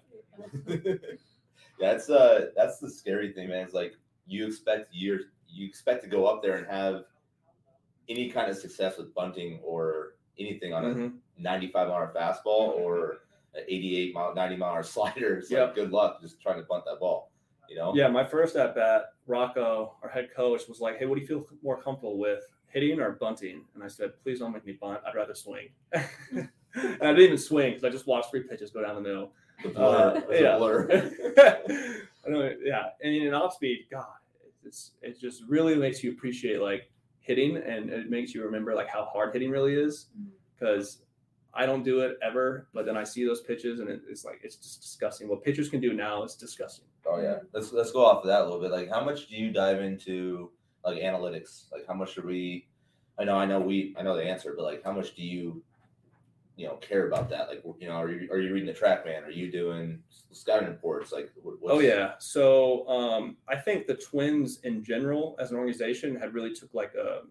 Ninety-five. 0.68 1.00
that's 1.80 2.10
uh 2.10 2.48
that's 2.56 2.80
the 2.80 2.90
scary 2.90 3.32
thing, 3.32 3.48
man. 3.50 3.64
It's 3.64 3.74
like 3.74 3.96
you 4.28 4.48
expect 4.48 4.94
years 4.94 5.26
you 5.50 5.68
expect 5.68 6.04
to 6.04 6.10
go 6.10 6.26
up 6.26 6.42
there 6.42 6.56
and 6.56 6.66
have 6.68 7.04
any 8.10 8.30
kind 8.30 8.50
of 8.50 8.58
success 8.58 8.98
with 8.98 9.14
bunting 9.14 9.60
or 9.64 10.16
anything 10.40 10.74
on 10.74 10.84
a 10.86 10.90
Mhm. 10.96 11.18
95 11.38 11.88
mile 11.90 11.96
hour 11.98 12.12
fastball 12.16 12.70
or 12.76 13.20
an 13.54 13.64
88 13.68 14.14
mile 14.16 14.34
90 14.34 14.56
mile 14.58 14.72
hour 14.74 14.84
slider. 14.96 15.38
It's 15.38 15.52
Yep. 15.52 15.68
like 15.68 15.76
good 15.76 15.92
luck 15.92 16.22
just 16.22 16.42
trying 16.42 16.58
to 16.58 16.64
bunt 16.64 16.86
that 16.86 17.00
ball. 17.00 17.32
You 17.70 17.76
know? 17.78 17.94
Yeah, 17.96 18.08
my 18.08 18.24
first 18.24 18.56
at 18.56 18.74
bat, 18.76 19.14
Rocco, 19.28 19.96
our 20.04 20.10
head 20.10 20.30
coach, 20.36 20.68
was 20.68 20.80
like, 20.82 20.98
"Hey, 20.98 21.06
what 21.06 21.16
do 21.16 21.22
you 21.22 21.28
feel 21.28 21.46
more 21.62 21.82
comfortable 21.82 22.18
with, 22.18 22.44
hitting 22.68 23.00
or 23.00 23.12
bunting?" 23.14 23.66
And 23.74 23.84
I 23.84 23.88
said, 23.88 24.14
"Please 24.24 24.40
don't 24.40 24.52
make 24.52 24.66
me 24.66 24.74
bunt. 24.74 25.02
I'd 25.08 25.16
rather 25.16 25.34
swing." 25.36 25.70
and 25.94 26.50
I 27.02 27.08
didn't 27.14 27.20
even 27.22 27.38
swing 27.38 27.72
because 27.72 27.84
I 27.84 27.90
just 27.90 28.06
watched 28.08 28.32
three 28.32 28.42
pitches 28.44 28.72
go 28.72 28.82
down 28.82 28.96
the 28.96 29.02
middle. 29.02 29.34
The 29.64 29.70
blur. 29.70 30.24
Uh, 30.30 30.34
yeah. 30.34 30.58
blur. 30.58 32.08
I 32.26 32.30
know, 32.30 32.52
yeah, 32.64 32.90
and 33.02 33.14
in 33.14 33.34
off 33.34 33.56
speed, 33.56 33.86
God, 33.92 34.06
it's 34.66 34.92
it 35.02 35.20
just 35.20 35.44
really 35.48 35.76
makes 35.76 36.04
you 36.04 36.12
appreciate 36.12 36.62
like 36.62 36.90
hitting, 37.20 37.58
and 37.58 37.90
it 37.90 38.10
makes 38.10 38.34
you 38.34 38.44
remember 38.44 38.74
like 38.74 38.88
how 38.88 39.06
hard 39.06 39.34
hitting 39.34 39.52
really 39.52 39.76
is. 39.76 40.08
Mm-hmm. 40.18 40.30
Because 40.58 41.00
I 41.54 41.66
don't 41.66 41.84
do 41.84 42.00
it 42.00 42.18
ever, 42.24 42.68
but 42.74 42.86
then 42.86 42.96
I 42.96 43.04
see 43.04 43.26
those 43.26 43.42
pitches, 43.42 43.80
and 43.80 43.90
it, 43.90 44.02
it's 44.10 44.24
like 44.24 44.40
it's 44.44 44.56
just 44.56 44.82
disgusting. 44.82 45.28
What 45.28 45.44
pitchers 45.44 45.70
can 45.70 45.82
do 45.82 45.94
now 45.94 46.24
is 46.24 46.36
disgusting. 46.36 46.86
Oh 47.06 47.22
yeah. 47.22 47.40
Let's 47.54 47.72
let's 47.74 47.92
go 47.92 48.06
off 48.06 48.24
of 48.24 48.28
that 48.28 48.42
a 48.42 48.44
little 48.44 48.62
bit. 48.62 48.72
Like 48.72 48.90
how 48.90 49.04
much 49.04 49.28
do 49.28 49.36
you 49.36 49.52
dive 49.52 49.82
into 49.82 50.52
like 50.86 51.02
analytics? 51.02 51.72
Like 51.72 51.86
how 51.88 51.94
much 51.94 52.14
should 52.14 52.26
we 52.26 52.68
I 53.18 53.24
know 53.24 53.36
I 53.36 53.46
know 53.46 53.60
we 53.60 53.94
I 53.98 54.04
know 54.04 54.16
the 54.16 54.24
answer, 54.24 54.54
but 54.56 54.64
like 54.64 54.84
how 54.84 54.92
much 54.92 55.16
do 55.16 55.24
you 55.24 55.64
you 56.56 56.68
know 56.68 56.76
care 56.76 57.08
about 57.08 57.30
that? 57.30 57.50
Like 57.50 57.64
you 57.80 57.88
know, 57.88 57.96
are 57.96 58.10
you 58.10 58.30
are 58.32 58.40
you 58.40 58.54
reading 58.54 58.68
the 58.68 58.74
track 58.74 59.06
man? 59.06 59.24
Are 59.24 59.32
you 59.32 59.52
doing 59.52 60.00
scouting 60.32 60.68
reports? 60.68 61.12
Like 61.12 61.32
Oh 61.68 61.80
yeah. 61.80 62.14
So 62.20 62.88
um, 62.88 63.38
I 63.48 63.56
think 63.56 63.88
the 63.88 63.96
Twins 63.96 64.60
in 64.64 64.84
general, 64.84 65.36
as 65.40 65.52
an 65.52 65.58
organization, 65.58 66.16
had 66.16 66.34
really 66.34 66.54
took 66.54 66.74
like 66.74 66.94
a 66.96 67.22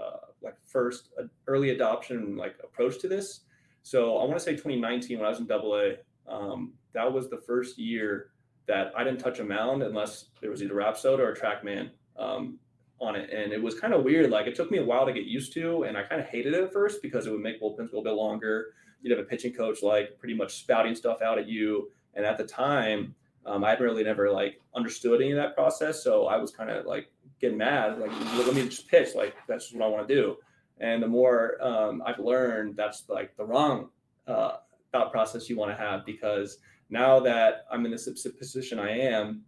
uh, 0.00 0.26
like 0.42 0.54
first 0.66 1.10
uh, 1.18 1.24
early 1.46 1.70
adoption 1.70 2.36
like 2.36 2.56
approach 2.62 2.98
to 3.00 3.08
this. 3.08 3.40
So 3.82 4.18
I 4.18 4.24
want 4.24 4.36
to 4.38 4.44
say 4.44 4.52
2019 4.52 5.18
when 5.18 5.26
I 5.26 5.30
was 5.30 5.38
in 5.38 5.46
Double 5.46 5.76
A, 5.76 5.96
um, 6.30 6.72
that 6.92 7.10
was 7.10 7.30
the 7.30 7.38
first 7.38 7.78
year 7.78 8.30
that 8.66 8.92
I 8.96 9.02
didn't 9.02 9.20
touch 9.20 9.38
a 9.38 9.44
mound 9.44 9.82
unless 9.82 10.26
there 10.40 10.50
was 10.50 10.62
either 10.62 10.74
Rapsodo 10.74 11.20
or 11.20 11.34
TrackMan 11.34 11.90
um, 12.18 12.58
on 13.00 13.16
it, 13.16 13.30
and 13.30 13.52
it 13.52 13.62
was 13.62 13.78
kind 13.78 13.94
of 13.94 14.04
weird. 14.04 14.30
Like 14.30 14.46
it 14.46 14.54
took 14.54 14.70
me 14.70 14.78
a 14.78 14.84
while 14.84 15.06
to 15.06 15.12
get 15.12 15.24
used 15.24 15.52
to, 15.54 15.84
and 15.84 15.96
I 15.96 16.02
kind 16.02 16.20
of 16.20 16.26
hated 16.26 16.54
it 16.54 16.62
at 16.62 16.72
first 16.72 17.02
because 17.02 17.26
it 17.26 17.30
would 17.30 17.40
make 17.40 17.60
bullpens 17.60 17.92
go 17.92 18.00
a 18.00 18.02
bit 18.02 18.14
longer. 18.14 18.74
You'd 19.02 19.16
have 19.16 19.24
a 19.24 19.28
pitching 19.28 19.52
coach 19.52 19.82
like 19.82 20.18
pretty 20.18 20.34
much 20.34 20.54
spouting 20.54 20.94
stuff 20.94 21.22
out 21.22 21.38
at 21.38 21.48
you, 21.48 21.90
and 22.14 22.26
at 22.26 22.38
the 22.38 22.44
time, 22.44 23.14
um, 23.46 23.64
I 23.64 23.70
had 23.70 23.80
really 23.80 24.04
never 24.04 24.30
like 24.30 24.60
understood 24.74 25.20
any 25.20 25.30
of 25.30 25.36
that 25.36 25.54
process. 25.54 26.02
So 26.02 26.26
I 26.26 26.36
was 26.36 26.50
kind 26.50 26.70
of 26.70 26.86
like 26.86 27.10
getting 27.40 27.58
mad, 27.58 27.98
like 27.98 28.10
let 28.36 28.54
me 28.54 28.64
just 28.64 28.88
pitch, 28.88 29.14
like 29.14 29.34
that's 29.46 29.72
what 29.72 29.84
I 29.84 29.88
want 29.88 30.06
to 30.06 30.14
do. 30.14 30.36
And 30.80 31.02
the 31.02 31.08
more 31.08 31.56
um, 31.60 32.02
I've 32.04 32.18
learned, 32.18 32.76
that's 32.76 33.04
like 33.08 33.36
the 33.36 33.44
wrong 33.44 33.88
uh, 34.26 34.56
thought 34.92 35.10
process 35.10 35.48
you 35.48 35.56
want 35.56 35.70
to 35.70 35.76
have 35.76 36.04
because 36.04 36.58
now 36.90 37.20
that 37.20 37.66
I'm 37.70 37.84
in 37.84 37.90
this 37.90 38.08
position 38.38 38.78
I 38.78 38.90
am, 38.90 39.42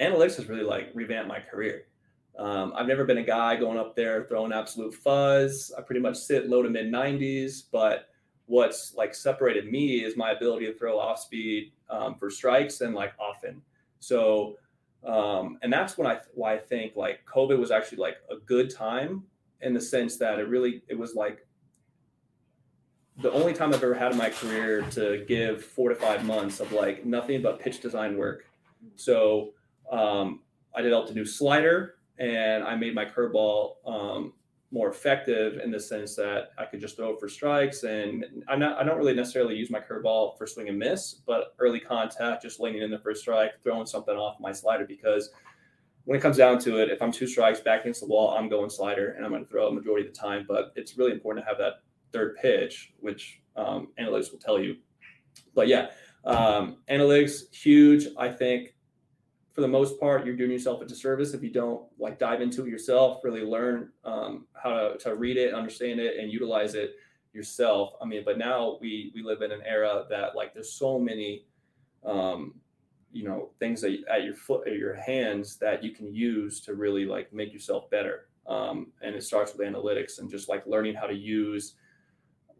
analytics 0.00 0.36
has 0.36 0.48
really 0.48 0.64
like 0.64 0.90
revamped 0.94 1.28
my 1.28 1.40
career. 1.40 1.86
Um, 2.38 2.72
I've 2.74 2.86
never 2.86 3.04
been 3.04 3.18
a 3.18 3.24
guy 3.24 3.56
going 3.56 3.78
up 3.78 3.94
there 3.94 4.24
throwing 4.24 4.52
absolute 4.52 4.92
fuzz. 4.92 5.72
I 5.76 5.82
pretty 5.82 6.00
much 6.00 6.16
sit 6.16 6.48
low 6.48 6.62
to 6.62 6.68
mid 6.68 6.86
90s, 6.86 7.62
but 7.70 8.08
what's 8.46 8.94
like 8.94 9.14
separated 9.14 9.70
me 9.70 10.04
is 10.04 10.16
my 10.16 10.32
ability 10.32 10.66
to 10.66 10.74
throw 10.74 10.98
off 10.98 11.20
speed 11.20 11.72
um, 11.88 12.16
for 12.16 12.30
strikes 12.30 12.80
and 12.80 12.94
like 12.94 13.12
often. 13.18 13.62
So, 14.00 14.56
um, 15.06 15.58
and 15.62 15.72
that's 15.72 15.96
when 15.96 16.06
I 16.06 16.18
why 16.34 16.54
I 16.54 16.58
think 16.58 16.96
like 16.96 17.20
COVID 17.26 17.58
was 17.58 17.70
actually 17.70 17.98
like 17.98 18.16
a 18.30 18.36
good 18.36 18.74
time 18.74 19.22
in 19.60 19.72
the 19.72 19.80
sense 19.80 20.16
that 20.18 20.38
it 20.38 20.48
really 20.48 20.82
it 20.88 20.98
was 20.98 21.14
like 21.14 21.46
the 23.18 23.30
only 23.30 23.52
time 23.52 23.72
I've 23.72 23.82
ever 23.82 23.94
had 23.94 24.12
in 24.12 24.18
my 24.18 24.30
career 24.30 24.82
to 24.90 25.24
give 25.28 25.64
four 25.64 25.88
to 25.88 25.94
five 25.94 26.24
months 26.24 26.58
of 26.58 26.72
like 26.72 27.06
nothing 27.06 27.42
but 27.42 27.60
pitch 27.60 27.80
design 27.80 28.16
work. 28.18 28.44
So 28.96 29.52
um, 29.90 30.40
I 30.74 30.82
developed 30.82 31.10
a 31.10 31.14
new 31.14 31.24
slider 31.24 31.93
and 32.18 32.64
I 32.64 32.76
made 32.76 32.94
my 32.94 33.04
curveball 33.04 33.74
um, 33.86 34.32
more 34.70 34.88
effective 34.88 35.58
in 35.62 35.70
the 35.70 35.78
sense 35.78 36.16
that 36.16 36.50
I 36.58 36.64
could 36.64 36.80
just 36.80 36.96
throw 36.96 37.10
it 37.10 37.20
for 37.20 37.28
strikes. 37.28 37.84
And 37.84 38.24
I'm 38.48 38.58
not, 38.58 38.76
I 38.76 38.84
don't 38.84 38.98
really 38.98 39.14
necessarily 39.14 39.54
use 39.54 39.70
my 39.70 39.78
curveball 39.78 40.36
for 40.36 40.46
swing 40.46 40.68
and 40.68 40.78
miss, 40.78 41.14
but 41.14 41.54
early 41.58 41.78
contact, 41.78 42.42
just 42.42 42.58
leaning 42.58 42.82
in 42.82 42.90
the 42.90 42.98
first 42.98 43.20
strike, 43.20 43.52
throwing 43.62 43.86
something 43.86 44.16
off 44.16 44.40
my 44.40 44.50
slider 44.52 44.84
because 44.84 45.30
when 46.06 46.18
it 46.18 46.20
comes 46.20 46.36
down 46.36 46.58
to 46.58 46.78
it, 46.78 46.90
if 46.90 47.00
I'm 47.00 47.12
two 47.12 47.26
strikes 47.26 47.60
back 47.60 47.82
against 47.82 48.00
the 48.00 48.06
wall, 48.06 48.36
I'm 48.36 48.48
going 48.48 48.68
slider 48.68 49.12
and 49.12 49.24
I'm 49.24 49.30
going 49.30 49.44
to 49.44 49.50
throw 49.50 49.68
a 49.68 49.72
majority 49.72 50.06
of 50.06 50.12
the 50.12 50.18
time. 50.18 50.44
But 50.46 50.72
it's 50.76 50.98
really 50.98 51.12
important 51.12 51.44
to 51.44 51.48
have 51.48 51.58
that 51.58 51.82
third 52.12 52.36
pitch, 52.36 52.92
which 52.98 53.40
um, 53.56 53.88
analytics 53.98 54.32
will 54.32 54.38
tell 54.38 54.60
you. 54.60 54.76
But 55.54 55.68
yeah, 55.68 55.90
um, 56.24 56.78
analytics 56.90 57.54
huge. 57.54 58.08
I 58.18 58.28
think 58.28 58.73
for 59.54 59.60
the 59.60 59.68
most 59.68 60.00
part, 60.00 60.26
you're 60.26 60.34
doing 60.34 60.50
yourself 60.50 60.82
a 60.82 60.84
disservice 60.84 61.32
if 61.32 61.42
you 61.42 61.50
don't 61.50 61.84
like 61.96 62.18
dive 62.18 62.40
into 62.40 62.66
it 62.66 62.68
yourself, 62.68 63.20
really 63.22 63.42
learn 63.42 63.90
um, 64.04 64.46
how 64.60 64.70
to, 64.70 64.98
to 64.98 65.14
read 65.14 65.36
it, 65.36 65.54
understand 65.54 66.00
it, 66.00 66.18
and 66.18 66.30
utilize 66.30 66.74
it 66.74 66.96
yourself. 67.32 67.94
I 68.02 68.04
mean, 68.04 68.22
but 68.24 68.36
now 68.36 68.78
we 68.80 69.12
we 69.14 69.22
live 69.22 69.42
in 69.42 69.52
an 69.52 69.62
era 69.64 70.06
that 70.10 70.34
like 70.34 70.54
there's 70.54 70.72
so 70.72 70.98
many, 70.98 71.46
um, 72.04 72.54
you 73.12 73.22
know, 73.22 73.50
things 73.60 73.80
that 73.82 73.96
at 74.10 74.24
your 74.24 74.34
foot, 74.34 74.66
at 74.66 74.74
your 74.74 74.94
hands 74.94 75.56
that 75.58 75.84
you 75.84 75.92
can 75.92 76.12
use 76.12 76.60
to 76.62 76.74
really 76.74 77.04
like 77.04 77.32
make 77.32 77.52
yourself 77.52 77.88
better. 77.90 78.26
Um, 78.48 78.88
and 79.02 79.14
it 79.14 79.22
starts 79.22 79.54
with 79.54 79.66
analytics 79.66 80.18
and 80.18 80.28
just 80.28 80.48
like 80.48 80.66
learning 80.66 80.96
how 80.96 81.06
to 81.06 81.14
use 81.14 81.74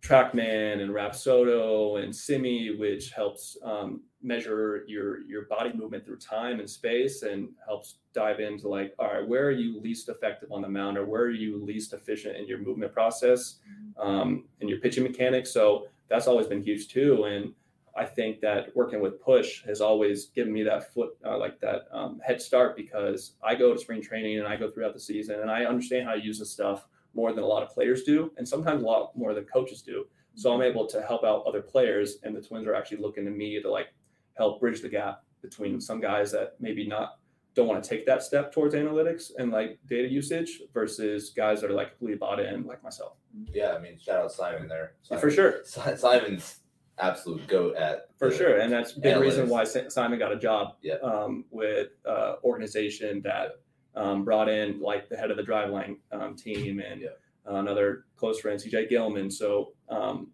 TrackMan 0.05 0.83
and 0.83 0.91
Rapsodo 0.91 2.03
and 2.03 2.15
Simi, 2.15 2.77
which 2.77 3.11
helps 3.11 3.57
um, 3.63 4.03
measure 4.23 4.85
your 4.87 5.23
your 5.23 5.47
body 5.47 5.73
movement 5.73 6.05
through 6.05 6.19
time 6.19 6.61
and 6.61 6.69
space, 6.69 7.23
and 7.23 7.49
helps 7.67 7.97
dive 8.13 8.39
into 8.39 8.69
like, 8.69 8.95
all 8.99 9.09
right, 9.09 9.27
where 9.27 9.47
are 9.47 9.51
you 9.51 9.81
least 9.81 10.11
effective 10.11 10.53
on 10.53 10.61
the 10.61 10.69
mound, 10.69 10.99
or 10.99 11.07
where 11.07 11.23
are 11.23 11.31
you 11.31 11.65
least 11.65 11.95
efficient 11.95 12.37
in 12.37 12.47
your 12.47 12.59
movement 12.59 12.93
process, 12.93 13.61
um, 13.99 14.45
and 14.61 14.69
your 14.69 14.79
pitching 14.79 15.05
mechanics. 15.05 15.51
So 15.51 15.87
that's 16.09 16.27
always 16.27 16.47
been 16.47 16.63
huge 16.63 16.89
too. 16.89 17.25
And 17.25 17.55
I 17.97 18.05
think 18.05 18.41
that 18.43 18.77
working 18.77 19.01
with 19.01 19.23
Push 19.23 19.65
has 19.65 19.81
always 19.81 20.27
given 20.27 20.53
me 20.53 20.63
that 20.65 20.93
foot, 20.93 21.17
uh, 21.25 21.39
like 21.39 21.61
that 21.61 21.87
um, 21.93 22.21
head 22.27 22.43
start, 22.43 22.77
because 22.77 23.37
I 23.43 23.55
go 23.55 23.73
to 23.73 23.79
spring 23.79 24.03
training 24.03 24.39
and 24.39 24.47
I 24.47 24.57
go 24.57 24.71
throughout 24.71 24.93
the 24.93 25.01
season, 25.01 25.41
and 25.41 25.51
I 25.51 25.65
understand 25.65 26.07
how 26.07 26.15
to 26.15 26.23
use 26.23 26.39
this 26.39 26.51
stuff 26.51 26.89
more 27.15 27.33
than 27.33 27.45
a 27.45 27.47
lot 27.47 27.63
of 27.63 27.71
players 27.71 28.03
do, 28.03 28.33
and 28.37 28.47
sometimes 28.47 28.83
a 28.83 28.87
lot 28.87 29.17
more 29.17 29.35
than 29.35 29.45
coaches 29.45 29.83
do. 29.83 30.07
So 30.35 30.53
I'm 30.53 30.63
able 30.63 30.87
to 30.89 31.01
help 31.03 31.25
out 31.25 31.45
other 31.47 31.61
players, 31.63 32.19
and 32.25 32.35
the 32.35 32.41
Twins 32.41 32.67
are 32.67 32.75
actually 32.75 32.99
looking 32.99 33.25
to 33.25 33.31
me 33.31 33.61
to 33.63 33.71
like 33.71 33.89
help 34.37 34.61
bridge 34.61 34.81
the 34.83 34.89
gap 34.89 35.23
between 35.43 35.81
some 35.81 36.01
guys 36.01 36.33
that 36.33 36.55
maybe 36.59 36.87
not 36.87 37.19
don't 37.55 37.69
want 37.69 37.81
to 37.85 37.89
take 37.89 38.05
that 38.05 38.21
step 38.21 38.53
towards 38.53 38.75
analytics 38.75 39.31
and 39.39 39.53
like 39.53 39.79
data 39.87 40.09
usage 40.09 40.61
versus 40.73 41.31
guys 41.31 41.61
that 41.61 41.71
are 41.71 41.75
like 41.75 41.91
completely 41.91 42.17
bought 42.19 42.41
in, 42.41 42.67
like 42.67 42.83
myself. 42.83 43.13
Yeah, 43.53 43.75
I 43.75 43.79
mean, 43.79 43.97
shout 43.99 44.21
out 44.23 44.33
Simon 44.33 44.67
there. 44.67 44.95
Simon, 45.03 45.21
For 45.21 45.31
sure, 45.31 45.61
Simon's 45.65 46.61
absolute 46.99 47.47
goat 47.47 47.77
at 47.77 48.09
for 48.19 48.33
sure, 48.33 48.59
and 48.59 48.73
that's 48.73 48.93
big 48.93 49.17
reason 49.19 49.49
why 49.49 49.63
Simon 49.65 50.19
got 50.19 50.33
a 50.33 50.37
job 50.39 50.75
Yeah. 50.83 50.95
um, 50.97 51.45
with 51.51 51.91
uh, 52.05 52.37
organization 52.43 53.21
that 53.23 53.61
um, 53.97 54.25
brought 54.25 54.49
in 54.49 54.81
like 54.81 55.09
the 55.09 55.17
head 55.17 55.31
of 55.31 55.37
the 55.37 55.43
driveline 55.43 55.97
um, 56.13 56.35
team 56.37 56.81
and 56.81 57.01
Yeah. 57.03 57.09
another 57.47 58.05
close 58.17 58.41
friend, 58.41 58.59
CJ 58.61 58.89
Gilman. 58.89 59.31
So 59.31 59.73
um, 59.89 60.29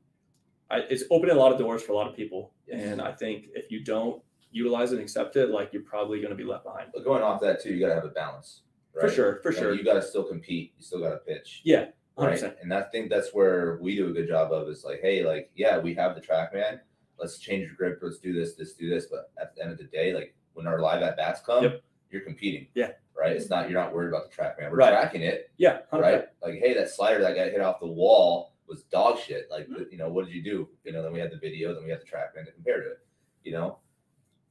I, 0.71 0.79
it's 0.91 1.05
opening 1.11 1.37
a 1.37 1.39
lot 1.39 1.53
of 1.53 1.59
doors 1.59 1.83
for 1.83 1.93
a 1.93 1.97
lot 1.97 2.09
of 2.09 2.15
people, 2.17 2.53
Yes. 2.67 2.81
and 2.85 3.03
I 3.03 3.13
think 3.13 3.47
if 3.55 3.71
you 3.71 3.83
don't 3.85 4.23
utilize 4.53 4.93
it 4.93 4.97
and 4.97 5.03
accept 5.03 5.37
it, 5.37 5.51
like 5.51 5.73
you're 5.73 5.83
probably 5.83 6.19
going 6.19 6.31
to 6.31 6.37
be 6.37 6.45
left 6.45 6.65
behind. 6.65 6.91
But 6.95 7.05
going 7.05 7.23
off 7.23 7.41
that 7.43 7.61
too, 7.63 7.73
you 7.75 7.81
got 7.81 7.89
to 7.89 7.95
have 7.95 8.05
a 8.05 8.09
balance. 8.09 8.63
Right? 8.95 9.09
For 9.09 9.15
sure, 9.15 9.41
for 9.43 9.53
sure, 9.53 9.75
You 9.75 9.85
got 9.85 9.95
to 9.95 10.03
still 10.03 10.25
compete. 10.25 10.73
You 10.77 10.83
still 10.85 11.01
got 11.01 11.11
to 11.11 11.19
pitch. 11.19 11.61
yeah, 11.65 11.87
hundred 12.17 12.29
right? 12.29 12.33
percent. 12.33 12.57
And 12.63 12.73
I 12.75 12.83
think 12.83 13.09
that's 13.11 13.33
where 13.33 13.79
we 13.81 13.95
do 13.95 14.09
a 14.09 14.13
good 14.13 14.27
job 14.27 14.53
of 14.53 14.69
is 14.69 14.85
like, 14.85 15.01
hey, 15.01 15.25
like, 15.25 15.51
yeah, 15.55 15.79
we 15.79 15.95
have 15.95 16.15
the 16.17 16.21
TrackMan. 16.21 16.81
Let's 17.19 17.39
change 17.39 17.67
your 17.67 17.75
grip. 17.77 18.01
Let's 18.03 18.19
do 18.19 18.33
this, 18.33 18.55
this, 18.55 18.73
do 18.75 18.89
this. 18.89 19.07
But 19.07 19.31
at 19.41 19.55
the 19.55 19.63
end 19.63 19.71
of 19.73 19.79
the 19.79 19.85
day, 19.85 20.13
like 20.15 20.35
when 20.55 20.67
our 20.67 20.81
live 20.81 21.03
at 21.03 21.17
bats 21.17 21.41
come, 21.45 21.63
Yep. 21.65 21.83
you're 22.11 22.23
competing. 22.23 22.67
Yeah. 22.75 22.93
Right. 23.21 23.37
It's 23.37 23.51
not 23.51 23.69
you're 23.71 23.79
not 23.81 23.95
worried 23.95 24.09
about 24.09 24.31
the 24.31 24.37
TrackMan. 24.37 24.71
We're 24.71 24.79
Right. 24.79 24.91
tracking 24.91 25.23
it. 25.23 25.51
Yeah, 25.59 25.81
100%. 25.93 26.01
Right. 26.01 26.25
Like, 26.43 26.55
hey, 26.55 26.73
that 26.75 26.89
slider 26.89 27.21
that 27.21 27.35
got 27.37 27.49
hit 27.49 27.61
off 27.61 27.79
the 27.81 27.87
wall 27.87 28.55
was 28.67 28.85
dog 28.85 29.19
shit. 29.19 29.49
Like, 29.51 29.69
Mm-hmm. 29.69 29.83
you 29.91 29.99
know, 29.99 30.09
what 30.09 30.25
did 30.25 30.35
you 30.35 30.43
do? 30.43 30.69
You 30.85 30.93
know, 30.93 31.03
then 31.03 31.13
we 31.13 31.19
had 31.21 31.31
the 31.31 31.37
video, 31.37 31.75
then 31.75 31.85
we 31.85 31.91
had 31.91 32.01
the 32.01 32.05
TrackMan 32.07 32.47
to 32.47 32.53
compare 32.53 32.81
to 32.81 32.91
it. 32.93 32.99
You 33.45 33.53
know? 33.53 33.79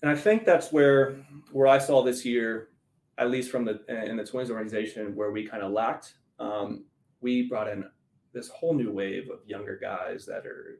and 0.01 0.09
I 0.09 0.15
think 0.15 0.45
that's 0.45 0.71
where 0.71 1.15
where 1.51 1.67
I 1.67 1.77
saw 1.77 2.03
this 2.03 2.23
year, 2.25 2.69
at 3.17 3.29
least 3.31 3.51
from 3.51 3.65
the 3.65 3.81
in 4.09 4.15
the 4.17 4.25
Twins 4.25 4.49
organization, 4.51 5.15
where 5.15 5.31
we 5.31 5.45
kind 5.47 5.63
of 5.63 5.71
lacked. 5.71 6.13
Um, 6.39 6.85
we 7.21 7.49
brought 7.49 7.67
in 7.67 7.83
this 8.33 8.47
whole 8.49 8.73
new 8.73 8.91
wave 8.91 9.29
of 9.29 9.39
younger 9.45 9.77
guys 9.77 10.25
that 10.27 10.45
are 10.45 10.79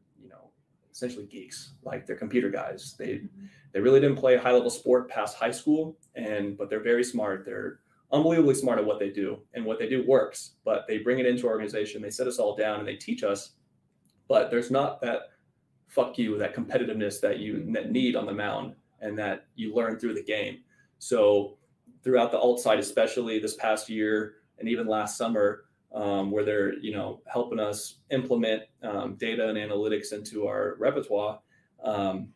essentially 0.91 1.25
geeks, 1.25 1.73
like 1.84 2.06
they're 2.06 2.15
computer 2.15 2.49
guys. 2.49 2.95
They 2.97 3.15
mm-hmm. 3.15 3.45
they 3.73 3.80
really 3.80 3.99
didn't 3.99 4.17
play 4.17 4.38
high 4.38 4.52
level 4.52 4.69
sport 4.69 5.10
past 5.10 5.38
high 5.38 5.52
school, 5.52 5.97
and 6.15 6.58
but 6.58 6.69
they're 6.69 6.84
very 6.84 7.04
smart. 7.04 7.45
They're 7.45 7.80
unbelievably 8.12 8.56
smart 8.56 8.80
at 8.80 8.86
what 8.86 8.99
they 8.99 9.10
do, 9.10 9.39
and 9.54 9.65
what 9.65 9.80
they 9.80 9.88
do 9.88 10.06
works. 10.08 10.56
But 10.65 10.86
they 10.88 10.99
bring 10.99 11.19
it 11.19 11.25
into 11.25 11.47
our 11.47 11.54
organization. 11.54 12.02
They 12.02 12.10
sit 12.10 12.28
us 12.28 12.39
all 12.39 12.56
down 12.56 12.80
and 12.80 12.88
they 12.88 12.95
teach 12.95 13.23
us. 13.23 13.52
But 14.28 14.52
there's 14.52 14.71
not 14.71 15.02
that 15.02 15.21
fuck 15.88 16.17
you, 16.17 16.38
that 16.38 16.56
competitiveness 16.56 17.19
that 17.21 17.39
you 17.39 17.56
mm-hmm. 17.56 17.73
that 17.73 17.91
need 17.91 18.15
on 18.15 18.25
the 18.25 18.34
mound 18.34 18.75
and 19.02 19.17
that 19.17 19.45
you 19.56 19.73
learn 19.73 19.99
through 19.99 20.13
the 20.13 20.23
game. 20.23 20.60
So 20.99 21.58
throughout 22.04 22.32
the 22.32 22.39
alt 22.39 22.60
site, 22.60 22.80
especially 22.80 23.39
this 23.39 23.56
past 23.56 23.89
year 23.89 24.36
and 24.60 24.67
even 24.67 24.88
last 24.88 25.17
summer, 25.17 25.65
um, 25.93 26.32
where 26.32 26.43
they're 26.43 26.73
you 26.80 26.93
know 26.93 27.21
helping 27.28 27.60
us 27.60 27.99
implement 28.12 28.63
um, 28.84 29.15
data 29.15 29.49
and 29.49 29.58
analytics 29.58 30.13
into 30.13 30.47
our 30.47 30.75
repertoire, 30.80 31.39
um, 31.84 32.30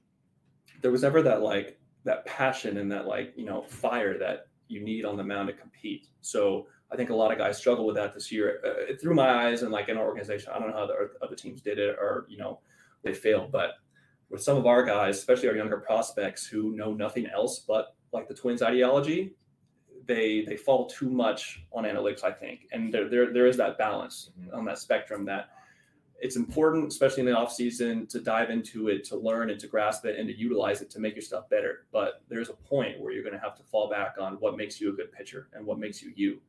there 0.81 0.91
was 0.91 1.01
never 1.01 1.21
that 1.21 1.41
like 1.41 1.79
that 2.03 2.25
passion 2.25 2.77
and 2.77 2.91
that 2.91 3.07
like 3.07 3.33
you 3.35 3.45
know 3.45 3.63
fire 3.63 4.17
that 4.17 4.47
you 4.67 4.81
need 4.81 5.05
on 5.05 5.17
the 5.17 5.23
mound 5.23 5.47
to 5.47 5.53
compete. 5.53 6.07
So 6.21 6.67
I 6.91 6.95
think 6.95 7.09
a 7.09 7.15
lot 7.15 7.31
of 7.31 7.37
guys 7.37 7.57
struggle 7.57 7.85
with 7.85 7.95
that 7.95 8.13
this 8.13 8.31
year. 8.31 8.61
Uh, 8.65 8.93
through 9.01 9.15
my 9.15 9.47
eyes 9.47 9.63
and 9.63 9.71
like 9.71 9.89
in 9.89 9.97
our 9.97 10.05
organization, 10.05 10.51
I 10.53 10.59
don't 10.59 10.69
know 10.69 10.77
how 10.77 10.87
the 10.87 11.09
other 11.21 11.35
teams 11.35 11.61
did 11.61 11.79
it 11.79 11.95
or 11.99 12.25
you 12.29 12.37
know 12.37 12.59
they 13.03 13.13
failed, 13.13 13.51
but 13.51 13.71
with 14.29 14.41
some 14.41 14.57
of 14.57 14.65
our 14.65 14.83
guys, 14.83 15.17
especially 15.17 15.49
our 15.49 15.55
younger 15.55 15.77
prospects 15.77 16.45
who 16.45 16.75
know 16.75 16.93
nothing 16.93 17.27
else 17.27 17.59
but 17.59 17.95
like 18.11 18.27
the 18.27 18.33
Twins 18.33 18.61
ideology, 18.61 19.35
they 20.05 20.41
they 20.45 20.57
fall 20.57 20.87
too 20.87 21.09
much 21.09 21.63
on 21.71 21.83
analytics, 21.83 22.23
I 22.23 22.31
think, 22.31 22.67
and 22.71 22.93
there 22.93 23.09
there, 23.09 23.31
there 23.33 23.47
is 23.47 23.57
that 23.57 23.77
balance 23.77 24.31
Mhm. 24.39 24.53
on 24.53 24.65
that 24.65 24.77
spectrum 24.79 25.25
that 25.25 25.49
it's 26.21 26.35
important, 26.37 26.87
especially 26.87 27.21
in 27.21 27.25
the 27.25 27.37
off 27.37 27.51
season, 27.51 28.07
to 28.07 28.19
dive 28.21 28.49
into 28.49 28.87
it, 28.87 29.03
to 29.05 29.17
learn 29.17 29.49
and 29.49 29.59
to 29.59 29.67
grasp 29.67 30.05
it 30.05 30.17
and 30.17 30.27
to 30.29 30.33
utilize 30.37 30.81
it 30.81 30.89
to 30.91 30.99
make 30.99 31.15
your 31.15 31.21
stuff 31.21 31.49
better. 31.49 31.85
But 31.91 32.21
there's 32.29 32.49
a 32.49 32.53
point 32.53 32.99
where 33.01 33.11
you're 33.11 33.23
going 33.23 33.33
to 33.35 33.41
have 33.41 33.55
to 33.57 33.63
fall 33.63 33.89
back 33.89 34.15
on 34.17 34.35
what 34.35 34.55
makes 34.55 34.79
you 34.79 34.89
a 34.89 34.93
good 34.93 35.11
pitcher 35.11 35.49
and 35.53 35.65
what 35.65 35.79
makes 35.79 36.01
you 36.01 36.13
you. 36.15 36.39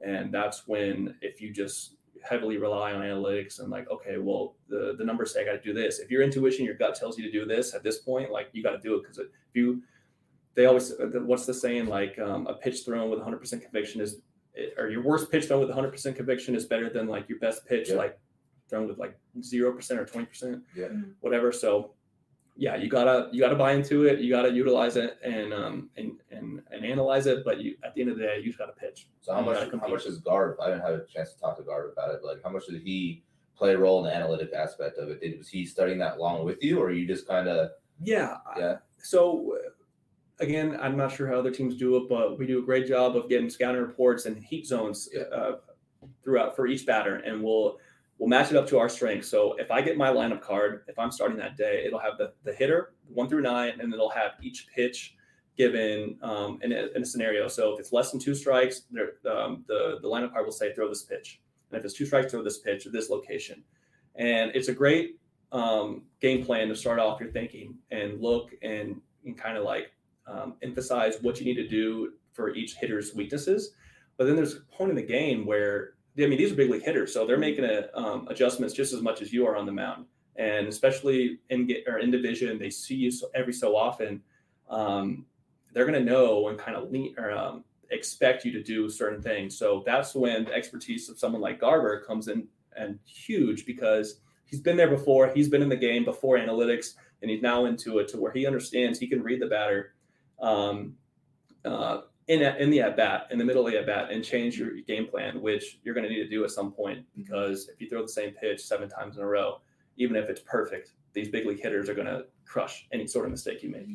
And 0.00 0.32
that's 0.32 0.68
when, 0.68 1.16
if 1.20 1.40
you 1.40 1.52
just 1.52 1.96
heavily 2.22 2.58
rely 2.58 2.92
on 2.92 3.02
analytics 3.02 3.58
and 3.58 3.70
like, 3.70 3.90
okay, 3.90 4.18
well, 4.18 4.54
the 4.68 4.94
the 4.96 5.04
numbers 5.04 5.32
say 5.32 5.42
I 5.42 5.44
got 5.44 5.52
to 5.52 5.60
do 5.60 5.72
this. 5.74 5.98
If 5.98 6.10
your 6.12 6.22
intuition, 6.22 6.64
your 6.64 6.74
gut 6.76 6.94
tells 6.94 7.18
you 7.18 7.24
to 7.24 7.32
do 7.32 7.44
this 7.44 7.74
at 7.74 7.82
this 7.82 7.98
point, 7.98 8.30
like 8.30 8.48
you 8.52 8.62
got 8.62 8.70
to 8.72 8.78
do 8.78 8.94
it 8.94 9.02
because 9.02 9.18
if 9.18 9.26
you, 9.54 9.82
they 10.54 10.66
always, 10.66 10.92
what's 11.00 11.46
the 11.46 11.54
saying? 11.54 11.86
Like 11.86 12.18
um, 12.18 12.46
a 12.46 12.54
pitch 12.54 12.84
thrown 12.84 13.10
with 13.10 13.20
100% 13.20 13.60
conviction 13.62 14.00
is, 14.00 14.18
or 14.78 14.88
your 14.88 15.02
worst 15.02 15.30
pitch 15.30 15.46
thrown 15.46 15.60
with 15.66 15.74
100% 15.74 16.14
conviction 16.16 16.54
is 16.54 16.64
better 16.64 16.88
than 16.88 17.08
like 17.08 17.28
your 17.28 17.38
best 17.38 17.66
pitch, 17.66 17.90
Yeah. 17.90 17.96
like 17.96 18.18
thrown 18.70 18.86
with 18.88 18.98
like 18.98 19.18
zero 19.42 19.72
percent 19.72 19.98
or 20.00 20.06
20 20.06 20.26
percent, 20.26 20.62
Yeah. 20.76 20.88
whatever. 21.20 21.52
So. 21.52 21.92
Yeah, 22.56 22.76
you 22.76 22.88
gotta 22.88 23.30
you 23.32 23.40
gotta 23.40 23.56
buy 23.56 23.72
into 23.72 24.04
it. 24.04 24.20
You 24.20 24.30
gotta 24.30 24.52
utilize 24.52 24.94
it 24.94 25.18
and 25.24 25.52
um 25.52 25.90
and 25.96 26.12
and, 26.30 26.62
and 26.70 26.84
analyze 26.84 27.26
it. 27.26 27.44
But 27.44 27.60
you 27.60 27.74
at 27.82 27.96
the 27.96 28.02
end 28.02 28.10
of 28.12 28.16
the 28.16 28.22
day, 28.22 28.36
you 28.38 28.44
just 28.46 28.58
gotta 28.58 28.70
pitch. 28.74 29.08
So 29.22 29.34
how 29.34 29.40
much 29.40 29.56
gotta 29.58 29.76
how 29.80 29.88
much 29.88 30.04
does 30.04 30.18
Garb? 30.18 30.60
I 30.62 30.68
didn't 30.68 30.82
have 30.82 30.94
a 30.94 31.04
chance 31.12 31.32
to 31.32 31.40
talk 31.40 31.56
to 31.56 31.64
Garb 31.64 31.90
about 31.90 32.14
it, 32.14 32.20
but 32.22 32.28
like 32.36 32.44
how 32.44 32.50
much 32.50 32.66
did 32.66 32.80
he 32.80 33.24
play 33.56 33.74
a 33.74 33.78
role 33.78 33.98
in 33.98 34.08
the 34.08 34.14
analytic 34.16 34.52
aspect 34.52 34.98
of 34.98 35.08
it? 35.08 35.20
Did 35.20 35.36
was 35.36 35.48
he 35.48 35.66
studying 35.66 35.98
that 35.98 36.18
along 36.18 36.44
with 36.44 36.62
you, 36.62 36.78
or 36.78 36.92
you 36.92 37.08
just 37.08 37.26
kind 37.26 37.48
of 37.48 37.70
Yeah. 38.00 38.36
I- 38.46 38.58
Yeah. 38.60 38.76
So 39.02 39.56
uh, 39.56 39.70
again, 40.40 40.78
I'm 40.80 40.96
not 40.96 41.12
sure 41.12 41.28
how 41.28 41.34
other 41.34 41.50
teams 41.50 41.76
do 41.76 41.96
it, 41.96 42.08
but 42.08 42.38
we 42.38 42.46
do 42.46 42.58
a 42.58 42.62
great 42.62 42.86
job 42.86 43.16
of 43.16 43.28
getting 43.28 43.48
scouting 43.50 43.80
reports 43.80 44.26
and 44.26 44.42
heat 44.42 44.66
zones 44.66 45.08
uh, 45.32 45.52
throughout 46.22 46.56
for 46.56 46.66
each 46.66 46.86
batter, 46.86 47.16
and 47.16 47.42
we'll 47.42 47.78
we'll 48.18 48.28
match 48.28 48.50
it 48.50 48.56
up 48.56 48.66
to 48.68 48.78
our 48.78 48.88
strengths. 48.88 49.28
So 49.28 49.54
if 49.58 49.70
I 49.70 49.80
get 49.80 49.96
my 49.96 50.08
lineup 50.08 50.40
card, 50.40 50.84
if 50.88 50.98
I'm 50.98 51.10
starting 51.10 51.38
that 51.38 51.56
day, 51.56 51.84
it'll 51.86 52.00
have 52.00 52.18
the 52.18 52.32
the 52.44 52.52
hitter 52.52 52.94
one 53.12 53.28
through 53.28 53.42
nine, 53.42 53.80
and 53.80 53.92
it'll 53.92 54.10
have 54.10 54.32
each 54.42 54.66
pitch 54.74 55.16
given 55.56 56.18
um, 56.22 56.58
in, 56.62 56.72
a, 56.72 56.88
in 56.96 57.02
a 57.02 57.06
scenario. 57.06 57.46
So 57.46 57.74
if 57.74 57.78
it's 57.78 57.92
less 57.92 58.10
than 58.10 58.18
two 58.18 58.34
strikes, 58.34 58.82
um, 59.30 59.64
the 59.68 59.98
the 60.02 60.08
lineup 60.08 60.32
card 60.32 60.44
will 60.44 60.52
say 60.52 60.74
throw 60.74 60.88
this 60.88 61.02
pitch, 61.02 61.40
and 61.70 61.78
if 61.78 61.84
it's 61.84 61.94
two 61.94 62.06
strikes, 62.06 62.32
throw 62.32 62.42
this 62.42 62.58
pitch 62.58 62.86
at 62.86 62.92
this 62.92 63.10
location. 63.10 63.62
And 64.16 64.52
it's 64.54 64.68
a 64.68 64.72
great 64.72 65.18
um, 65.50 66.02
game 66.20 66.44
plan 66.44 66.68
to 66.68 66.76
start 66.76 66.98
off 66.98 67.20
your 67.20 67.30
thinking 67.30 67.76
and 67.90 68.20
look 68.20 68.52
and, 68.62 69.00
and 69.24 69.36
kind 69.36 69.56
of 69.56 69.64
like 69.64 69.90
um, 70.26 70.54
emphasize 70.62 71.16
what 71.22 71.38
you 71.38 71.44
need 71.44 71.54
to 71.54 71.68
do 71.68 72.12
for 72.32 72.54
each 72.54 72.74
hitter's 72.74 73.14
weaknesses. 73.14 73.72
But 74.16 74.26
then 74.26 74.36
there's 74.36 74.56
a 74.56 74.60
point 74.60 74.90
in 74.90 74.96
the 74.96 75.02
game 75.02 75.46
where 75.46 75.94
I 76.18 76.26
mean 76.26 76.38
these 76.38 76.52
are 76.52 76.56
big 76.56 76.70
league 76.70 76.84
hitters, 76.84 77.12
so 77.12 77.26
they're 77.26 77.38
making 77.38 77.64
a, 77.64 77.88
um, 77.94 78.28
adjustments 78.28 78.74
just 78.74 78.92
as 78.92 79.02
much 79.02 79.20
as 79.22 79.32
you 79.32 79.46
are 79.46 79.56
on 79.56 79.66
the 79.66 79.72
mound, 79.72 80.06
and 80.36 80.68
especially 80.68 81.40
in 81.50 81.66
get 81.66 81.84
or 81.86 81.98
in 81.98 82.10
division, 82.10 82.58
they 82.58 82.70
see 82.70 82.94
you 82.94 83.10
so, 83.10 83.28
every 83.34 83.52
so 83.52 83.76
often. 83.76 84.22
Um, 84.68 85.26
they're 85.72 85.86
going 85.86 86.04
to 86.04 86.10
know 86.10 86.48
and 86.48 86.58
kind 86.58 86.76
of 86.76 86.90
lean 86.90 87.14
or 87.18 87.32
um, 87.32 87.64
expect 87.90 88.44
you 88.44 88.52
to 88.52 88.62
do 88.62 88.88
certain 88.88 89.20
things. 89.20 89.58
So 89.58 89.82
that's 89.84 90.14
when 90.14 90.44
the 90.44 90.52
expertise 90.52 91.08
of 91.08 91.18
someone 91.18 91.42
like 91.42 91.60
Garver 91.60 92.00
comes 92.06 92.28
in 92.28 92.46
and 92.76 92.98
huge 93.04 93.66
because 93.66 94.20
he's 94.44 94.60
been 94.60 94.76
there 94.76 94.88
before. 94.88 95.32
He's 95.34 95.48
been 95.48 95.62
in 95.62 95.68
the 95.68 95.76
game 95.76 96.04
before 96.04 96.38
analytics, 96.38 96.94
and 97.22 97.30
he's 97.30 97.42
now 97.42 97.64
into 97.64 97.98
it 97.98 98.08
to 98.08 98.18
where 98.18 98.32
he 98.32 98.46
understands 98.46 98.98
he 98.98 99.08
can 99.08 99.22
read 99.22 99.40
the 99.40 99.46
batter 99.46 99.93
um, 100.40 100.94
uh, 101.64 102.02
in 102.28 102.42
a, 102.42 102.56
in 102.58 102.70
the 102.70 102.80
at 102.80 102.96
bat, 102.96 103.26
in 103.30 103.38
the 103.38 103.44
middle 103.44 103.66
of 103.66 103.72
the 103.72 103.78
at 103.78 103.86
bat, 103.86 104.10
and 104.10 104.24
change 104.24 104.58
your 104.58 104.72
game 104.82 105.06
plan, 105.06 105.40
which 105.40 105.78
you're 105.82 105.94
going 105.94 106.04
to 106.04 106.10
need 106.10 106.22
to 106.22 106.28
do 106.28 106.44
at 106.44 106.50
some 106.50 106.72
point 106.72 107.04
because 107.14 107.68
if 107.68 107.80
you 107.80 107.88
throw 107.88 108.02
the 108.02 108.08
same 108.08 108.32
pitch 108.32 108.60
seven 108.62 108.88
times 108.88 109.16
in 109.16 109.22
a 109.22 109.26
row, 109.26 109.60
even 109.96 110.16
if 110.16 110.28
it's 110.28 110.40
perfect, 110.40 110.92
these 111.12 111.28
big 111.28 111.46
league 111.46 111.60
hitters 111.60 111.88
are 111.88 111.94
going 111.94 112.06
to 112.06 112.24
crush 112.44 112.86
any 112.92 113.06
sort 113.06 113.24
of 113.26 113.30
mistake 113.30 113.62
you 113.62 113.70
make. 113.70 113.88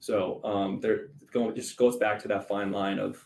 So 0.00 0.40
um, 0.44 0.80
they're 0.80 1.08
going 1.32 1.54
just 1.54 1.76
goes 1.76 1.96
back 1.96 2.20
to 2.22 2.28
that 2.28 2.48
fine 2.48 2.72
line 2.72 2.98
of 2.98 3.24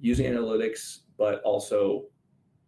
using 0.00 0.26
analytics, 0.26 1.00
but 1.18 1.42
also 1.42 2.04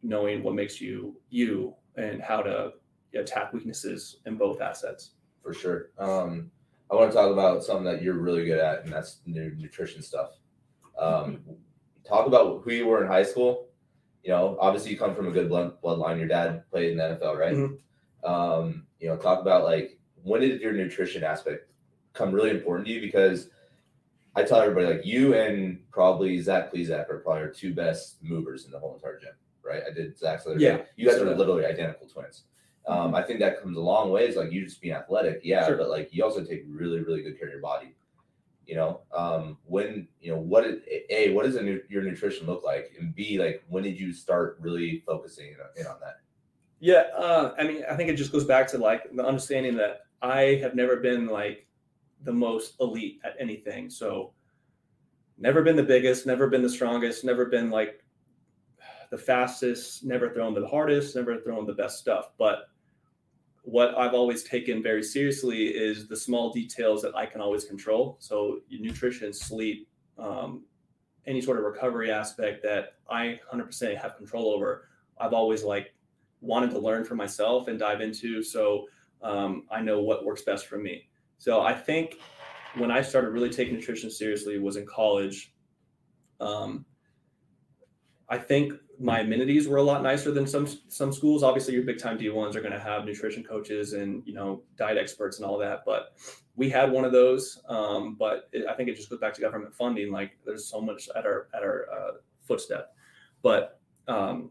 knowing 0.02 0.42
what 0.42 0.54
makes 0.54 0.80
you 0.80 1.16
you 1.30 1.74
and 1.96 2.22
how 2.22 2.42
to 2.42 2.72
attack 3.14 3.52
weaknesses 3.52 4.18
in 4.26 4.36
both 4.36 4.60
assets. 4.60 5.12
for 5.42 5.52
sure. 5.52 5.90
Um, 5.98 6.50
I 6.90 6.94
want 6.94 7.10
to 7.10 7.16
talk 7.16 7.30
about 7.30 7.62
something 7.62 7.84
that 7.84 8.02
you're 8.02 8.14
really 8.14 8.44
good 8.46 8.58
at, 8.58 8.84
and 8.84 8.92
that's 8.92 9.18
nu- 9.26 9.54
nutrition 9.56 10.02
stuff. 10.02 10.30
Um, 10.98 11.40
talk 12.04 12.26
about 12.26 12.62
who 12.62 12.72
you 12.72 12.86
were 12.86 13.02
in 13.02 13.08
high 13.08 13.22
school. 13.22 13.68
You 14.22 14.30
know, 14.30 14.56
obviously 14.60 14.90
you 14.92 14.98
come 14.98 15.14
from 15.14 15.28
a 15.28 15.30
good 15.30 15.48
blood 15.48 15.80
bloodline. 15.82 16.18
Your 16.18 16.28
dad 16.28 16.68
played 16.70 16.92
in 16.92 16.96
the 16.98 17.04
NFL, 17.04 17.36
right? 17.38 17.54
Mhm. 17.54 17.78
Um, 18.24 18.86
you 18.98 19.08
know, 19.08 19.16
talk 19.16 19.40
about 19.40 19.64
like 19.64 19.98
when 20.22 20.40
did 20.40 20.60
your 20.60 20.72
nutrition 20.72 21.22
aspect 21.22 21.70
come 22.14 22.32
really 22.32 22.50
important 22.50 22.86
to 22.88 22.92
you? 22.92 23.00
Because 23.00 23.50
I 24.34 24.42
tell 24.42 24.60
everybody 24.60 24.86
like 24.86 25.06
you 25.06 25.34
and 25.34 25.80
probably 25.90 26.40
Zach 26.40 26.72
Plezak 26.72 27.08
are 27.10 27.18
probably 27.20 27.42
our 27.42 27.50
two 27.50 27.74
best 27.74 28.22
movers 28.22 28.64
in 28.64 28.70
the 28.70 28.78
whole 28.78 28.94
entire 28.94 29.18
gym, 29.18 29.32
right? 29.62 29.82
I 29.88 29.92
did 29.92 30.18
Zach's 30.18 30.46
other 30.46 30.58
Yeah, 30.58 30.78
day. 30.78 30.84
You 30.96 31.06
guys 31.06 31.16
so 31.16 31.28
are 31.30 31.34
literally 31.34 31.64
identical 31.64 32.06
twins. 32.08 32.44
Um, 32.88 33.14
I 33.14 33.22
think 33.22 33.38
that 33.40 33.60
comes 33.60 33.76
a 33.76 33.80
long 33.80 34.10
ways. 34.10 34.36
Like 34.36 34.50
you 34.50 34.64
just 34.64 34.80
being 34.80 34.94
athletic, 34.94 35.40
yeah, 35.44 35.66
Sure. 35.66 35.76
but 35.76 35.90
like 35.90 36.08
you 36.12 36.24
also 36.24 36.42
take 36.42 36.64
really, 36.66 37.00
really 37.00 37.22
good 37.22 37.38
care 37.38 37.48
of 37.48 37.52
your 37.52 37.60
body. 37.62 37.94
You 38.66 38.76
know, 38.76 39.00
um, 39.12 39.58
when 39.64 40.08
you 40.20 40.32
know 40.32 40.38
what 40.38 40.64
did 40.64 40.82
a 41.10 41.32
what 41.32 41.44
does 41.44 41.56
a 41.56 41.80
your 41.88 42.02
nutrition 42.02 42.46
look 42.46 42.64
like, 42.64 42.92
and 42.98 43.14
b 43.14 43.38
like 43.38 43.62
when 43.68 43.82
did 43.82 43.98
you 44.00 44.12
start 44.12 44.58
really 44.60 45.02
focusing 45.06 45.54
in 45.76 45.86
on 45.86 45.96
that? 46.00 46.20
Yeah, 46.80 47.04
uh, 47.16 47.54
I 47.58 47.64
mean, 47.64 47.82
I 47.90 47.94
think 47.96 48.08
it 48.08 48.16
just 48.16 48.32
goes 48.32 48.44
back 48.44 48.66
to 48.68 48.78
like 48.78 49.14
the 49.14 49.24
understanding 49.24 49.76
that 49.76 50.02
I 50.22 50.58
have 50.62 50.74
never 50.74 50.96
been 50.96 51.26
like 51.26 51.66
the 52.24 52.32
most 52.32 52.74
elite 52.80 53.20
at 53.24 53.36
anything. 53.38 53.90
So, 53.90 54.32
never 55.38 55.62
been 55.62 55.76
the 55.76 55.82
biggest, 55.82 56.26
never 56.26 56.46
been 56.48 56.62
the 56.62 56.68
strongest, 56.68 57.24
never 57.24 57.46
been 57.46 57.70
like 57.70 58.02
the 59.10 59.18
fastest, 59.18 60.04
never 60.04 60.30
thrown 60.30 60.54
the 60.54 60.66
hardest, 60.66 61.16
never 61.16 61.38
thrown 61.40 61.66
the 61.66 61.72
best 61.72 61.98
stuff. 61.98 62.30
But 62.38 62.68
what 63.68 63.96
I've 63.98 64.14
always 64.14 64.44
taken 64.44 64.82
very 64.82 65.02
seriously 65.02 65.66
is 65.66 66.08
the 66.08 66.16
small 66.16 66.50
details 66.50 67.02
that 67.02 67.14
I 67.14 67.26
can 67.26 67.40
always 67.40 67.64
control. 67.64 68.16
So, 68.18 68.60
nutrition, 68.70 69.32
sleep, 69.32 69.88
um, 70.18 70.64
any 71.26 71.42
sort 71.42 71.58
of 71.58 71.64
recovery 71.64 72.10
aspect 72.10 72.62
that 72.62 72.94
I 73.10 73.38
100% 73.52 73.96
have 73.98 74.16
control 74.16 74.52
over. 74.52 74.88
I've 75.20 75.34
always 75.34 75.64
like 75.64 75.92
wanted 76.40 76.70
to 76.70 76.78
learn 76.78 77.04
for 77.04 77.14
myself 77.14 77.68
and 77.68 77.78
dive 77.78 78.00
into 78.00 78.42
so 78.42 78.86
um, 79.22 79.64
i 79.70 79.80
know 79.80 80.00
what 80.00 80.24
works 80.24 80.42
best 80.42 80.66
for 80.66 80.78
me 80.78 81.08
so 81.38 81.62
i 81.62 81.74
think 81.74 82.16
when 82.76 82.90
i 82.90 83.02
started 83.02 83.30
really 83.30 83.50
taking 83.50 83.74
nutrition 83.74 84.10
seriously 84.10 84.58
was 84.58 84.76
in 84.76 84.86
college 84.86 85.52
um, 86.40 86.84
i 88.28 88.38
think 88.38 88.72
my 89.00 89.20
amenities 89.20 89.68
were 89.68 89.76
a 89.76 89.82
lot 89.82 90.02
nicer 90.02 90.32
than 90.32 90.46
some 90.46 90.66
some 90.88 91.12
schools 91.12 91.42
obviously 91.42 91.74
your 91.74 91.84
big 91.84 91.98
time 91.98 92.18
d1s 92.18 92.54
are 92.56 92.60
going 92.60 92.72
to 92.72 92.80
have 92.80 93.04
nutrition 93.04 93.44
coaches 93.44 93.92
and 93.92 94.22
you 94.26 94.34
know 94.34 94.62
diet 94.76 94.98
experts 94.98 95.38
and 95.38 95.46
all 95.46 95.58
that 95.58 95.82
but 95.86 96.16
we 96.56 96.68
had 96.68 96.90
one 96.90 97.04
of 97.04 97.12
those 97.12 97.62
um, 97.68 98.16
but 98.18 98.48
it, 98.52 98.66
i 98.68 98.74
think 98.74 98.88
it 98.88 98.96
just 98.96 99.08
goes 99.08 99.20
back 99.20 99.32
to 99.32 99.40
government 99.40 99.74
funding 99.74 100.10
like 100.10 100.32
there's 100.44 100.66
so 100.66 100.80
much 100.80 101.08
at 101.16 101.24
our 101.24 101.48
at 101.54 101.62
our 101.62 101.86
uh, 101.92 102.12
footstep 102.46 102.94
but 103.42 103.80
um, 104.08 104.50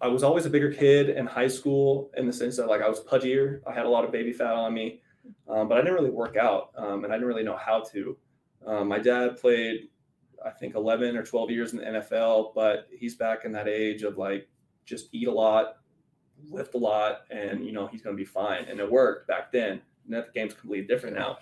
I 0.00 0.06
was 0.06 0.22
always 0.22 0.46
a 0.46 0.50
bigger 0.50 0.72
kid 0.72 1.10
in 1.10 1.26
high 1.26 1.48
school 1.48 2.10
in 2.16 2.26
the 2.26 2.32
sense 2.32 2.56
that 2.56 2.68
like 2.68 2.82
I 2.82 2.88
was 2.88 3.00
pudgier. 3.00 3.60
I 3.66 3.72
had 3.72 3.84
a 3.84 3.88
lot 3.88 4.04
of 4.04 4.12
baby 4.12 4.32
fat 4.32 4.52
on 4.52 4.72
me, 4.72 5.00
um, 5.48 5.68
but 5.68 5.76
I 5.76 5.80
didn't 5.80 5.94
really 5.94 6.10
work 6.10 6.36
out 6.36 6.70
um, 6.76 7.04
and 7.04 7.12
I 7.12 7.16
didn't 7.16 7.28
really 7.28 7.42
know 7.42 7.56
how 7.56 7.82
to. 7.92 8.16
Um, 8.66 8.88
my 8.88 8.98
dad 8.98 9.38
played, 9.40 9.88
I 10.44 10.50
think, 10.50 10.74
11 10.74 11.16
or 11.16 11.22
12 11.22 11.50
years 11.50 11.72
in 11.72 11.78
the 11.78 11.84
NFL, 11.84 12.54
but 12.54 12.88
he's 12.96 13.16
back 13.16 13.44
in 13.44 13.52
that 13.52 13.68
age 13.68 14.02
of 14.02 14.18
like 14.18 14.48
just 14.84 15.08
eat 15.12 15.28
a 15.28 15.32
lot, 15.32 15.78
lift 16.48 16.74
a 16.74 16.78
lot, 16.78 17.22
and 17.30 17.64
you 17.64 17.72
know 17.72 17.86
he's 17.86 18.02
going 18.02 18.16
to 18.16 18.20
be 18.20 18.26
fine. 18.26 18.64
And 18.64 18.80
it 18.80 18.90
worked 18.90 19.28
back 19.28 19.52
then. 19.52 19.80
Now 20.06 20.22
the 20.22 20.28
game's 20.34 20.54
completely 20.54 20.86
different 20.86 21.16
now. 21.16 21.38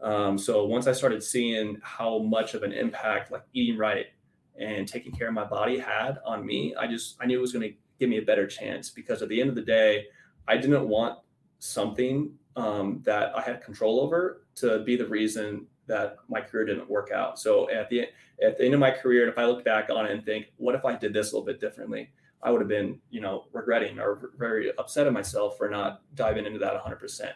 Um, 0.00 0.38
so 0.38 0.66
once 0.66 0.86
I 0.86 0.92
started 0.92 1.22
seeing 1.22 1.78
how 1.82 2.18
much 2.18 2.54
of 2.54 2.62
an 2.62 2.72
impact 2.72 3.32
like 3.32 3.42
eating 3.52 3.78
right 3.78 4.06
and 4.58 4.86
taking 4.86 5.12
care 5.12 5.28
of 5.28 5.34
my 5.34 5.44
body 5.44 5.78
had 5.78 6.18
on 6.24 6.44
me, 6.44 6.74
I 6.78 6.86
just 6.86 7.16
I 7.20 7.26
knew 7.26 7.38
it 7.38 7.40
was 7.40 7.52
going 7.52 7.68
to 7.68 7.74
give 7.98 8.08
me 8.08 8.18
a 8.18 8.22
better 8.22 8.46
chance 8.46 8.90
because 8.90 9.22
at 9.22 9.28
the 9.28 9.40
end 9.40 9.50
of 9.50 9.56
the 9.56 9.62
day, 9.62 10.06
I 10.46 10.56
didn't 10.56 10.88
want 10.88 11.18
something 11.58 12.32
um, 12.56 13.00
that 13.04 13.36
I 13.36 13.40
had 13.40 13.62
control 13.62 14.00
over 14.00 14.42
to 14.56 14.80
be 14.84 14.96
the 14.96 15.06
reason 15.06 15.66
that 15.86 16.16
my 16.28 16.40
career 16.40 16.64
didn't 16.64 16.88
work 16.88 17.10
out. 17.12 17.38
So 17.38 17.70
at 17.70 17.88
the 17.88 18.06
at 18.44 18.58
the 18.58 18.64
end 18.64 18.74
of 18.74 18.80
my 18.80 18.90
career, 18.90 19.28
if 19.28 19.38
I 19.38 19.46
look 19.46 19.64
back 19.64 19.90
on 19.90 20.06
it 20.06 20.12
and 20.12 20.24
think, 20.24 20.46
what 20.56 20.74
if 20.74 20.84
I 20.84 20.96
did 20.96 21.12
this 21.12 21.32
a 21.32 21.36
little 21.36 21.46
bit 21.46 21.60
differently? 21.60 22.10
I 22.42 22.50
would 22.50 22.60
have 22.60 22.68
been, 22.68 23.00
you 23.10 23.20
know, 23.20 23.46
regretting 23.52 23.98
or 23.98 24.30
very 24.36 24.76
upset 24.76 25.06
at 25.06 25.12
myself 25.12 25.56
for 25.56 25.68
not 25.68 26.02
diving 26.14 26.44
into 26.44 26.58
that 26.58 26.74
100%. 26.74 27.32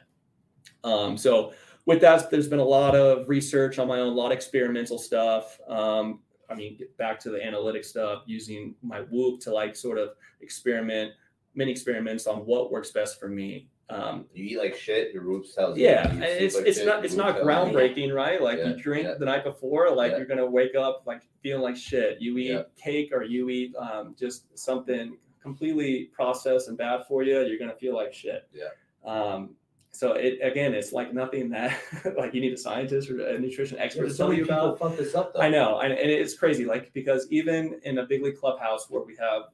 Um, 0.85 1.17
so 1.17 1.55
with 1.87 2.01
that, 2.03 2.31
there's 2.31 2.49
been 2.49 2.59
a 2.59 2.65
lot 2.65 2.95
of 2.95 3.27
research 3.29 3.79
on 3.79 3.89
my 3.89 4.01
own, 4.01 4.13
a 4.13 4.17
lot 4.17 4.27
of 4.27 4.33
experimental 4.33 4.99
stuff. 4.99 5.59
Um, 5.67 6.21
I 6.51 6.55
mean, 6.55 6.79
back 6.99 7.19
to 7.21 7.31
the 7.31 7.43
analytic 7.43 7.85
stuff, 7.85 8.25
using 8.27 8.75
my 8.83 9.01
Whoop 9.01 9.41
to 9.41 9.53
like 9.53 9.77
sort 9.77 9.99
of 9.99 10.11
experiment 10.41 11.13
many 11.55 11.73
experiments 11.73 12.27
on 12.27 12.39
what 12.47 12.71
works 12.71 12.91
best 12.91 13.19
for 13.19 13.29
me. 13.29 13.69
Um, 13.91 14.27
You 14.35 14.45
eat 14.45 14.59
like 14.59 14.75
shit. 14.77 15.13
Your 15.15 15.25
whoops 15.27 15.55
tells 15.55 15.79
you. 15.79 15.85
yeah, 15.85 16.07
You 16.13 16.23
and 16.23 16.25
it's 16.25 16.55
like 16.57 16.67
it's 16.67 16.79
shit, 16.79 16.87
not 16.87 17.05
it's 17.05 17.15
not 17.15 17.37
groundbreaking, 17.37 18.13
right? 18.15 18.41
Like 18.43 18.59
Yeah, 18.59 18.69
you 18.69 18.77
drink 18.77 19.07
yeah. 19.07 19.15
the 19.19 19.25
night 19.25 19.45
before, 19.45 19.91
like 19.95 20.13
Yeah. 20.13 20.19
you're 20.19 20.27
gonna 20.27 20.47
wake 20.47 20.75
up 20.75 21.05
like 21.07 21.23
feeling 21.43 21.63
like 21.63 21.77
shit. 21.77 22.21
You 22.21 22.37
eat 22.39 22.51
Yeah. 22.51 22.63
cake 22.77 23.11
or 23.13 23.23
you 23.23 23.49
eat 23.49 23.75
um, 23.77 24.15
just 24.19 24.59
something 24.59 25.17
completely 25.43 26.11
processed 26.13 26.69
and 26.69 26.77
bad 26.77 27.07
for 27.07 27.23
you, 27.23 27.41
you're 27.43 27.59
gonna 27.59 27.75
feel 27.77 27.95
like 27.95 28.13
shit. 28.13 28.47
Yeah. 28.53 28.69
Um, 29.11 29.55
so 29.91 30.13
it 30.13 30.39
again, 30.43 30.75
it's 30.75 30.93
like 30.93 31.15
nothing 31.15 31.49
that 31.51 31.81
like 32.19 32.35
you 32.35 32.43
need 32.43 32.53
a 32.53 32.59
scientist 32.59 33.09
or 33.09 33.27
a 33.27 33.39
nutrition 33.39 33.79
expert 33.79 34.09
to 34.11 34.15
tell 34.15 34.35
you 34.35 34.45
about. 34.45 34.79
fuck 34.79 34.99
this 34.99 35.15
up 35.15 35.33
though. 35.33 35.41
I 35.41 35.49
know, 35.49 35.81
and, 35.81 35.95
and 35.95 36.11
it's 36.11 36.35
crazy, 36.35 36.67
like 36.67 36.93
because 36.93 37.27
even 37.31 37.81
in 37.85 37.97
a 37.99 38.05
big 38.05 38.23
league 38.23 38.37
clubhouse 38.37 38.91
where 38.91 39.03
we 39.03 39.17
have 39.17 39.45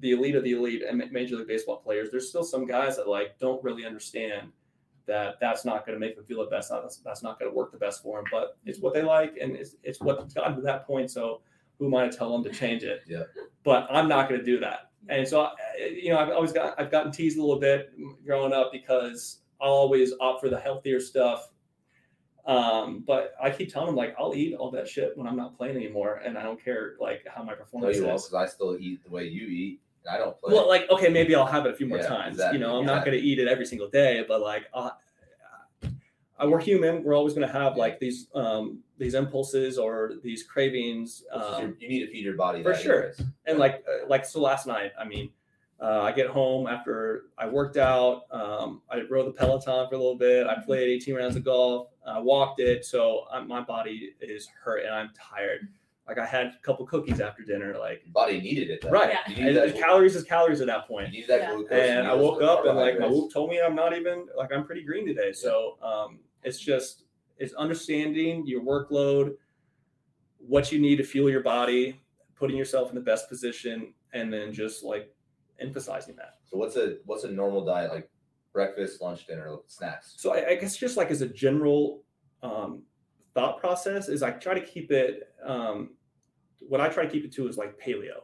the 0.00 0.12
elite 0.12 0.34
of 0.34 0.44
the 0.44 0.52
elite 0.52 0.82
and 0.82 1.02
major 1.12 1.36
league 1.36 1.46
baseball 1.48 1.76
players, 1.76 2.10
there's 2.10 2.28
still 2.28 2.42
some 2.44 2.66
guys 2.66 2.96
that 2.96 3.08
like 3.08 3.38
don't 3.38 3.62
really 3.62 3.84
understand 3.86 4.50
that 5.06 5.38
that's 5.40 5.64
not 5.64 5.84
going 5.86 5.96
to 5.96 6.00
make 6.00 6.14
them 6.16 6.24
feel 6.24 6.44
the 6.44 6.50
best. 6.50 6.70
That's, 6.70 6.98
that's 6.98 7.22
not 7.22 7.38
going 7.38 7.50
to 7.50 7.56
work 7.56 7.72
the 7.72 7.78
best 7.78 8.02
for 8.02 8.18
them, 8.18 8.24
but 8.30 8.56
it's 8.64 8.78
what 8.80 8.94
they 8.94 9.02
like, 9.02 9.36
and 9.40 9.56
it's 9.56 9.76
it's 9.82 10.00
what 10.00 10.32
got 10.34 10.54
to 10.56 10.62
that 10.62 10.86
point. 10.86 11.10
So 11.10 11.42
who 11.78 11.86
am 11.86 11.94
I 11.94 12.08
to 12.08 12.16
tell 12.16 12.30
them 12.32 12.44
to 12.44 12.50
change 12.58 12.82
it? 12.82 13.02
Yeah. 13.06 13.24
But 13.64 13.88
I'm 13.90 14.08
not 14.08 14.28
going 14.28 14.40
to 14.40 14.44
do 14.46 14.60
that. 14.60 14.90
And 15.08 15.26
so, 15.26 15.42
I- 15.42 15.52
you 15.78 16.10
know, 16.10 16.18
I've 16.18 16.28
always 16.30 16.52
got 16.52 16.78
I've 16.78 16.90
gotten 16.90 17.10
teased 17.12 17.38
a 17.38 17.40
little 17.40 17.58
bit 17.60 17.92
growing 18.24 18.52
up 18.52 18.70
because 18.72 19.40
I'll 19.60 19.70
always 19.72 20.12
opt 20.20 20.40
for 20.40 20.48
the 20.48 20.58
healthier 20.60 21.00
stuff. 21.00 21.50
Um, 22.46 23.04
but 23.06 23.34
I 23.42 23.50
keep 23.50 23.72
telling 23.72 23.88
them 23.88 23.96
like 23.96 24.14
I'll 24.18 24.34
eat 24.34 24.54
all 24.54 24.70
that 24.70 24.88
shit 24.88 25.16
when 25.16 25.26
I'm 25.26 25.36
not 25.36 25.56
playing 25.56 25.76
anymore, 25.76 26.22
and 26.24 26.38
I 26.38 26.42
don't 26.42 26.62
care 26.62 26.94
like 27.00 27.26
how 27.26 27.42
my 27.42 27.54
performance. 27.54 27.96
No, 27.96 27.96
performance 27.96 27.96
you 27.98 28.04
won't, 28.06 28.16
is. 28.16 28.24
because 28.26 28.34
I 28.34 28.46
still 28.54 28.76
eat 28.78 29.04
the 29.04 29.10
way 29.10 29.24
you 29.24 29.46
eat, 29.46 29.80
and 29.82 29.89
I 30.10 30.18
don't 30.18 30.38
play. 30.38 30.52
Well, 30.54 30.68
like 30.68 30.88
okay, 30.90 31.08
maybe 31.08 31.34
I'll 31.34 31.46
have 31.46 31.66
it 31.66 31.72
a 31.72 31.76
few 31.76 31.86
more 31.86 31.98
Yeah, 31.98 32.06
times. 32.08 32.36
exactly, 32.36 32.58
You 32.58 32.64
know, 32.64 32.78
I'm 32.78 32.86
not 32.86 33.04
going 33.04 33.16
to 33.18 33.22
eat 33.24 33.38
it 33.38 33.48
every 33.48 33.66
single 33.66 33.88
day, 33.88 34.24
but 34.26 34.40
like, 34.40 34.66
uh, 34.74 34.90
we're 36.46 36.60
human. 36.60 37.02
We're 37.04 37.14
always 37.14 37.34
going 37.34 37.46
to 37.46 37.52
have 37.52 37.74
Yeah. 37.76 37.82
like 37.82 37.98
these 38.00 38.28
um 38.34 38.82
these 38.98 39.14
impulses 39.14 39.78
or 39.78 40.14
these 40.22 40.42
cravings. 40.42 41.24
Um, 41.32 41.62
your- 41.62 41.74
you 41.80 41.88
need 41.88 42.00
to 42.06 42.10
feed 42.12 42.24
your 42.24 42.36
body 42.36 42.62
for 42.62 42.74
sure. 42.74 42.98
anyways. 43.08 43.22
and 43.46 43.58
like 43.58 43.84
uh, 43.88 44.06
like 44.08 44.24
so 44.24 44.40
last 44.40 44.66
night, 44.66 44.92
I 44.98 45.04
mean, 45.04 45.30
uh, 45.80 46.00
I 46.02 46.12
get 46.12 46.28
home 46.28 46.66
after 46.66 47.24
I 47.38 47.46
worked 47.46 47.76
out. 47.76 48.24
Um, 48.30 48.82
I 48.90 49.02
rode 49.02 49.26
the 49.26 49.32
Peloton 49.32 49.88
for 49.88 49.94
a 49.94 49.98
little 49.98 50.16
bit. 50.16 50.46
I 50.46 50.60
played 50.62 50.88
18 50.88 51.14
rounds 51.14 51.36
of 51.36 51.44
golf. 51.44 51.88
I 52.06 52.18
walked 52.18 52.60
it, 52.60 52.84
so 52.84 53.24
i 53.30 53.40
my 53.40 53.60
body 53.60 54.14
is 54.20 54.48
hurt 54.62 54.84
and 54.84 54.94
I'm 54.94 55.10
tired. 55.14 55.68
Like 56.10 56.18
I 56.18 56.26
had 56.26 56.46
a 56.46 56.58
couple 56.62 56.84
cookies 56.86 57.20
after 57.20 57.44
dinner. 57.44 57.76
Like 57.78 58.02
body 58.12 58.40
needed 58.40 58.68
it. 58.68 58.80
Though. 58.82 58.90
right, 58.90 59.10
Yeah. 59.28 59.32
You 59.32 59.46
And 59.48 59.56
that, 59.56 59.76
calories 59.78 60.16
is 60.16 60.24
calories 60.24 60.60
at 60.60 60.66
that 60.66 60.88
point 60.88 61.12
you 61.12 61.20
need 61.20 61.28
that 61.28 61.40
Yeah. 61.42 61.54
glucose. 61.54 61.78
and 61.88 62.04
I 62.08 62.14
woke 62.14 62.42
up 62.42 62.66
and 62.66 62.76
like 62.76 62.94
my 62.94 63.06
carbohydrates. 63.06 63.14
whoop 63.14 63.32
told 63.32 63.50
me 63.50 63.60
I'm 63.62 63.76
not 63.76 63.96
even 63.96 64.26
like 64.36 64.52
I'm 64.52 64.64
pretty 64.64 64.82
green 64.82 65.06
today. 65.06 65.32
So 65.32 65.78
um, 65.80 66.18
it's 66.42 66.58
just 66.58 67.04
it's 67.38 67.54
understanding 67.54 68.44
your 68.44 68.60
workload, 68.62 69.36
what 70.38 70.72
you 70.72 70.80
need 70.80 70.96
to 70.96 71.04
fuel 71.04 71.30
your 71.30 71.42
body, 71.44 72.00
putting 72.34 72.56
yourself 72.56 72.88
in 72.88 72.96
the 72.96 73.00
best 73.00 73.28
position, 73.28 73.94
and 74.12 74.32
then 74.32 74.52
just 74.52 74.82
like 74.82 75.14
emphasizing 75.60 76.16
that. 76.16 76.38
So 76.50 76.56
what's 76.56 76.74
a 76.74 76.96
what's 77.06 77.22
a 77.22 77.30
normal 77.30 77.64
diet 77.64 77.92
like? 77.92 78.10
Breakfast, 78.52 79.00
lunch, 79.00 79.28
dinner, 79.28 79.54
snacks. 79.68 80.14
So 80.16 80.34
I, 80.34 80.48
I 80.48 80.54
guess 80.56 80.76
just 80.76 80.96
like 80.96 81.12
as 81.12 81.22
a 81.22 81.28
general 81.28 82.02
um, 82.42 82.82
thought 83.32 83.60
process 83.60 84.08
is 84.08 84.24
I 84.24 84.32
try 84.32 84.54
to 84.54 84.60
keep 84.60 84.90
it. 84.90 85.32
Um, 85.46 85.90
what 86.60 86.80
I 86.80 86.88
try 86.88 87.04
to 87.04 87.10
keep 87.10 87.24
it 87.24 87.32
to 87.32 87.48
is 87.48 87.56
like 87.56 87.78
paleo, 87.78 88.22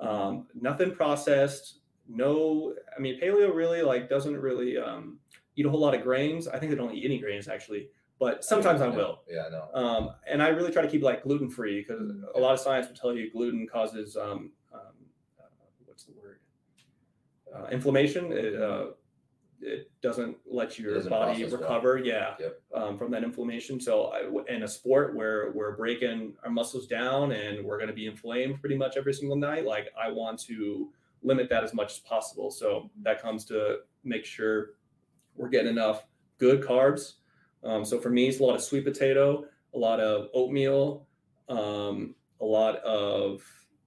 um, 0.00 0.46
nothing 0.54 0.92
processed. 0.94 1.80
No, 2.08 2.74
I 2.96 3.00
mean 3.00 3.20
paleo 3.20 3.54
really 3.54 3.82
like 3.82 4.08
doesn't 4.08 4.36
really 4.36 4.76
um, 4.76 5.18
eat 5.56 5.66
a 5.66 5.70
whole 5.70 5.80
lot 5.80 5.94
of 5.94 6.02
grains. 6.02 6.48
I 6.48 6.58
think 6.58 6.70
they 6.70 6.76
don't 6.76 6.94
eat 6.94 7.04
any 7.04 7.18
grains 7.18 7.48
actually, 7.48 7.88
but 8.18 8.44
sometimes 8.44 8.80
I 8.80 8.88
Yeah, 8.88 8.96
will. 8.96 9.20
Yeah, 9.28 9.44
I 9.46 9.50
know. 9.50 9.68
Um, 9.74 10.10
and 10.26 10.42
I 10.42 10.48
really 10.48 10.72
try 10.72 10.82
to 10.82 10.88
keep 10.88 11.02
like 11.02 11.22
gluten 11.22 11.50
free 11.50 11.84
because 11.86 12.00
Mm, 12.00 12.22
a 12.34 12.38
lot 12.38 12.54
of 12.54 12.60
science 12.60 12.88
will 12.88 12.96
tell 12.96 13.12
you 13.12 13.30
gluten 13.30 13.66
causes 13.66 14.16
um, 14.16 14.52
um, 14.72 14.80
uh, 15.38 15.44
what's 15.84 16.04
the 16.04 16.12
word 16.12 16.40
uh, 17.54 17.66
inflammation. 17.70 18.32
It, 18.32 18.54
uh, 18.60 18.86
it 19.60 19.90
doesn't 20.02 20.36
let 20.50 20.78
your 20.78 20.94
doesn't 20.94 21.10
body 21.10 21.40
process 21.40 21.52
well. 21.52 21.60
recover, 21.60 21.98
yeah, 21.98 22.34
Yep. 22.38 22.60
um, 22.74 22.98
from 22.98 23.10
that 23.10 23.24
inflammation. 23.24 23.80
So 23.80 24.04
I, 24.06 24.54
in 24.54 24.62
a 24.62 24.68
sport 24.68 25.16
where 25.16 25.50
we're 25.52 25.76
breaking 25.76 26.34
our 26.44 26.50
muscles 26.50 26.86
down 26.86 27.32
and 27.32 27.64
we're 27.64 27.76
going 27.78 27.88
to 27.88 27.94
be 27.94 28.06
inflamed 28.06 28.60
pretty 28.60 28.76
much 28.76 28.96
every 28.96 29.12
single 29.12 29.36
night, 29.36 29.64
like 29.66 29.88
I 30.00 30.10
want 30.10 30.38
to 30.42 30.92
limit 31.22 31.48
that 31.50 31.64
as 31.64 31.74
much 31.74 31.92
as 31.94 31.98
possible. 32.00 32.50
So 32.50 32.90
that 33.02 33.20
comes 33.20 33.44
to 33.46 33.78
make 34.04 34.24
sure 34.24 34.70
we're 35.34 35.48
getting 35.48 35.70
enough 35.70 36.04
good 36.38 36.60
carbs. 36.62 37.14
Um, 37.64 37.84
so 37.84 37.98
for 37.98 38.10
me, 38.10 38.28
it's 38.28 38.38
a 38.38 38.44
lot 38.44 38.54
of 38.54 38.62
sweet 38.62 38.84
potato, 38.84 39.44
a 39.74 39.78
lot 39.78 39.98
of 39.98 40.28
oatmeal, 40.32 41.06
um, 41.48 42.14
a 42.40 42.44
lot 42.44 42.76
of 42.76 43.42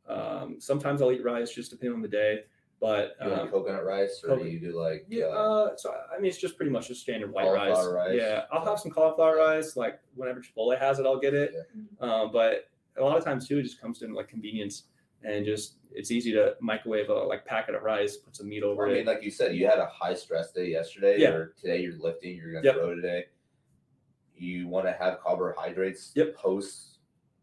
um, 0.09 0.57
sometimes 0.59 1.01
I'll 1.01 1.11
eat 1.13 1.23
rice 1.23 1.53
just 1.53 1.71
depending 1.71 1.95
on 1.95 2.01
the 2.01 2.07
day. 2.09 2.43
But 2.81 3.15
You 3.21 3.29
want 3.29 3.41
um, 3.43 3.49
coconut 3.49 3.85
rice, 3.85 4.21
or 4.23 4.29
coconut- 4.29 4.45
do 4.47 4.51
you 4.51 4.59
do 4.59 4.71
like 4.77 5.05
yeah, 5.07 5.25
uh, 5.25 5.29
uh, 5.71 5.75
so 5.77 5.93
I 6.11 6.17
mean, 6.19 6.27
it's 6.29 6.39
just 6.39 6.57
pretty 6.57 6.71
much 6.71 6.87
just 6.87 7.01
standard 7.01 7.31
white 7.31 7.45
rice. 7.51 7.73
Cauliflower 7.75 7.93
rice. 7.93 8.15
Yeah, 8.19 8.45
I'll 8.51 8.65
have 8.65 8.79
some 8.79 8.91
cauliflower 8.91 9.37
rice. 9.37 9.77
Like 9.77 9.99
whenever 10.15 10.41
Chipotle 10.41 10.77
has 10.79 10.97
it, 10.97 11.05
I'll 11.05 11.19
get 11.19 11.35
it. 11.35 11.53
Um, 11.99 12.31
but 12.33 12.69
a 12.97 13.03
lot 13.03 13.17
of 13.17 13.23
times 13.23 13.47
too, 13.47 13.59
it 13.59 13.63
just 13.63 13.79
comes 13.79 13.99
to 13.99 14.07
like 14.07 14.27
convenience 14.27 14.85
and 15.23 15.45
just 15.45 15.75
it's 15.91 16.09
easy 16.09 16.31
to 16.33 16.55
microwave 16.59 17.09
a 17.09 17.13
like 17.13 17.45
packet 17.45 17.75
of 17.75 17.83
rice, 17.83 18.17
put 18.17 18.35
some 18.35 18.49
meat 18.49 18.63
over 18.63 18.87
I 18.87 18.91
it. 18.91 18.93
mean, 18.95 19.05
like 19.05 19.21
you 19.21 19.29
said, 19.29 19.55
you 19.55 19.67
had 19.67 19.77
a 19.77 19.85
high 19.85 20.15
stress 20.15 20.51
day 20.51 20.67
yesterday, 20.71 21.19
Yeah. 21.19 21.29
or 21.29 21.53
today 21.61 21.81
you're 21.81 21.99
lifting, 21.99 22.35
you're 22.35 22.51
gonna 22.51 22.65
Yep. 22.65 22.73
throw 22.75 22.95
today. 22.95 23.25
You 24.35 24.67
want 24.67 24.87
to 24.87 24.91
have 24.93 25.19
carbohydrates 25.19 26.13
Yep. 26.15 26.33
post 26.35 26.97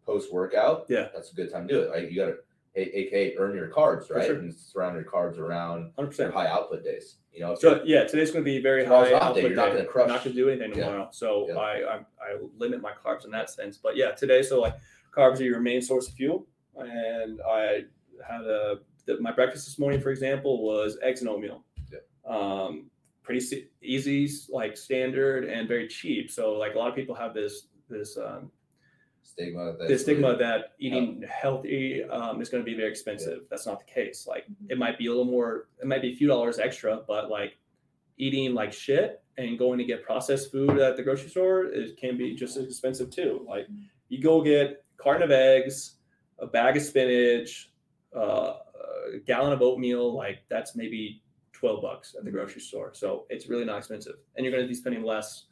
post 0.05 0.33
workout. 0.33 0.87
Yeah. 0.89 1.11
that's 1.15 1.31
a 1.31 1.35
good 1.37 1.53
time 1.53 1.69
to 1.69 1.75
do 1.75 1.81
it. 1.83 1.91
Like 1.91 2.11
you 2.11 2.17
got 2.17 2.35
to, 2.75 2.81
aka 2.99 3.37
earn 3.39 3.55
your 3.55 3.69
carbs, 3.69 4.07
For 4.09 4.15
right? 4.15 4.27
sure. 4.27 4.37
And 4.39 4.55
surround 4.55 4.95
your 4.97 5.05
carbs 5.05 5.39
around 5.39 5.93
Hundred 5.97 5.99
your 5.99 6.07
percent. 6.09 6.35
high 6.35 6.47
output 6.47 6.85
days. 6.85 7.17
You 7.33 7.41
know, 7.41 7.55
So 7.55 7.83
yeah, 7.85 8.05
today's 8.05 8.31
going 8.31 8.45
to 8.45 8.51
be 8.51 8.61
very 8.61 8.85
high 8.85 8.95
off 8.95 9.09
day, 9.09 9.15
output 9.15 9.43
you're 9.43 9.51
not 9.55 9.73
gonna 9.73 9.85
crush. 9.85 10.05
I'm 10.09 10.15
not 10.15 10.25
going 10.25 10.35
to 10.35 10.43
do 10.43 10.49
anything 10.49 10.71
Yeah. 10.77 10.87
tomorrow, 10.87 11.09
so 11.13 11.47
Yeah. 11.49 11.57
I, 11.57 11.95
I 11.95 11.97
I 12.21 12.37
limit 12.57 12.81
my 12.81 12.93
carbs 12.93 13.25
in 13.25 13.31
that 13.33 13.51
sense. 13.51 13.77
But 13.79 13.97
yeah, 13.97 14.11
today 14.13 14.43
so 14.43 14.61
like 14.61 14.75
carbs 15.17 15.39
are 15.41 15.45
your 15.45 15.61
main 15.61 15.81
source 15.83 16.09
of 16.09 16.15
fuel, 16.15 16.47
and 16.77 17.41
I 17.49 17.85
had 18.27 18.43
a 18.43 18.81
the, 19.07 19.21
my 19.21 19.33
breakfast 19.33 19.65
this 19.67 19.79
morning, 19.79 20.01
for 20.01 20.11
example, 20.11 20.63
was 20.63 20.99
eggs 21.03 21.21
and 21.21 21.31
oatmeal. 21.31 21.65
Yeah. 21.91 21.99
Um, 22.27 22.91
pretty 23.23 23.69
easy, 23.83 24.29
like 24.51 24.77
standard, 24.77 25.45
and 25.45 25.67
very 25.69 25.87
cheap. 25.89 26.31
So 26.31 26.53
like 26.55 26.75
a 26.75 26.79
lot 26.79 26.89
of 26.89 26.95
people 26.95 27.15
have 27.15 27.33
this 27.35 27.69
this 27.89 28.19
um, 28.19 28.51
stigma. 29.29 29.75
That's 29.79 29.91
the 29.91 29.99
stigma 29.99 30.29
really- 30.29 30.39
that 30.39 30.73
eating 30.79 31.25
healthy 31.29 32.03
um, 32.05 32.41
is 32.41 32.49
going 32.49 32.65
to 32.65 32.71
be 32.71 32.77
very 32.77 32.91
expensive. 32.91 33.41
That's 33.51 33.67
not 33.67 33.81
the 33.81 33.93
case. 33.93 34.27
Like 34.27 34.47
it 34.69 34.79
might 34.79 34.99
be 34.99 35.07
a 35.07 35.11
little 35.11 35.25
more, 35.25 35.69
it 35.81 35.87
might 35.87 36.03
be 36.03 36.13
a 36.13 36.17
few 36.17 36.27
dollars 36.27 36.59
extra, 36.59 37.01
but 37.07 37.31
like 37.31 37.59
eating 38.17 38.55
like 38.55 38.73
shit 38.73 39.23
and 39.37 39.59
going 39.59 39.79
to 39.79 39.85
get 39.85 40.03
processed 40.03 40.51
food 40.51 40.79
at 40.79 40.97
the 40.97 41.03
grocery 41.03 41.31
store 41.31 41.67
it 41.67 41.97
can 41.97 42.17
be 42.17 42.35
just 42.35 42.57
as 42.57 42.65
expensive 42.65 43.11
too. 43.11 43.45
Like 43.49 43.69
you 44.09 44.21
go 44.21 44.43
get 44.43 44.85
a 44.99 45.03
carton 45.03 45.23
of 45.23 45.31
eggs, 45.31 45.97
a 46.39 46.47
bag 46.47 46.77
of 46.77 46.83
spinach, 46.83 47.71
uh, 48.17 48.55
a 49.15 49.19
gallon 49.27 49.53
of 49.53 49.63
oatmeal. 49.63 50.15
Like 50.15 50.39
that's 50.49 50.75
maybe 50.75 51.23
twelve 51.53 51.83
bucks 51.83 52.15
at 52.19 52.25
the 52.25 52.31
grocery 52.31 52.61
store. 52.61 52.93
So 52.95 53.27
it's 53.31 53.49
really 53.49 53.65
not 53.65 53.79
expensive, 53.79 54.17
and 54.37 54.45
you're 54.45 54.53
going 54.53 54.65
to 54.65 54.69
be 54.69 54.75
spending 54.75 55.05
less 55.05 55.45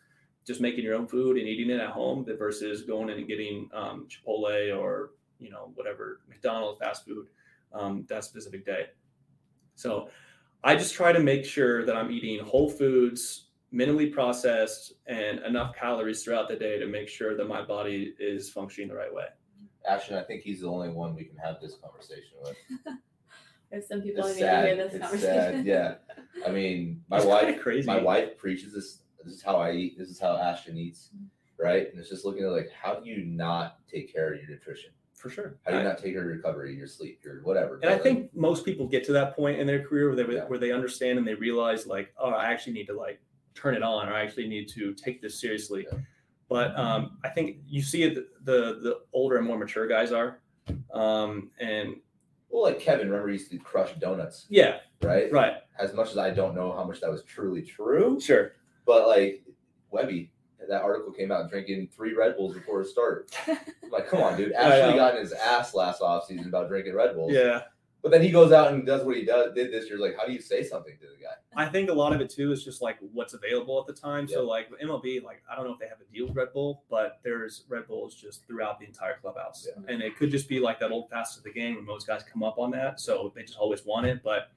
just 0.46 0.60
making 0.60 0.84
your 0.84 0.94
own 0.94 1.06
food 1.06 1.36
and 1.36 1.48
eating 1.48 1.70
it 1.70 1.80
at 1.80 1.90
home 1.90 2.24
versus 2.38 2.82
going 2.82 3.08
in 3.10 3.18
and 3.18 3.28
getting 3.28 3.68
um, 3.74 4.06
Chipotle 4.08 4.76
or 4.78 5.10
you 5.38 5.50
know 5.50 5.70
whatever 5.74 6.20
McDonald's 6.28 6.78
fast 6.78 7.04
food 7.04 7.26
um, 7.72 8.04
that 8.08 8.24
specific 8.24 8.64
day. 8.64 8.86
So 9.74 10.08
I 10.64 10.76
just 10.76 10.94
try 10.94 11.12
to 11.12 11.20
make 11.20 11.44
sure 11.44 11.84
that 11.84 11.96
I'm 11.96 12.10
eating 12.10 12.42
whole 12.44 12.70
foods, 12.70 13.48
minimally 13.74 14.10
processed, 14.12 14.94
and 15.06 15.40
enough 15.40 15.74
calories 15.76 16.22
throughout 16.24 16.48
the 16.48 16.56
day 16.56 16.78
to 16.78 16.86
make 16.86 17.08
sure 17.08 17.36
that 17.36 17.46
my 17.48 17.62
body 17.62 18.14
is 18.18 18.48
functioning 18.50 18.88
the 18.88 18.94
right 18.96 19.12
way. 19.12 19.26
Ashton, 19.88 20.16
I 20.16 20.22
think 20.22 20.42
he's 20.42 20.60
the 20.62 20.68
only 20.68 20.88
one 20.88 21.14
we 21.14 21.24
can 21.24 21.36
have 21.36 21.60
this 21.60 21.76
conversation 21.82 22.38
with. 22.42 22.56
There's 23.70 23.86
some 23.88 24.00
people 24.00 24.24
It's 24.24 24.38
who 24.38 24.44
need 24.44 24.50
to 24.50 24.60
hear 24.62 24.76
sad. 24.76 24.78
this 24.78 24.94
It's 24.94 25.02
conversation. 25.02 25.34
sad. 25.34 25.66
Yeah. 25.66 25.94
I 26.46 26.50
mean, 26.50 27.02
my 27.10 27.18
It's 27.18 27.26
wife, 27.26 27.60
crazy. 27.60 27.86
my 27.86 28.00
wife 28.00 28.36
preaches 28.38 28.72
this. 28.72 29.02
This 29.26 29.34
is 29.34 29.42
how 29.42 29.56
I 29.56 29.72
eat. 29.72 29.98
This 29.98 30.08
is 30.08 30.20
how 30.20 30.36
Ashton 30.36 30.78
eats, 30.78 31.10
right? 31.58 31.90
And 31.90 31.98
it's 31.98 32.08
just 32.08 32.24
looking 32.24 32.44
at 32.44 32.50
like, 32.52 32.70
how 32.70 32.94
do 32.94 33.10
you 33.10 33.24
not 33.24 33.78
take 33.88 34.12
care 34.12 34.32
of 34.32 34.40
your 34.40 34.48
nutrition? 34.48 34.90
for 35.14 35.30
sure. 35.30 35.56
How 35.64 35.70
do 35.70 35.78
you 35.78 35.82
I- 35.82 35.84
not 35.86 35.96
take 35.96 36.12
care 36.12 36.20
of 36.20 36.26
your 36.26 36.36
recovery, 36.36 36.76
your 36.76 36.86
sleep, 36.86 37.20
your 37.24 37.40
whatever? 37.42 37.76
and 37.82 37.86
I 37.90 37.94
But, 37.94 38.02
think 38.02 38.36
most 38.36 38.66
people 38.66 38.86
get 38.86 39.02
to 39.06 39.12
that 39.14 39.34
point 39.34 39.58
in 39.58 39.66
their 39.66 39.82
career 39.82 40.08
where 40.14 40.24
they 40.24 40.34
Yeah. 40.34 40.44
where 40.44 40.58
they 40.58 40.72
understand 40.72 41.18
and 41.18 41.26
they 41.26 41.32
realize 41.34 41.86
like, 41.86 42.12
oh, 42.18 42.28
I 42.30 42.44
actually 42.52 42.74
need 42.74 42.86
to 42.88 42.92
like 42.92 43.18
turn 43.54 43.74
it 43.74 43.82
on, 43.82 44.08
or 44.10 44.12
I 44.12 44.22
actually 44.22 44.46
need 44.46 44.68
to 44.74 44.92
take 44.92 45.22
this 45.22 45.40
seriously. 45.40 45.86
Yeah. 45.90 45.98
But 46.50 46.78
um, 46.78 47.16
I 47.24 47.30
think 47.30 47.56
you 47.66 47.80
see 47.80 48.02
it 48.02 48.14
the, 48.14 48.28
the 48.44 48.78
the 48.82 49.00
older 49.14 49.38
and 49.38 49.46
more 49.46 49.58
mature 49.58 49.86
guys 49.88 50.12
are, 50.12 50.38
um, 50.92 51.50
and 51.58 51.96
Well, 52.50 52.62
like 52.64 52.78
Kevin, 52.78 53.08
remember 53.08 53.28
he 53.28 53.34
used 53.38 53.50
to 53.52 53.58
crush 53.58 53.94
donuts, 53.94 54.46
Yeah, 54.50 54.80
right? 55.02 55.32
right. 55.32 55.54
As 55.78 55.94
much 55.94 56.10
as 56.10 56.18
I 56.18 56.28
don't 56.30 56.54
know 56.54 56.72
how 56.72 56.84
much 56.84 57.00
that 57.00 57.10
was 57.10 57.22
truly 57.24 57.62
true, 57.62 58.20
Sure. 58.20 58.52
But 58.86 59.06
like 59.08 59.42
Webby, 59.90 60.30
that 60.68 60.82
article 60.82 61.12
came 61.12 61.30
out 61.30 61.50
drinking 61.50 61.88
three 61.94 62.14
Red 62.14 62.36
Bulls 62.36 62.54
before 62.54 62.80
a 62.80 62.84
start. 62.84 63.30
I'm 63.46 63.90
like, 63.90 64.08
come 64.08 64.20
on, 64.22 64.36
dude. 64.36 64.54
I 64.54 64.78
Ashley 64.78 64.90
know. 64.92 64.96
got 64.96 65.14
in 65.14 65.20
his 65.20 65.32
ass 65.32 65.74
last 65.74 66.00
offseason 66.00 66.46
about 66.48 66.68
drinking 66.68 66.94
Red 66.94 67.14
Bulls. 67.14 67.32
Yeah. 67.32 67.62
But 68.02 68.12
then 68.12 68.22
he 68.22 68.30
goes 68.30 68.52
out 68.52 68.72
and 68.72 68.86
does 68.86 69.04
what 69.04 69.16
he 69.16 69.24
does 69.24 69.52
did 69.52 69.72
this 69.72 69.88
year. 69.88 69.98
Like, 69.98 70.16
how 70.16 70.26
do 70.26 70.32
you 70.32 70.40
say 70.40 70.62
something 70.62 70.94
to 71.00 71.06
the 71.06 71.16
guy? 71.20 71.32
I 71.60 71.68
think 71.68 71.90
a 71.90 71.92
lot 71.92 72.12
of 72.12 72.20
it 72.20 72.30
too 72.30 72.52
is 72.52 72.62
just 72.62 72.80
like 72.80 72.98
what's 73.12 73.34
available 73.34 73.80
at 73.80 73.86
the 73.92 74.00
time. 74.00 74.28
So 74.28 74.44
like 74.46 74.68
MLB, 74.80 75.24
like 75.24 75.42
I 75.50 75.56
don't 75.56 75.64
know 75.64 75.72
if 75.72 75.80
they 75.80 75.88
have 75.88 75.98
a 76.00 76.12
deal 76.14 76.26
with 76.28 76.36
Red 76.36 76.52
Bull, 76.52 76.84
but 76.88 77.18
there's 77.24 77.64
Red 77.68 77.88
Bulls 77.88 78.14
just 78.14 78.46
throughout 78.46 78.78
the 78.78 78.86
entire 78.86 79.16
clubhouse, 79.20 79.66
Yeah. 79.66 79.92
and 79.92 80.02
it 80.02 80.16
could 80.16 80.30
just 80.30 80.48
be 80.48 80.60
like 80.60 80.78
that 80.80 80.92
old 80.92 81.10
fast 81.10 81.36
of 81.36 81.42
the 81.42 81.50
game 81.52 81.74
when 81.76 81.84
most 81.84 82.06
guys 82.06 82.22
come 82.22 82.44
up 82.44 82.58
on 82.58 82.70
that, 82.72 83.00
so 83.00 83.32
they 83.34 83.42
just 83.42 83.58
always 83.58 83.84
want 83.84 84.06
it. 84.06 84.20
But 84.22 84.50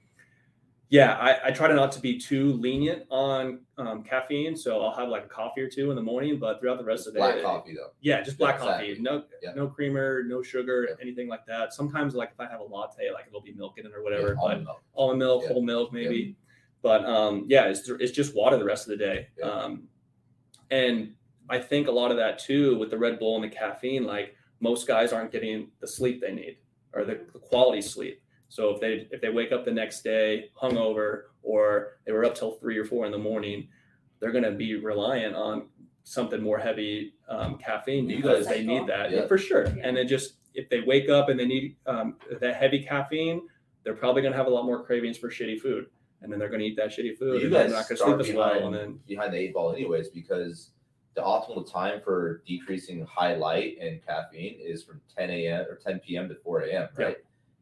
yeah, 0.89 1.13
I, 1.17 1.47
I 1.49 1.51
try 1.51 1.67
to 1.67 1.73
not 1.75 1.91
to 1.93 1.99
be 1.99 2.17
too 2.19 2.53
lenient 2.53 3.03
on 3.11 3.59
um, 3.77 4.03
caffeine, 4.03 4.55
so 4.57 4.81
I'll 4.81 4.95
have 4.95 5.09
like 5.09 5.25
a 5.25 5.27
coffee 5.27 5.61
or 5.61 5.69
two 5.69 5.89
in 5.91 5.95
the 5.95 6.01
morning, 6.01 6.39
but 6.39 6.59
throughout 6.59 6.79
the 6.79 6.83
rest 6.83 7.05
of 7.07 7.13
the 7.13 7.19
Black 7.19 7.35
day, 7.35 7.41
coffee 7.43 7.75
though. 7.75 7.91
yeah, 8.01 8.21
just 8.21 8.37
black 8.39 8.55
Yeah, 8.59 8.65
coffee. 8.65 8.97
No, 8.99 9.23
Yeah. 9.43 9.53
no 9.55 9.67
creamer, 9.67 10.23
no 10.23 10.41
sugar, 10.41 10.87
Yeah. 10.89 10.95
anything 11.01 11.27
like 11.27 11.45
that. 11.45 11.73
Sometimes, 11.73 12.15
like 12.15 12.31
if 12.33 12.39
I 12.39 12.47
have 12.47 12.59
a 12.59 12.63
latte, 12.63 13.11
like 13.13 13.25
it'll 13.27 13.41
be 13.41 13.53
milk 13.53 13.77
in 13.77 13.85
it 13.85 13.93
or 13.93 14.03
whatever. 14.03 14.33
But 14.35 14.41
almond 14.41 14.63
milk. 14.65 14.83
almond 14.95 15.19
milk, 15.19 15.45
whole 15.47 15.61
milk, 15.63 15.93
maybe. 15.93 16.35
But 16.81 17.05
um, 17.05 17.45
yeah, 17.47 17.65
it's 17.65 17.87
it's 17.87 18.11
just 18.11 18.35
water 18.35 18.57
the 18.57 18.65
rest 18.65 18.87
of 18.89 18.97
the 18.97 19.05
day. 19.05 19.27
Um, 19.43 19.87
and 20.71 21.13
I 21.49 21.59
think 21.59 21.87
a 21.87 21.91
lot 21.91 22.09
of 22.11 22.17
that 22.17 22.39
too 22.39 22.77
with 22.79 22.89
the 22.89 22.97
Red 22.97 23.19
Bull 23.19 23.35
and 23.35 23.43
the 23.43 23.55
caffeine, 23.55 24.05
like 24.05 24.35
most 24.59 24.87
guys 24.87 25.13
aren't 25.13 25.31
getting 25.31 25.69
the 25.81 25.87
sleep 25.87 26.19
they 26.21 26.31
need 26.33 26.57
or 26.93 27.03
the, 27.05 27.19
the 27.33 27.39
quality 27.39 27.81
sleep. 27.81 28.21
So 28.49 28.71
if 28.71 28.81
they 28.81 29.07
if 29.11 29.21
they 29.21 29.29
wake 29.29 29.51
up 29.51 29.63
the 29.65 29.71
next 29.71 30.01
day 30.03 30.49
hungover 30.61 31.23
or 31.43 31.99
they 32.05 32.11
were 32.11 32.25
up 32.25 32.35
till 32.35 32.51
three 32.53 32.77
or 32.77 32.85
four 32.85 33.05
in 33.05 33.11
the 33.11 33.17
morning, 33.17 33.67
they're 34.19 34.31
going 34.31 34.43
to 34.43 34.51
be 34.51 34.75
reliant 34.75 35.35
on 35.35 35.67
something 36.03 36.41
more 36.41 36.57
heavy 36.57 37.13
um, 37.29 37.57
caffeine 37.57 38.09
You 38.09 38.17
because 38.17 38.45
guys- 38.45 38.55
they 38.55 38.65
need 38.65 38.87
that 38.87 39.11
Yeah. 39.11 39.27
for 39.27 39.37
sure. 39.37 39.65
Yeah. 39.67 39.83
And 39.83 39.95
then 39.95 40.07
just 40.07 40.35
if 40.55 40.67
they 40.69 40.81
wake 40.81 41.09
up 41.09 41.29
and 41.29 41.39
they 41.39 41.45
need 41.45 41.75
um, 41.85 42.15
that 42.41 42.55
heavy 42.55 42.83
caffeine, 42.83 43.41
they're 43.83 43.93
probably 43.95 44.21
going 44.23 44.31
to 44.33 44.37
have 44.37 44.47
a 44.47 44.49
lot 44.49 44.65
more 44.65 44.83
cravings 44.83 45.17
for 45.17 45.29
shitty 45.29 45.59
food, 45.59 45.85
and 46.21 46.31
then 46.31 46.39
they're 46.39 46.49
going 46.49 46.59
to 46.59 46.65
eat 46.65 46.75
that 46.77 46.89
shitty 46.89 47.17
food, 47.17 47.39
You 47.41 47.45
and 47.47 47.55
they're 47.55 47.63
guys 47.65 47.71
not 47.71 47.87
going 47.87 47.97
to 47.97 48.03
start 48.03 48.19
sleep 48.25 48.29
as 48.31 48.35
well. 48.35 48.53
behind, 48.55 48.65
And 48.65 48.75
then 48.75 48.99
behind 49.07 49.33
the 49.33 49.37
eight 49.37 49.53
ball 49.53 49.71
anyways 49.73 50.09
because 50.09 50.71
the 51.15 51.21
optimal 51.21 51.69
time 51.71 52.01
for 52.03 52.41
decreasing 52.47 53.05
high 53.05 53.35
light 53.35 53.77
and 53.79 54.03
caffeine 54.05 54.57
is 54.59 54.83
from 54.83 54.99
10 55.15 55.29
a.m. 55.29 55.65
or 55.69 55.75
10 55.75 55.99
p.m. 55.99 56.27
to 56.29 56.35
4 56.35 56.61
a.m. 56.61 56.89
Right. 56.97 57.07
And 57.07 57.15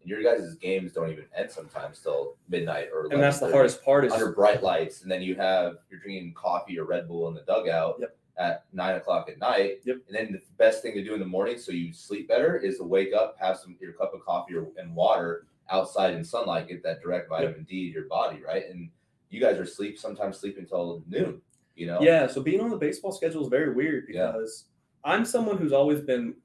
your 0.08 0.24
guys' 0.24 0.56
games 0.56 0.94
don't 0.94 1.12
even 1.12 1.26
end 1.36 1.52
sometimes 1.52 2.00
till 2.00 2.36
midnight 2.50 2.90
or 2.94 3.08
and 3.12 3.22
that's 3.22 3.40
the 3.40 3.52
hardest 3.52 3.84
part 3.84 4.06
is 4.06 4.14
under 4.14 4.32
bright 4.32 4.64
lights, 4.64 5.02
and 5.02 5.12
then 5.12 5.22
you 5.22 5.36
have 5.36 5.78
you're 5.90 6.00
drinking 6.00 6.34
coffee 6.34 6.80
or 6.80 6.86
Red 6.86 7.08
Bull 7.08 7.28
in 7.28 7.34
the 7.34 7.42
dugout 7.42 7.98
Yep. 8.00 8.16
at 8.38 8.66
nine 8.74 8.96
o'clock 8.96 9.30
at 9.30 9.38
night. 9.40 9.80
Yep. 9.84 9.98
And 10.08 10.16
then 10.16 10.32
the 10.32 10.42
best 10.58 10.82
thing 10.82 10.94
to 10.94 11.04
do 11.04 11.14
in 11.14 11.20
the 11.20 11.26
morning 11.26 11.58
so 11.58 11.72
you 11.72 11.92
sleep 11.94 12.28
better 12.28 12.58
is 12.58 12.78
to 12.78 12.84
wake 12.84 13.14
up, 13.14 13.36
have 13.40 13.58
some 13.58 13.76
your 13.82 13.94
cup 13.94 14.14
of 14.14 14.24
coffee 14.26 14.56
or, 14.56 14.68
and 14.78 14.96
water 14.96 15.48
outside 15.70 16.14
in 16.14 16.24
sunlight, 16.24 16.68
get 16.70 16.82
that 16.84 17.02
direct 17.02 17.28
vitamin 17.30 17.66
D 17.70 17.88
to 17.90 17.94
your 17.94 18.08
body, 18.08 18.42
right? 18.46 18.64
And 18.70 18.90
you 19.30 19.42
guys 19.42 19.58
are 19.58 19.66
sleep 19.66 20.00
sometimes 20.00 20.38
sleep 20.38 20.58
until 20.58 21.04
noon. 21.08 21.42
You 21.76 21.88
know. 21.88 22.00
Yeah, 22.02 22.28
so 22.28 22.42
being 22.42 22.62
on 22.62 22.70
the 22.70 22.78
baseball 22.78 23.12
schedule 23.12 23.42
is 23.44 23.50
very 23.50 23.74
weird 23.74 24.06
Yeah. 24.10 24.32
because 24.32 24.66
I'm 25.04 25.26
someone 25.26 25.58
who's 25.58 25.74
always 25.74 26.00
been 26.00 26.36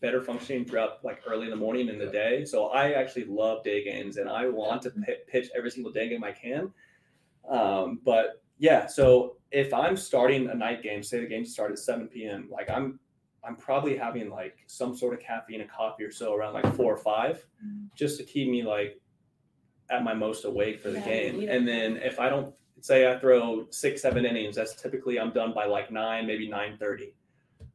better 0.00 0.22
functioning 0.22 0.64
throughout 0.64 1.04
like 1.04 1.20
early 1.26 1.44
in 1.44 1.50
the 1.50 1.56
morning 1.56 1.88
in 1.88 1.98
the 1.98 2.06
day. 2.06 2.44
So 2.44 2.66
I 2.68 2.92
actually 2.92 3.24
love 3.24 3.64
day 3.64 3.82
games 3.82 4.16
and 4.16 4.28
I 4.28 4.48
want 4.48 4.82
to 4.82 4.90
pi- 4.90 5.16
pitch 5.26 5.48
every 5.56 5.70
single 5.70 5.92
day 5.92 6.08
game 6.08 6.22
I 6.22 6.32
can. 6.32 6.72
Um, 7.48 8.00
but 8.04 8.42
yeah, 8.58 8.86
so 8.86 9.36
if 9.50 9.72
I'm 9.72 9.96
starting 9.96 10.48
a 10.50 10.54
night 10.54 10.82
game, 10.82 11.02
say 11.02 11.20
the 11.20 11.26
game 11.26 11.44
starts 11.44 11.80
at 11.80 11.84
7 11.86 12.08
p.m., 12.08 12.48
like 12.50 12.70
I'm 12.70 13.00
I'm 13.44 13.54
probably 13.56 13.96
having 13.96 14.28
like 14.30 14.58
some 14.66 14.96
sort 14.96 15.14
of 15.14 15.20
caffeine, 15.20 15.60
a 15.62 15.64
coffee 15.64 16.02
or 16.04 16.10
so 16.10 16.34
around 16.34 16.54
like 16.54 16.74
four 16.74 16.92
or 16.92 16.96
five, 16.98 17.46
Mhm. 17.64 17.88
just 17.94 18.18
to 18.18 18.24
keep 18.24 18.48
me 18.50 18.62
like 18.62 19.00
at 19.90 20.02
my 20.04 20.12
most 20.12 20.44
awake 20.44 20.80
for 20.80 20.90
the 20.90 20.98
Yeah, 20.98 21.04
game. 21.06 21.48
And 21.48 21.66
then 21.66 21.96
if 21.98 22.18
I 22.20 22.28
don't 22.28 22.54
say 22.80 23.10
I 23.10 23.18
throw 23.18 23.66
six, 23.70 24.02
seven 24.02 24.26
innings, 24.26 24.56
that's 24.56 24.74
typically 24.80 25.18
I'm 25.18 25.30
done 25.32 25.54
by 25.54 25.64
like 25.66 25.90
nine, 25.90 26.26
maybe 26.26 26.48
nine 26.48 26.76
thirty. 26.78 27.14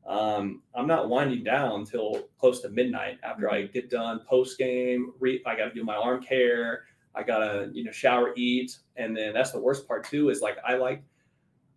Um, 0.05 0.61
I'm 0.75 0.87
not 0.87 1.07
winding 1.09 1.43
down 1.43 1.79
until 1.81 2.27
close 2.37 2.61
to 2.61 2.69
midnight 2.69 3.19
after 3.23 3.49
I 3.51 3.63
get 3.67 3.89
done 3.89 4.19
post 4.27 4.57
game. 4.57 5.13
Re- 5.19 5.41
I 5.45 5.55
got 5.55 5.65
to 5.69 5.73
do 5.73 5.83
my 5.83 5.95
arm 5.95 6.21
care. 6.21 6.85
I 7.15 7.21
gotta 7.23 7.69
you 7.73 7.83
know 7.83 7.91
shower, 7.91 8.33
eat, 8.35 8.77
and 8.95 9.15
then 9.15 9.33
that's 9.33 9.51
the 9.51 9.59
worst 9.59 9.87
part 9.87 10.03
too. 10.03 10.29
Is 10.29 10.41
like 10.41 10.57
I 10.67 10.75
like 10.75 11.03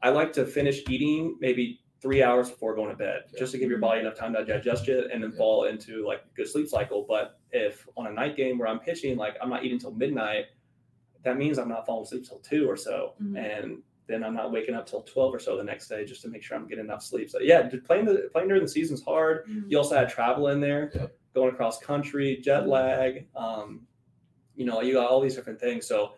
I 0.02 0.08
like 0.08 0.32
to 0.34 0.46
finish 0.46 0.82
eating 0.88 1.36
maybe 1.40 1.80
three 2.00 2.22
hours 2.22 2.48
before 2.50 2.74
going 2.74 2.90
to 2.90 2.96
bed, 2.96 3.22
Yeah. 3.32 3.38
just 3.38 3.52
to 3.52 3.58
give 3.58 3.68
your 3.70 3.78
body 3.78 4.00
enough 4.00 4.14
time 4.14 4.32
to 4.34 4.44
digest 4.44 4.88
it 4.88 5.10
and 5.12 5.22
then 5.22 5.30
Yeah. 5.32 5.36
fall 5.38 5.64
into 5.64 6.06
like 6.06 6.20
a 6.20 6.34
good 6.36 6.48
sleep 6.48 6.68
cycle. 6.68 7.04
But 7.08 7.38
if 7.52 7.86
on 7.96 8.06
a 8.06 8.12
night 8.12 8.36
game 8.36 8.58
where 8.58 8.68
I'm 8.68 8.78
pitching, 8.78 9.16
like 9.16 9.36
I'm 9.42 9.50
not 9.50 9.64
eating 9.64 9.78
till 9.78 9.92
midnight, 9.92 10.46
that 11.22 11.36
means 11.36 11.58
I'm 11.58 11.68
not 11.68 11.84
falling 11.86 12.04
asleep 12.04 12.26
till 12.26 12.38
two 12.38 12.68
or 12.70 12.76
so, 12.76 13.14
Mhm. 13.22 13.38
and 13.38 13.82
then 14.06 14.22
I'm 14.22 14.34
not 14.34 14.52
waking 14.52 14.74
up 14.74 14.86
till 14.86 15.02
twelve 15.02 15.34
or 15.34 15.38
so 15.38 15.56
the 15.56 15.64
next 15.64 15.88
day 15.88 16.04
just 16.04 16.22
to 16.22 16.28
make 16.28 16.42
sure 16.42 16.56
I'm 16.56 16.66
getting 16.68 16.84
enough 16.84 17.02
sleep. 17.02 17.28
So 17.30 17.40
yeah, 17.40 17.68
playing 17.84 18.04
the 18.04 18.28
playing 18.32 18.48
during 18.48 18.62
the 18.62 18.68
season's 18.68 19.02
hard. 19.02 19.46
Mhm. 19.46 19.64
You 19.70 19.78
also 19.78 19.96
had 19.96 20.08
travel 20.08 20.48
in 20.48 20.60
there, 20.60 20.90
Yep. 20.94 21.16
going 21.34 21.52
across 21.52 21.78
country, 21.80 22.36
jet 22.36 22.64
Mhm. 22.64 22.68
lag. 22.68 23.28
Um, 23.34 23.86
you 24.54 24.64
know, 24.64 24.80
you 24.80 24.94
got 24.94 25.10
all 25.10 25.20
these 25.20 25.34
different 25.34 25.60
things. 25.60 25.86
So 25.86 26.14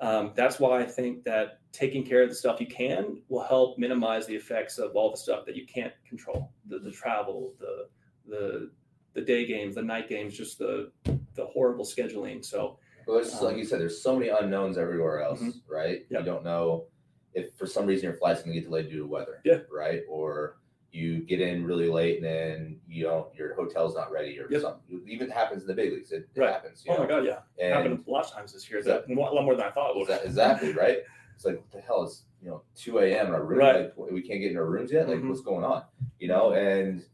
um, 0.00 0.32
that's 0.34 0.58
why 0.58 0.80
I 0.80 0.84
think 0.84 1.22
that 1.24 1.60
taking 1.70 2.04
care 2.04 2.22
of 2.22 2.28
the 2.28 2.34
stuff 2.34 2.60
you 2.60 2.66
can 2.66 3.22
will 3.28 3.42
help 3.42 3.78
minimize 3.78 4.26
the 4.26 4.34
effects 4.34 4.78
of 4.78 4.96
all 4.96 5.10
the 5.10 5.16
stuff 5.16 5.44
that 5.46 5.54
you 5.56 5.64
can't 5.66 5.92
control. 6.06 6.50
The, 6.66 6.78
the 6.80 6.90
travel, 6.90 7.54
the 7.58 7.88
the 8.28 8.70
the 9.14 9.20
day 9.20 9.44
games, 9.46 9.74
the 9.74 9.82
night 9.82 10.08
games, 10.08 10.36
just 10.36 10.58
the 10.58 10.90
the 11.34 11.46
horrible 11.46 11.84
scheduling. 11.84 12.44
So 12.44 12.78
Well, 13.06 13.16
there's, 13.16 13.32
like 13.42 13.54
Um, 13.54 13.58
you 13.58 13.64
said, 13.64 13.80
there's 13.80 14.00
so 14.00 14.16
many 14.16 14.28
unknowns 14.30 14.78
everywhere 14.78 15.22
else, 15.22 15.40
Mhm. 15.42 15.54
right? 15.68 16.06
Yep. 16.08 16.20
You 16.20 16.24
don't 16.24 16.44
know 16.44 16.86
if 17.34 17.54
for 17.54 17.66
some 17.66 17.86
reason 17.86 18.04
your 18.04 18.14
flight's 18.16 18.42
going 18.42 18.54
to 18.54 18.60
get 18.60 18.66
delayed 18.68 18.88
due 18.90 18.98
to 18.98 19.06
weather, 19.06 19.40
Yeah. 19.44 19.60
right? 19.70 20.02
Or 20.08 20.58
you 20.92 21.20
get 21.20 21.40
in 21.40 21.64
really 21.64 21.88
late 21.88 22.16
and 22.18 22.24
then 22.26 22.80
you 22.86 23.04
don't, 23.04 23.34
your 23.34 23.54
hotel's 23.54 23.94
not 23.96 24.12
ready 24.12 24.38
or 24.38 24.46
Yep. 24.50 24.60
something. 24.60 25.02
Even 25.08 25.30
happens 25.30 25.62
in 25.62 25.68
the 25.68 25.74
big 25.74 25.92
leagues. 25.92 26.12
It, 26.12 26.28
it 26.34 26.40
Right. 26.40 26.52
happens. 26.52 26.84
You 26.84 26.92
oh 26.92 26.96
know? 26.96 27.02
my 27.04 27.08
god, 27.08 27.24
yeah, 27.24 27.38
And 27.58 27.72
happened 27.72 28.04
a 28.06 28.10
lot 28.10 28.26
of 28.26 28.30
times 28.32 28.52
this 28.52 28.68
year. 28.68 28.78
Exactly. 28.80 29.14
That 29.14 29.20
a 29.20 29.24
lot 29.34 29.44
more 29.44 29.54
than 29.56 29.64
I 29.66 29.70
thought 29.70 29.90
it 29.90 29.96
would. 29.96 30.08
Exa- 30.08 30.24
exactly 30.26 30.72
right. 30.74 30.98
It's 31.34 31.46
like 31.46 31.56
what 31.56 31.70
the 31.70 31.80
hell 31.80 32.02
is 32.04 32.24
you 32.42 32.48
know 32.50 32.62
two 32.74 32.98
a.m. 32.98 33.28
in 33.28 33.32
our 33.32 33.42
room? 33.44 33.58
Right. 33.60 33.98
Like 33.98 34.10
we 34.10 34.20
can't 34.20 34.40
get 34.40 34.50
in 34.50 34.58
our 34.58 34.66
rooms 34.66 34.92
yet. 34.92 35.08
Like 35.08 35.18
Mhm. 35.20 35.28
what's 35.30 35.40
going 35.40 35.64
on? 35.64 35.84
You 36.18 36.28
know, 36.28 36.52
and 36.52 37.04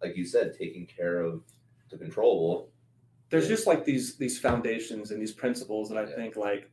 like 0.00 0.16
you 0.16 0.24
said, 0.24 0.54
taking 0.56 0.86
care 0.86 1.20
of 1.20 1.42
the 1.90 1.98
controllable. 1.98 2.70
there's 3.30 3.48
just 3.48 3.66
like 3.66 3.84
these 3.84 4.16
these 4.16 4.38
foundations 4.38 5.10
and 5.10 5.20
these 5.20 5.32
principles 5.32 5.88
that 5.88 5.98
I 5.98 6.02
Yeah. 6.08 6.14
think 6.16 6.36
like 6.36 6.69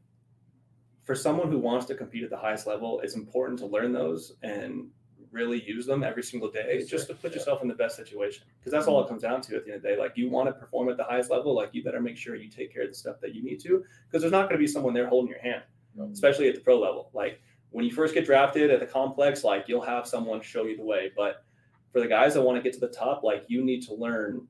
for 1.07 1.15
someone 1.15 1.49
who 1.49 1.57
wants 1.57 1.85
to 1.85 1.95
compete 1.95 2.21
at 2.25 2.29
the 2.29 2.37
highest 2.37 2.67
level, 2.67 2.99
it's 2.99 3.15
important 3.15 3.57
to 3.57 3.65
learn 3.65 3.93
those 3.93 4.33
and 4.43 4.89
really 5.31 5.63
use 5.63 5.85
them 5.85 6.03
every 6.03 6.21
single 6.21 6.51
day 6.51 6.79
Yes, 6.79 6.89
just 6.89 7.07
to 7.07 7.13
put 7.13 7.31
Yeah. 7.31 7.37
yourself 7.37 7.61
in 7.61 7.69
the 7.69 7.75
best 7.75 7.95
situation. 7.95 8.43
Because 8.59 8.73
that's 8.73 8.87
all 8.87 9.01
it 9.01 9.07
comes 9.07 9.21
down 9.21 9.39
to 9.43 9.55
at 9.55 9.63
the 9.63 9.71
end 9.71 9.77
of 9.77 9.83
the 9.83 9.89
day. 9.89 9.97
Like 9.97 10.17
you 10.17 10.29
want 10.29 10.49
to 10.49 10.53
perform 10.53 10.89
at 10.89 10.97
the 10.97 11.05
highest 11.05 11.31
level, 11.31 11.55
like 11.55 11.69
you 11.73 11.81
better 11.81 12.01
make 12.01 12.17
sure 12.17 12.35
you 12.35 12.49
take 12.49 12.73
care 12.73 12.83
of 12.83 12.89
the 12.89 12.93
stuff 12.93 13.21
that 13.21 13.33
you 13.33 13.41
need 13.41 13.61
to. 13.61 13.85
Because 14.05 14.21
there's 14.21 14.33
not 14.33 14.49
going 14.49 14.59
to 14.59 14.63
be 14.63 14.67
someone 14.67 14.93
there 14.93 15.07
holding 15.07 15.31
your 15.31 15.39
hand, 15.39 15.63
No. 15.95 16.09
especially 16.11 16.49
at 16.49 16.55
the 16.55 16.61
pro 16.61 16.77
level. 16.77 17.09
Like 17.13 17.39
when 17.69 17.85
you 17.85 17.91
first 17.91 18.13
get 18.13 18.25
drafted 18.25 18.69
at 18.69 18.81
the 18.81 18.85
complex, 18.85 19.45
like 19.45 19.69
you'll 19.69 19.81
have 19.81 20.05
someone 20.05 20.41
show 20.41 20.65
you 20.65 20.75
the 20.75 20.83
way. 20.83 21.11
But 21.15 21.45
for 21.93 22.01
the 22.01 22.07
guys 22.07 22.33
that 22.33 22.41
want 22.41 22.57
to 22.57 22.61
get 22.61 22.73
to 22.73 22.81
the 22.81 22.89
top, 22.93 23.23
like 23.23 23.45
you 23.47 23.63
need 23.63 23.81
to 23.83 23.93
learn 23.93 24.45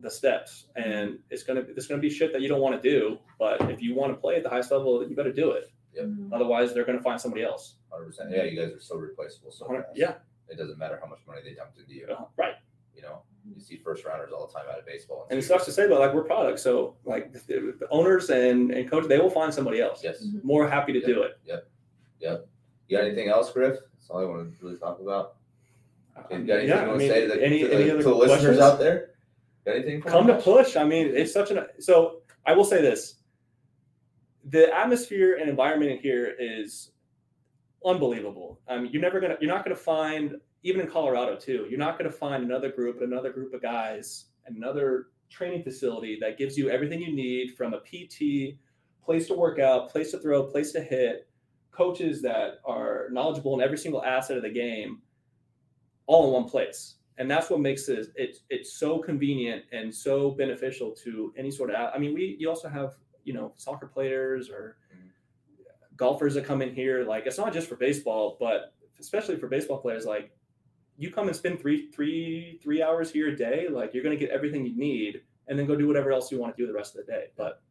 the 0.00 0.10
steps 0.10 0.66
mm-hmm. 0.78 0.90
and 0.90 1.18
it's 1.30 1.42
gonna 1.42 1.62
there's 1.62 1.86
gonna 1.86 2.00
be 2.00 2.10
shit 2.10 2.32
that 2.32 2.40
you 2.40 2.48
don't 2.48 2.60
want 2.60 2.80
to 2.80 2.88
do 2.88 3.18
but 3.38 3.60
if 3.70 3.82
you 3.82 3.94
want 3.94 4.12
to 4.12 4.16
play 4.16 4.36
at 4.36 4.42
the 4.42 4.48
highest 4.48 4.70
level 4.70 5.06
you 5.08 5.16
better 5.16 5.32
do 5.32 5.50
it 5.50 5.72
Mhm. 5.96 6.32
otherwise 6.32 6.72
they're 6.74 6.84
gonna 6.84 7.00
find 7.02 7.20
somebody 7.20 7.42
else 7.42 7.74
100%. 7.90 8.30
Yeah, 8.30 8.44
you 8.44 8.60
guys 8.60 8.72
are 8.72 8.80
so 8.80 8.96
replaceable. 8.96 9.50
So 9.50 9.66
fast. 9.66 9.88
yeah 9.94 10.14
It 10.48 10.56
doesn't 10.56 10.78
matter 10.78 10.98
how 11.02 11.08
much 11.08 11.20
money 11.26 11.40
they 11.44 11.54
dumped 11.54 11.78
into 11.78 11.94
you. 11.94 12.06
uh, 12.10 12.24
right 12.36 12.54
You 12.94 13.02
know, 13.02 13.22
you 13.54 13.60
see 13.60 13.76
first 13.76 14.04
rounders 14.04 14.30
all 14.32 14.46
the 14.46 14.52
time 14.52 14.66
out 14.70 14.78
of 14.78 14.86
baseball. 14.86 15.26
and 15.30 15.38
it 15.38 15.42
sucks 15.42 15.64
to 15.64 15.72
say 15.72 15.88
but 15.88 15.98
like 16.00 16.12
we're 16.14 16.24
products 16.24 16.62
so 16.62 16.96
like 17.04 17.32
the, 17.32 17.74
the 17.80 17.88
owners 17.90 18.30
and 18.30 18.70
and 18.70 18.88
coaches 18.90 19.08
they 19.08 19.18
will 19.18 19.30
find 19.30 19.52
somebody 19.52 19.80
else 19.80 20.02
Yes. 20.04 20.24
Mhm. 20.24 20.42
more 20.44 20.68
happy 20.68 20.92
to 20.92 21.00
do 21.04 21.22
it 21.22 21.38
Yep. 21.46 22.48
You 22.88 22.96
got 22.96 23.04
anything 23.04 23.28
else, 23.28 23.52
Griff? 23.52 23.78
That's 23.94 24.10
all 24.10 24.20
I 24.20 24.24
want 24.24 24.58
to 24.58 24.64
really 24.64 24.78
talk 24.78 24.98
about. 25.00 25.36
You 26.16 26.22
got 26.22 26.32
anything 26.32 26.48
yeah, 26.68 26.84
you 26.86 26.90
I 26.90 26.96
mean, 26.96 27.08
to 27.08 27.14
say 27.14 27.20
to 27.22 27.28
the, 27.34 27.44
any, 27.44 27.58
to 27.60 27.68
the, 27.68 27.74
any 27.74 27.90
other 27.90 28.02
to 28.02 28.08
the 28.08 28.14
listeners 28.14 28.58
out 28.58 28.78
there? 28.78 29.10
Got 29.64 29.76
anything? 29.76 30.00
come 30.00 30.26
to 30.26 30.34
push 30.40 30.76
i 30.76 30.82
mean 30.84 31.08
it's 31.14 31.32
such 31.32 31.50
an 31.50 31.66
so 31.78 32.22
i 32.46 32.54
will 32.54 32.64
say 32.64 32.80
this 32.80 33.16
the 34.50 34.74
atmosphere 34.74 35.36
and 35.40 35.48
environment 35.48 35.90
in 35.90 35.98
here 35.98 36.34
is 36.38 36.92
unbelievable 37.84 38.60
mean 38.70 38.90
you're 38.92 39.02
never 39.02 39.20
gonna 39.20 39.36
you're 39.40 39.52
not 39.52 39.64
gonna 39.64 39.76
find 39.76 40.36
even 40.62 40.80
in 40.80 40.86
colorado 40.86 41.36
too 41.36 41.66
you're 41.70 41.78
not 41.78 41.96
gonna 41.96 42.10
find 42.10 42.42
another 42.44 42.70
group 42.70 43.00
another 43.00 43.30
group 43.30 43.54
of 43.54 43.62
guys 43.62 44.26
another 44.46 45.08
training 45.30 45.62
facility 45.62 46.18
that 46.20 46.38
gives 46.38 46.56
you 46.56 46.70
everything 46.70 47.00
you 47.00 47.12
need 47.12 47.56
from 47.56 47.74
a 47.74 47.80
PT, 47.80 48.58
place 49.04 49.26
to 49.26 49.34
work 49.34 49.58
out, 49.58 49.90
place 49.90 50.10
to 50.12 50.18
throw, 50.18 50.44
place 50.44 50.72
to 50.72 50.80
hit, 50.80 51.28
coaches 51.70 52.20
that 52.22 52.60
are 52.64 53.08
knowledgeable 53.10 53.54
in 53.54 53.60
every 53.60 53.78
single 53.78 54.02
asset 54.04 54.36
of 54.36 54.42
the 54.42 54.50
game, 54.50 55.00
all 56.06 56.26
in 56.26 56.32
one 56.32 56.48
place. 56.48 56.96
And 57.18 57.30
that's 57.30 57.50
what 57.50 57.60
makes 57.60 57.88
it 57.88 58.08
it's 58.14 58.40
it's 58.48 58.78
so 58.78 58.98
convenient 58.98 59.64
and 59.72 59.92
so 59.92 60.30
beneficial 60.30 60.92
to 61.02 61.32
any 61.36 61.50
sort 61.50 61.70
of. 61.70 61.90
I 61.92 61.98
mean, 61.98 62.14
we 62.14 62.36
you 62.38 62.48
also 62.48 62.68
have 62.68 62.94
you 63.28 63.34
know 63.34 63.52
soccer 63.56 63.86
players 63.86 64.48
or 64.48 64.78
mm-hmm. 64.90 65.08
golfers 65.96 66.34
that 66.34 66.46
come 66.46 66.62
in 66.62 66.74
here. 66.74 67.04
Like 67.04 67.26
it's 67.26 67.36
not 67.36 67.52
just 67.52 67.68
for 67.68 67.76
baseball, 67.76 68.38
but 68.40 68.72
especially 68.98 69.36
for 69.36 69.48
baseball 69.48 69.78
players. 69.78 70.06
Like 70.06 70.32
you 70.96 71.12
come 71.12 71.28
and 71.28 71.36
spend 71.36 71.60
three 71.60 71.90
three 71.90 72.58
three 72.62 72.82
hours 72.82 73.12
here 73.12 73.28
a 73.28 73.36
day. 73.36 73.68
Like 73.70 73.92
you're 73.92 74.02
going 74.02 74.18
to 74.18 74.24
get 74.24 74.34
everything 74.34 74.64
you 74.64 74.74
need, 74.76 75.20
and 75.46 75.58
then 75.58 75.66
go 75.66 75.76
do 75.76 75.86
whatever 75.86 76.10
else 76.10 76.32
you 76.32 76.40
want 76.40 76.56
to 76.56 76.62
do 76.62 76.66
the 76.66 76.72
rest 76.72 76.96
of 76.96 77.04
the 77.04 77.12
day. 77.12 77.26
But 77.36 77.62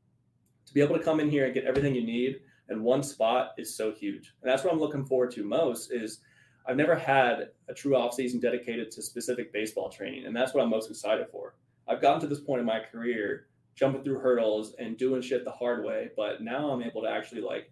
to 0.68 0.74
be 0.74 0.82
able 0.82 0.95
to 0.95 1.03
come 1.03 1.20
in 1.20 1.30
here 1.30 1.45
and 1.45 1.53
get 1.53 1.66
everything 1.66 1.95
you 1.95 2.05
need 2.05 2.41
in 2.70 2.84
one 2.84 3.01
spot 3.01 3.51
is 3.58 3.76
so 3.76 3.91
huge, 3.91 4.36
and 4.41 4.51
that's 4.51 4.64
what 4.64 4.72
I'm 4.72 4.80
looking 4.80 5.05
forward 5.05 5.32
to 5.32 5.43
most. 5.43 5.91
Is 5.91 6.20
I've 6.68 6.78
never 6.78 6.95
had 6.95 7.49
a 7.68 7.74
true 7.74 7.95
off 7.95 8.14
season 8.14 8.39
dedicated 8.39 8.91
to 8.91 9.01
specific 9.01 9.51
baseball 9.51 9.89
training, 9.89 10.28
and 10.28 10.36
that's 10.36 10.53
what 10.53 10.62
I'm 10.62 10.70
most 10.70 10.91
excited 10.91 11.28
for. 11.32 11.55
I've 11.88 12.01
gotten 12.01 12.20
to 12.22 12.28
this 12.28 12.41
point 12.41 12.60
in 12.60 12.66
my 12.66 12.82
career, 12.91 13.47
jumping 13.78 14.03
through 14.03 14.19
hurdles 14.19 14.73
and 14.80 14.97
doing 14.97 15.21
shit 15.21 15.45
the 15.45 15.51
hard 15.51 15.86
way, 15.86 16.09
but 16.17 16.41
now 16.41 16.71
I'm 16.71 16.82
able 16.84 17.01
to 17.03 17.07
actually 17.09 17.41
like 17.41 17.71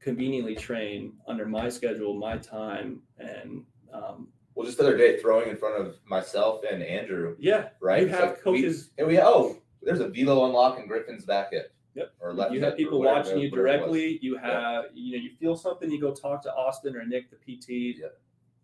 conveniently 0.00 0.56
train 0.56 1.12
under 1.28 1.46
my 1.46 1.68
schedule, 1.68 2.14
my 2.18 2.38
time, 2.38 3.00
and 3.18 3.62
um, 3.92 4.28
Well, 4.54 4.66
just 4.66 4.78
the 4.78 4.84
other 4.84 4.96
day, 4.96 5.18
throwing 5.20 5.48
in 5.50 5.56
front 5.56 5.80
of 5.80 5.96
myself 6.06 6.62
and 6.70 6.82
Andrew, 6.82 7.36
yeah, 7.38 7.68
right? 7.80 8.00
you 8.02 8.08
It's 8.08 8.16
have 8.16 8.28
like 8.30 8.44
we- 8.46 8.62
coaches. 8.62 8.90
and 8.98 9.06
we 9.06 9.20
oh, 9.20 9.56
there's 9.82 10.00
a 10.00 10.08
velo 10.08 10.46
unlock 10.46 10.78
in 10.80 10.88
Griffin's 10.88 11.24
back 11.26 11.52
hip. 11.52 11.70
Yep. 11.94 12.12
Or 12.18 12.32
left. 12.34 12.52
you 12.52 12.60
have 12.64 12.76
people 12.76 12.98
whatever- 12.98 13.18
watching 13.20 13.38
you 13.38 13.50
whatever 13.50 13.68
it 13.68 13.72
was. 13.82 13.92
directly. 13.92 14.18
You 14.20 14.36
have, 14.38 14.86
you 14.94 15.16
know, 15.16 15.22
you 15.22 15.30
feel 15.38 15.54
something, 15.56 15.88
you 15.92 16.00
go 16.00 16.12
talk 16.12 16.42
to 16.42 16.52
Austin 16.52 16.96
or 16.96 17.04
Nick, 17.06 17.26
the 17.30 17.36
PT, 17.36 17.96
Yeah. 18.00 18.06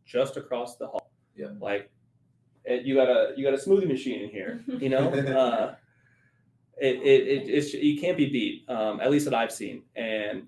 just 0.04 0.36
across 0.36 0.76
the 0.78 0.88
hall. 0.88 1.12
Yeah. 1.36 1.48
Like, 1.60 1.90
it, 2.64 2.84
you 2.84 2.94
got 2.96 3.08
a 3.08 3.32
you 3.36 3.44
got 3.44 3.54
a 3.54 3.56
smoothie 3.56 3.86
machine 3.86 4.22
in 4.22 4.30
here. 4.30 4.64
You 4.66 4.88
know, 4.88 5.08
uh, 5.14 5.74
it, 6.80 6.96
it, 6.96 7.28
it 7.28 7.48
it's 7.48 7.74
you 7.74 8.00
can't 8.00 8.16
be 8.16 8.28
beat. 8.30 8.68
Um, 8.68 9.00
at 9.00 9.10
least 9.10 9.24
that 9.26 9.34
I've 9.34 9.52
seen. 9.52 9.82
And 9.96 10.44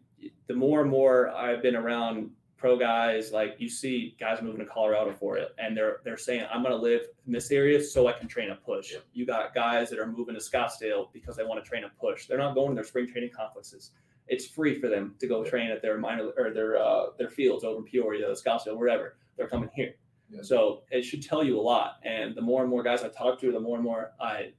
the 0.47 0.55
more 0.55 0.81
and 0.81 0.91
more 0.91 1.31
I've 1.31 1.63
been 1.63 1.77
around 1.77 2.31
pro 2.57 2.77
guys, 2.79 3.33
like 3.33 3.57
you 3.59 3.69
see 3.69 4.17
guys 4.21 4.41
moving 4.41 4.61
to 4.61 4.67
Colorado 4.67 5.13
for 5.13 5.37
it, 5.37 5.55
and 5.59 5.77
they're 5.77 5.99
they're 6.05 6.17
saying 6.17 6.47
I'm 6.53 6.63
going 6.63 6.75
to 6.75 6.81
live 6.81 7.03
in 7.27 7.33
this 7.33 7.51
area 7.51 7.83
so 7.83 8.07
I 8.07 8.13
can 8.13 8.29
train 8.29 8.51
a 8.51 8.55
push. 8.55 8.93
Yeah. 8.93 8.99
You 9.13 9.27
got 9.27 9.55
guys 9.55 9.91
that 9.91 9.99
are 9.99 10.07
moving 10.07 10.35
to 10.35 10.41
Scottsdale 10.41 11.13
because 11.13 11.37
they 11.37 11.45
want 11.45 11.63
to 11.63 11.69
train 11.69 11.85
a 11.85 11.91
push. 12.01 12.27
They're 12.27 12.39
not 12.39 12.55
going 12.55 12.69
to 12.71 12.75
their 12.75 12.85
spring 12.85 13.07
training 13.09 13.31
conferences. 13.37 13.91
It's 14.29 14.47
free 14.47 14.81
for 14.81 14.89
them 14.89 15.17
to 15.21 15.27
go 15.27 15.43
Yeah. 15.45 15.51
train 15.51 15.71
at 15.71 15.83
their 15.83 15.99
minor 15.99 16.31
or 16.39 16.51
their 16.53 16.77
uh, 16.77 17.07
their 17.19 17.31
fields 17.31 17.65
over 17.65 17.79
in 17.79 17.85
Peoria, 17.85 18.31
Scottsdale, 18.33 18.77
wherever. 18.79 19.17
They're 19.37 19.49
coming 19.49 19.71
here. 19.75 19.95
Yeah. 20.31 20.41
So 20.43 20.85
it 20.91 21.03
should 21.03 21.23
tell 21.23 21.43
you 21.45 21.59
a 21.59 21.61
lot. 21.61 21.97
And 22.05 22.35
the 22.35 22.41
more 22.41 22.63
and 22.63 22.71
more 22.71 22.83
guys 22.83 23.03
I 23.03 23.09
talk 23.09 23.39
to, 23.41 23.53
the 23.53 23.61
more 23.61 23.77
and 23.77 23.85
more 23.85 24.13
I 24.21 24.53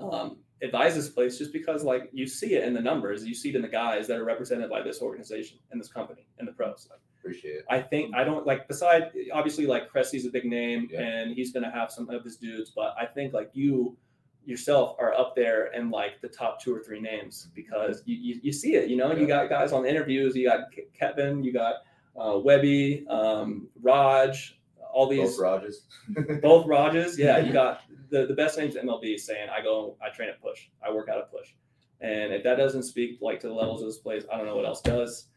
um, 0.00 0.38
advise 0.62 0.94
this 0.94 1.08
place 1.08 1.38
just 1.38 1.52
because 1.52 1.84
like 1.84 2.08
you 2.12 2.26
see 2.26 2.54
it 2.54 2.64
in 2.64 2.74
the 2.74 2.80
numbers, 2.80 3.24
you 3.24 3.34
see 3.34 3.50
it 3.50 3.56
in 3.56 3.62
the 3.62 3.68
guys 3.68 4.06
that 4.08 4.18
are 4.18 4.24
represented 4.24 4.68
by 4.70 4.82
this 4.82 5.00
organization 5.00 5.58
and 5.70 5.80
this 5.80 5.88
company 5.88 6.26
and 6.38 6.46
the 6.48 6.52
pros. 6.52 6.88
Like, 6.90 7.00
Appreciate 7.20 7.56
it. 7.56 7.64
I 7.68 7.80
think 7.80 8.14
I 8.14 8.24
don't 8.24 8.46
like 8.46 8.68
beside 8.68 9.10
obviously 9.32 9.66
like 9.66 9.90
Cressey's 9.90 10.24
a 10.24 10.30
big 10.30 10.44
name 10.44 10.88
Yeah. 10.90 11.00
and 11.00 11.34
he's 11.34 11.52
gonna 11.52 11.70
have 11.70 11.90
some 11.90 12.08
of 12.10 12.24
his 12.24 12.36
dudes, 12.36 12.70
but 12.74 12.94
I 12.98 13.06
think 13.06 13.32
like 13.34 13.50
you 13.54 13.96
yourself 14.46 14.96
are 14.98 15.12
up 15.12 15.36
there 15.36 15.66
in 15.74 15.90
like 15.90 16.20
the 16.22 16.28
top 16.28 16.58
two 16.62 16.74
or 16.74 16.80
three 16.80 17.00
names 17.00 17.48
because 17.54 18.02
you, 18.06 18.16
you, 18.16 18.40
you 18.44 18.52
see 18.52 18.76
it, 18.76 18.88
you 18.88 18.96
know, 18.96 19.12
you 19.12 19.26
got 19.26 19.50
guys 19.50 19.72
on 19.72 19.82
the 19.82 19.90
interviews, 19.90 20.34
you 20.34 20.48
got 20.48 20.60
Kevin, 20.98 21.42
you 21.42 21.52
got 21.52 21.74
uh, 22.18 22.38
Webby, 22.38 23.06
um, 23.08 23.68
Raj, 23.82 24.57
all 24.98 25.06
these 25.06 25.30
Both 25.30 25.38
Rogers. 25.38 25.82
both 26.42 26.66
Rajas, 26.66 27.16
yeah, 27.16 27.38
you 27.38 27.52
got 27.62 27.82
the, 28.10 28.26
the 28.26 28.34
best 28.34 28.58
names 28.58 28.74
in 28.74 28.84
MLB 28.84 29.18
saying 29.18 29.48
I 29.48 29.62
go, 29.62 29.96
I 30.02 30.10
train 30.10 30.28
at 30.28 30.42
push, 30.42 30.66
I 30.84 30.90
work 30.90 31.08
out 31.08 31.18
at 31.18 31.30
push, 31.30 31.54
and 32.00 32.32
if 32.32 32.42
that 32.42 32.56
doesn't 32.56 32.82
speak 32.82 33.18
like 33.20 33.38
to 33.40 33.46
the 33.46 33.54
levels 33.54 33.80
of 33.80 33.86
this 33.86 33.98
place, 33.98 34.24
I 34.32 34.36
don't 34.36 34.46
know 34.46 34.56
what 34.56 34.66
else 34.66 34.80
does. 34.80 35.28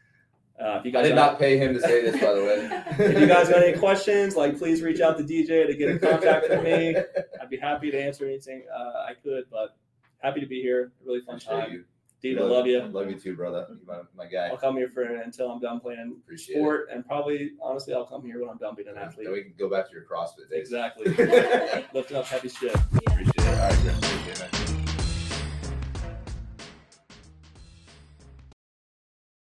Uh, 0.60 0.78
if 0.80 0.86
you 0.86 0.90
I 0.90 0.94
guys 0.94 1.08
did 1.08 1.16
not 1.16 1.38
pay 1.38 1.58
him 1.58 1.76
to 1.76 1.80
say 1.80 2.02
this, 2.02 2.20
by 2.20 2.34
the 2.34 2.44
way. 2.44 2.70
if 3.06 3.20
you 3.20 3.28
guys 3.28 3.50
got 3.50 3.64
any 3.64 3.78
questions, 3.78 4.36
like 4.36 4.58
please 4.58 4.82
reach 4.82 5.00
out 5.00 5.18
to 5.20 5.24
DJ 5.24 5.68
to 5.68 5.76
get 5.76 5.90
in 5.90 6.00
contact 6.00 6.50
with 6.50 6.64
me. 6.64 6.96
I'd 7.40 7.50
be 7.50 7.58
happy 7.58 7.92
to 7.92 8.00
answer 8.00 8.26
anything 8.26 8.64
uh, 8.76 9.06
I 9.10 9.14
could, 9.24 9.46
but 9.52 9.78
happy 10.20 10.40
to 10.40 10.48
be 10.48 10.62
here. 10.62 10.92
Really 11.06 11.22
fun 11.22 11.36
Appreciate 11.36 11.62
time. 11.62 11.72
you. 11.72 11.84
Dean, 12.22 12.38
I 12.38 12.44
love 12.44 12.68
you. 12.68 12.82
Love 12.82 13.10
you 13.10 13.16
too, 13.20 13.36
brother. 13.36 13.66
You're 13.70 13.80
my, 13.88 14.02
my 14.16 14.30
guy. 14.30 14.48
I'll 14.50 14.58
come 14.58 14.78
here 14.78 14.90
for 14.90 15.04
until 15.04 15.52
I'm 15.52 15.60
done 15.60 15.80
playing 15.80 16.18
Appreciate 16.24 16.56
sport, 16.56 16.90
and 16.92 17.06
probably 17.06 17.54
honestly, 17.62 17.96
I'll 17.96 18.06
come 18.06 18.24
here 18.24 18.40
when 18.40 18.50
I'm 18.50 18.58
done 18.58 18.76
being 18.76 18.90
an 18.90 18.96
it. 18.96 19.00
athlete. 19.00 19.26
Then 19.26 19.34
we 19.34 19.44
can 19.44 19.54
go 19.58 19.70
back 19.70 19.88
to 19.88 19.94
your 19.94 20.04
CrossFit 20.04 20.50
days. 20.52 20.60
Exactly. 20.60 21.12
Appreciate 21.12 21.94
Lifting 21.94 22.18
up 22.18 22.26
heavy 22.26 22.50
shit. 22.50 22.76
Yeah. 22.76 23.20
it. 23.20 23.40
All 23.40 23.56
right, 23.56 23.74
Appreciate 23.74 24.40
it. 24.54 24.61